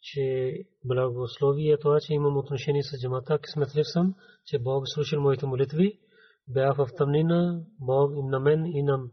че 0.00 0.54
благословие 0.84 1.72
е 1.72 1.78
това, 1.78 1.98
че 2.00 2.14
имам 2.14 2.36
отношение 2.36 2.82
с 2.82 3.00
джамата. 3.00 3.38
Кисметлив 3.38 3.86
съм, 3.86 4.14
че 4.44 4.58
Бог 4.58 4.88
слушал 4.88 5.20
моите 5.20 5.46
молитви. 5.46 6.00
Бях 6.48 6.76
в 6.76 6.88
тъмнина, 6.96 7.64
Бог 7.80 8.12
и 8.16 8.22
на 8.22 8.40
мен 8.40 8.66
и 8.66 8.82
на 8.82 9.08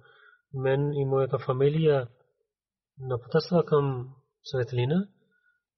мен 0.53 0.93
и 0.93 1.05
моята 1.05 1.39
фамилия 1.39 2.07
напътства 2.99 3.65
към 3.65 4.13
светлина 4.43 5.07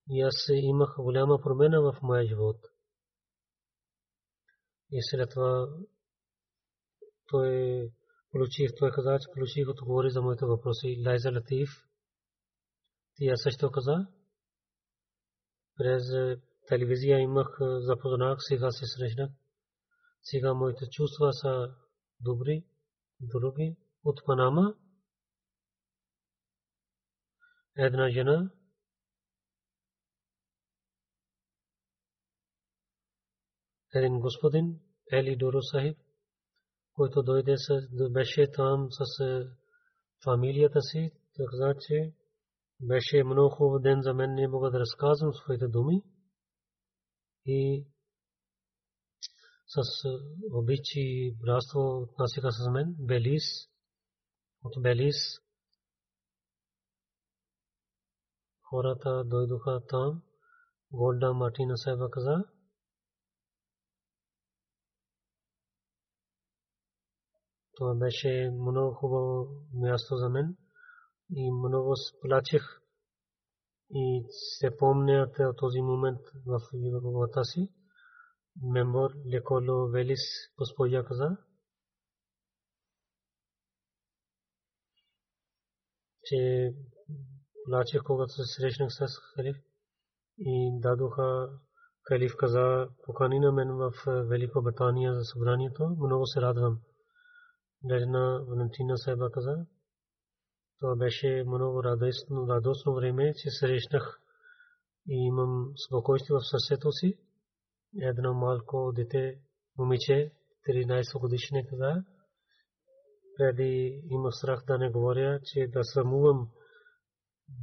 и 0.10 0.22
аз 0.22 0.50
имах 0.50 0.96
голяма 1.00 1.40
промена 1.42 1.82
в 1.82 1.96
моя 2.02 2.26
живот. 2.26 2.58
И 4.96 5.00
след 5.02 5.30
това 5.30 5.68
той 7.28 7.92
получих, 8.32 8.70
той 8.80 8.92
каза, 8.92 9.20
че 9.20 9.34
получих 9.34 9.68
отговори 9.70 10.10
за 10.10 10.22
моите 10.22 10.46
въпроси. 10.46 11.04
Лайза 11.06 11.32
Латиф, 11.32 11.70
тя 13.16 13.36
също 13.36 13.72
каза, 13.72 14.08
през 15.78 16.04
телевизия 16.68 17.20
имах 17.20 17.58
запознах, 17.60 18.38
сега 18.40 18.72
се 18.72 18.86
срещнах. 18.86 19.32
Сега 20.24 20.54
моите 20.54 20.86
чувства 20.92 21.34
са 21.34 21.76
добри, 22.20 22.66
други. 23.20 23.78
От 24.04 24.26
Панама 24.26 24.76
една 27.78 28.10
жена 28.10 28.52
един 33.94 34.20
господин 34.20 34.85
Ели 35.12 35.36
Доро 35.36 35.62
Сахиб, 35.62 35.98
който 36.96 37.24
дойде 37.24 37.56
беше 38.10 38.52
там 38.52 38.88
с 38.92 39.06
фамилията 40.24 40.82
си, 40.82 41.12
каза, 41.50 41.76
че 41.80 42.14
беше 42.82 43.24
много 43.24 43.50
хубав 43.50 43.82
ден 43.82 44.02
за 44.02 44.14
мен, 44.14 44.34
не 44.34 44.48
мога 44.48 44.72
да 44.72 44.80
разказвам 44.80 45.34
своите 45.34 45.68
думи. 45.68 46.04
И 47.46 47.86
с 49.68 49.82
обичи 50.52 51.00
и 51.00 51.36
братство 51.42 51.80
отнасяха 51.80 52.52
с 52.52 52.70
мен. 52.70 52.96
Белис, 53.00 53.44
от 54.64 54.84
Белис, 54.84 55.16
хората 58.62 59.24
дойдоха 59.26 59.82
там. 59.88 60.22
Голда 60.92 61.34
Мартина 61.34 61.78
Сайба 61.78 62.10
каза, 62.10 62.44
Това 67.76 67.96
беше 67.96 68.52
много 68.54 68.94
хубаво 68.94 69.48
място 69.74 70.16
за 70.18 70.30
мен 70.30 70.58
и 71.30 71.52
много 71.52 71.96
сплачех 71.96 72.82
и 73.90 74.26
се 74.30 74.78
помня 74.78 75.32
този 75.58 75.82
момент 75.82 76.20
в 76.46 76.60
живота 76.74 77.44
си. 77.44 77.74
Мембор 78.62 79.12
Леколо 79.34 79.88
Велис 79.88 80.22
госпожа 80.58 81.04
каза, 81.04 81.38
че 86.24 86.72
плачех, 87.66 88.02
когато 88.04 88.34
се 88.34 88.44
срещнах 88.46 88.90
с 88.92 89.08
халиф 89.36 89.58
и 90.38 90.80
дадоха 90.82 91.50
халиф 92.08 92.36
каза, 92.38 92.88
покани 93.06 93.40
на 93.40 93.52
мен 93.52 93.68
в 93.76 93.92
Великобритания 94.06 95.14
за 95.14 95.24
събранието. 95.24 95.90
Много 95.90 96.26
се 96.26 96.42
радвам. 96.42 96.80
Дежна 97.84 98.46
Валентина 98.48 98.98
Сайба 98.98 99.32
каза, 99.32 99.66
това 100.80 100.96
беше 100.96 101.44
много 101.48 101.84
радостно, 101.84 102.48
радостно 102.48 102.96
време, 102.96 103.34
че 103.34 103.50
срещнах 103.50 104.22
и 105.10 105.26
имам 105.28 105.74
спокойствие 105.88 106.36
в 106.36 106.44
сърцето 106.44 106.92
си. 106.92 107.20
Едно 108.02 108.34
малко 108.34 108.92
дете, 108.96 109.40
момиче, 109.78 110.32
13 110.70 111.20
годишне 111.20 111.68
каза, 111.68 112.04
преди 113.38 114.02
има 114.10 114.32
страх 114.32 114.64
да 114.68 114.78
не 114.78 114.90
говоря, 114.90 115.40
че 115.44 115.68
да 115.68 115.84
срамувам, 115.84 116.50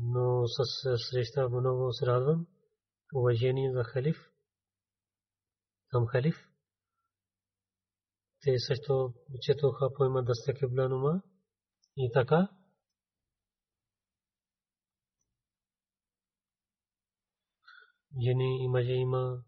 но 0.00 0.46
с 0.46 0.64
среща 0.96 1.48
много 1.48 1.92
се 1.92 2.06
радвам. 2.06 2.46
Уважение 3.14 3.72
за 3.72 3.84
халиф, 3.84 4.16
към 5.88 6.06
халиф. 6.06 6.51
Те 8.42 8.58
също 8.58 9.14
четоха 9.40 9.92
поема 9.94 10.22
да 10.22 10.34
сте 10.34 10.54
кибланума 10.54 11.22
и 11.96 12.10
така. 12.12 12.48
Жени 18.22 18.64
и 18.64 18.68
мъже 18.68 18.92
има, 18.92 19.44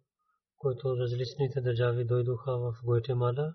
които 0.56 0.96
различните 0.96 1.60
държави 1.60 2.04
дойдоха 2.04 2.58
в 2.58 2.74
Гуатемала 2.84 3.54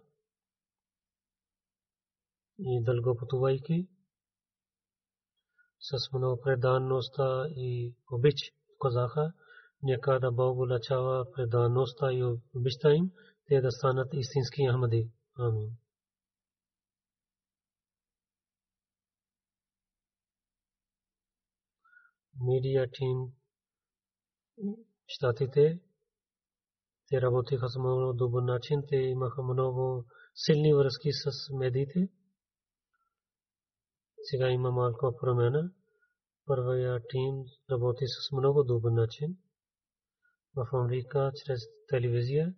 и 2.60 2.84
дълго 2.84 3.18
пътувайки 3.20 3.88
с 5.80 6.14
много 6.14 6.42
преданността 6.42 7.46
и 7.50 7.94
обич 8.12 8.36
казаха, 8.82 9.34
нека 9.84 10.20
да 10.20 10.32
Бог 10.32 10.58
улачава 10.58 11.32
преданността 11.32 12.14
и 12.14 12.24
обичта 12.56 12.94
им, 12.94 13.12
те 13.48 13.62
да 13.62 13.72
станат 13.72 14.14
истински 14.14 14.68
Ахмади. 14.72 15.12
Амин. 15.40 15.78
Media 22.48 22.88
team 22.88 23.32
щатите 25.08 25.80
те 27.08 27.22
работиха 27.22 27.70
с 27.70 27.80
много 27.80 28.14
добър 28.14 28.42
начин. 28.44 28.84
Те 28.90 28.96
имаха 28.96 29.44
много 29.44 30.06
силни 30.36 30.74
връзки 30.74 31.12
с 31.14 31.32
медиите. 31.54 32.10
Сега 34.22 34.50
има 34.50 34.72
малко 34.72 35.16
промена. 35.22 35.72
Първия 36.46 37.00
тим 37.10 37.44
работи 37.72 38.06
с 38.08 38.32
много 38.32 38.64
добър 38.64 38.92
начин. 38.92 39.38
В 40.56 40.68
Америка 40.74 41.32
чрез 41.36 41.60
телевизия 41.88 42.56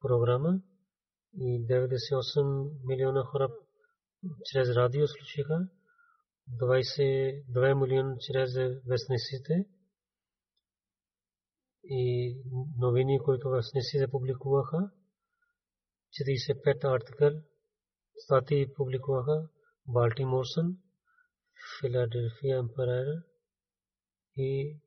програма 0.00 0.60
и 1.38 1.66
98 1.66 2.70
милиона 2.84 3.24
хора 3.24 3.48
чрез 4.44 4.68
радио 4.68 5.06
слушаха, 5.06 5.68
22 6.62 7.74
милиона 7.74 8.16
чрез 8.20 8.54
вестниците 8.88 9.68
и 11.84 12.36
новини, 12.78 13.20
които 13.24 13.50
вестниците 13.50 14.10
публикуваха, 14.10 14.90
45 16.12 16.84
артикъл, 16.84 17.30
статии 18.16 18.72
публикуваха, 18.76 19.48
Балтиморсън, 19.86 20.76
Филаделфия 21.80 22.58
Емперер 22.58 23.22
и 24.36 24.80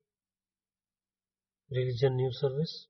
Religion 1.72 2.14
News 2.20 2.36
Service. 2.44 2.90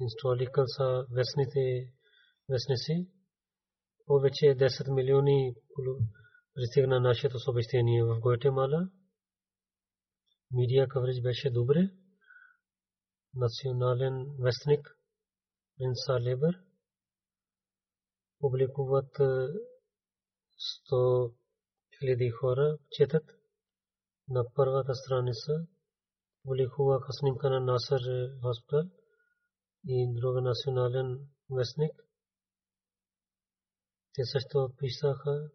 Historical 0.00 0.66
са 0.66 1.06
вестните 1.10 1.92
вестници 2.48 3.12
повече 4.06 4.44
10 4.44 4.94
милиони 4.94 5.54
пристигна 6.54 7.00
нашето 7.00 7.38
съобщение 7.38 8.04
в 8.04 8.20
Гуатемала. 8.20 8.90
Медиа 10.50 10.88
кавридж 10.88 11.22
беше 11.22 11.50
добре. 11.50 11.90
Национален 13.34 14.36
вестник 14.40 14.96
Принса 15.78 16.20
Лебър 16.20 16.54
публикуват 18.40 19.14
100 20.88 21.34
хиляди 22.02 22.30
хора 22.30 22.78
четат 22.90 23.24
на 24.28 24.44
първата 24.54 24.94
страница 24.94 25.52
публикуваха 26.42 27.12
снимка 27.12 27.50
на 27.50 27.60
Насър 27.60 28.02
Хоспитал 28.42 28.84
и 29.86 30.12
друг 30.14 30.42
национален 30.42 31.28
вестник 31.50 31.92
те 34.14 34.24
също 34.24 34.70
писаха 34.78 35.50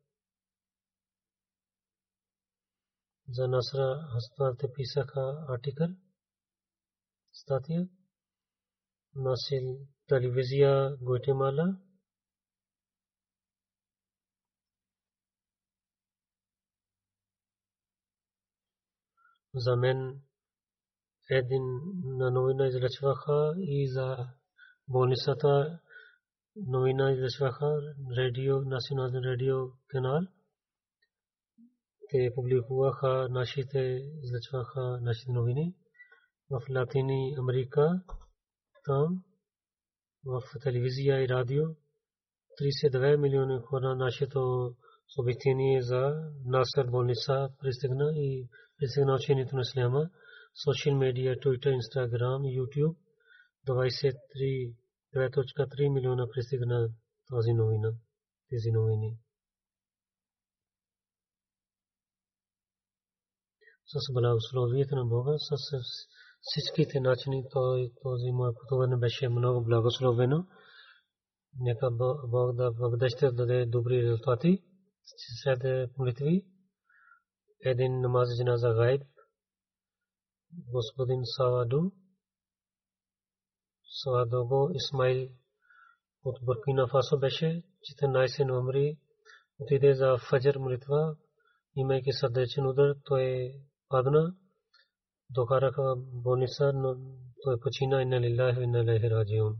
за 3.29 3.47
Насра 3.47 4.09
Хаспитал 4.11 4.55
те 4.59 4.73
писаха 4.73 5.45
артикъл, 5.49 5.87
статия, 7.31 7.87
Насил 9.15 9.77
телевизия 10.07 10.97
Гуатемала, 11.01 11.77
за 19.59 19.75
мен 19.75 20.21
един 21.29 21.63
на 22.03 22.31
новина 22.31 22.67
излъчваха 22.67 23.53
и 23.57 23.87
за 23.87 24.17
болницата 24.87 25.79
новина 26.55 27.11
излъчваха 27.11 27.81
радио, 28.17 28.61
национален 28.61 29.23
радио 29.23 29.55
канал. 29.87 30.21
Те 32.09 32.31
публикуваха 32.35 33.27
нашите, 33.29 33.79
излъчваха 34.23 34.99
нашите 35.01 35.31
новини 35.31 35.75
в 36.49 36.61
Латини 36.69 37.35
Америка, 37.39 38.01
там 38.85 39.23
в 40.25 40.41
телевизия 40.63 41.23
и 41.23 41.29
радио. 41.29 41.63
32 42.61 43.17
милиона 43.17 43.61
хора 43.61 43.95
нашето 43.95 44.73
съобщение 45.15 45.81
за 45.81 46.31
Насър 46.45 46.87
болница 46.87 47.49
пристигна 47.59 48.11
и 48.15 48.47
пристигна 48.77 49.15
учението 49.15 49.55
на 49.55 49.61
Исляма. 49.61 50.09
Social 50.67 50.95
media, 51.03 51.39
Twitter, 51.43 51.71
Instagram, 51.81 52.39
YouTube 52.57 52.95
23 53.67 54.73
9.3 55.15 55.93
милиона 55.93 56.27
пристигна 56.29 56.89
тази 57.29 57.53
новина, 57.53 57.91
тези 58.49 58.71
новини. 58.71 59.17
С 63.85 64.13
благословието 64.13 64.95
на 64.95 65.05
Бога, 65.05 65.35
с 65.37 65.55
всичките 66.41 66.99
начини 66.99 67.43
той, 67.51 67.91
този 68.03 68.31
мой 68.31 68.53
пътуване 68.53 68.97
беше 68.97 69.29
много 69.29 69.63
благословено. 69.63 70.47
Нека 71.59 71.91
Бог 71.91 72.55
да 72.55 72.71
в 72.71 72.89
бъдеще 72.89 73.31
даде 73.31 73.65
добри 73.65 74.03
резултати. 74.03 74.63
След 75.43 75.89
молитви, 75.97 76.45
един 77.65 78.01
намаз 78.01 78.29
за 78.37 78.73
гайб, 78.73 79.03
господин 80.71 81.21
Саваду, 81.25 81.91
Савадого 84.03 84.69
Исмаил 84.73 85.29
от 86.23 86.45
Буркина 86.45 86.87
Фасо 86.87 87.19
беше 87.19 87.63
14 88.01 88.43
ноември 88.43 88.97
отиде 89.59 89.93
за 89.93 90.17
фаджр 90.29 90.57
молитва, 90.57 91.15
имайки 91.75 92.13
сърдечен 92.13 92.65
удар, 92.65 92.95
той 93.03 93.53
падна, 93.89 94.35
докараха 95.29 95.95
болница, 95.97 96.73
но 96.73 96.95
той 97.43 97.59
почина 97.59 98.01
инна 98.01 98.21
лилахи 98.21 98.61
инна 98.61 98.79
илайхи 98.79 99.09
раджиун. 99.09 99.55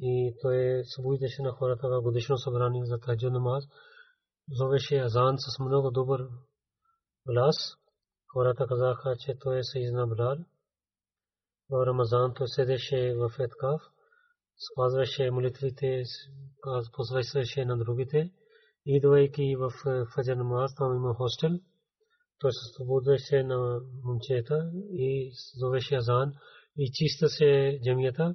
и 0.00 0.36
той 0.42 0.82
събудеше 0.84 1.42
на 1.42 1.52
хората 1.52 1.88
в 1.88 2.02
годишно 2.02 2.38
събрание 2.38 2.84
за 2.84 2.98
таджу 2.98 3.30
намаз. 3.30 3.64
Зовеше 4.52 4.98
азан 4.98 5.34
с 5.38 5.58
много 5.58 5.90
добър 5.90 6.28
глас. 7.26 7.56
Хората 8.32 8.66
казаха, 8.66 9.16
че 9.18 9.38
той 9.40 9.58
е 9.58 9.64
Съйзна 9.64 10.06
Блал 10.06 10.36
в 11.70 11.86
Рамазан 11.86 12.34
той 12.34 12.48
седеше 12.48 13.14
в 13.14 13.32
Еткав, 13.38 13.80
спазваше 14.72 15.30
молитвите, 15.30 16.02
посвещаше 16.92 17.64
на 17.64 17.78
другите. 17.78 18.30
Идвайки 18.86 19.56
в 19.56 19.70
Фаджар 20.14 20.36
намаз, 20.36 20.74
там 20.74 20.96
има 20.96 21.14
хостел. 21.14 21.50
Той 22.38 22.52
се 22.52 22.74
събудеше 22.76 23.42
на 23.42 23.80
момчета 24.04 24.70
и 24.92 25.32
зовеше 25.56 25.96
азан 25.96 26.34
и 26.76 26.90
чиста 26.92 27.28
се 27.28 27.80
джамията. 27.84 28.34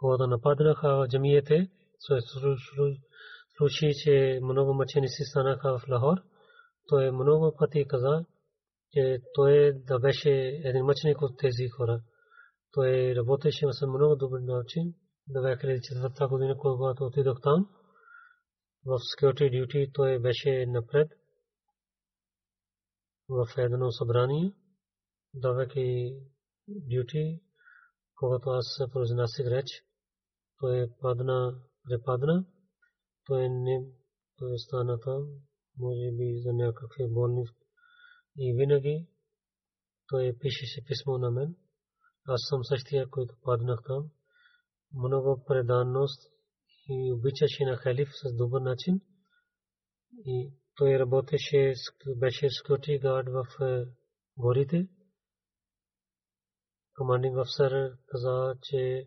Когато 0.00 0.26
нападнаха 0.26 1.06
джамиите, 1.08 1.70
случи, 3.56 3.90
че 4.04 4.40
много 4.42 4.74
мъченици 4.74 5.24
станаха 5.24 5.78
в 5.78 5.88
Лахор. 5.88 6.16
Той 6.88 7.10
много 7.10 7.54
пъти 7.58 7.84
каза, 7.88 8.24
че 8.92 9.18
той 9.34 9.72
да 9.72 9.98
беше 9.98 10.30
един 10.64 10.84
мъченик 10.84 11.22
от 11.22 11.38
тези 11.38 11.68
хора. 11.68 12.00
Той 12.72 13.14
работеше 13.14 13.66
на 13.66 13.88
много 13.88 14.16
добър 14.16 14.40
начин. 14.40 14.94
До 15.28 15.38
2004 15.40 16.28
година, 16.28 16.56
когато 16.58 17.04
отидох 17.04 17.40
там, 17.42 17.68
в 18.86 18.98
security 18.98 19.50
duty 19.50 19.90
той 19.94 20.18
беше 20.18 20.66
напред 20.68 21.08
в 23.28 23.46
едно 23.58 23.90
събрание, 23.90 24.52
давайки 25.34 26.14
duty, 26.68 27.40
когато 28.14 28.50
аз 28.50 28.78
произнасях 28.92 29.46
реч, 29.46 29.66
той 29.66 29.78
падна, 29.78 29.89
препадна, 30.60 32.44
той 33.26 33.48
не 33.48 33.86
той 34.38 34.58
стана 34.58 35.00
там, 35.00 35.28
може 35.78 36.10
би 36.12 36.40
за 36.42 36.52
някакви 36.52 37.08
болни. 37.08 37.44
И 38.36 38.54
винаги 38.54 39.06
той 40.08 40.36
пишеше 40.40 40.84
писмо 40.86 41.18
на 41.18 41.30
мен. 41.30 41.56
Аз 42.26 42.40
съм 42.48 42.64
същия, 42.64 43.10
който 43.10 43.34
паднах 43.42 43.80
там. 43.86 44.10
Много 44.94 45.44
преданност 45.46 46.22
и 46.88 47.12
обичаше 47.12 47.64
на 47.64 47.76
халиф 47.76 48.08
с 48.12 48.36
добър 48.36 48.60
начин. 48.60 49.00
И 50.24 50.52
той 50.76 50.98
работеше, 50.98 51.74
беше 52.16 52.46
security 52.46 53.02
guard 53.02 53.30
в 53.30 53.62
е, 53.64 53.90
горите. 54.36 54.88
Командинг 56.96 57.36
офисър 57.36 57.98
каза, 58.06 58.54
че 58.62 59.06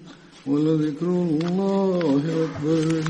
ولذكر 0.46 1.06
الله 1.06 2.20
أكبر 2.44 3.02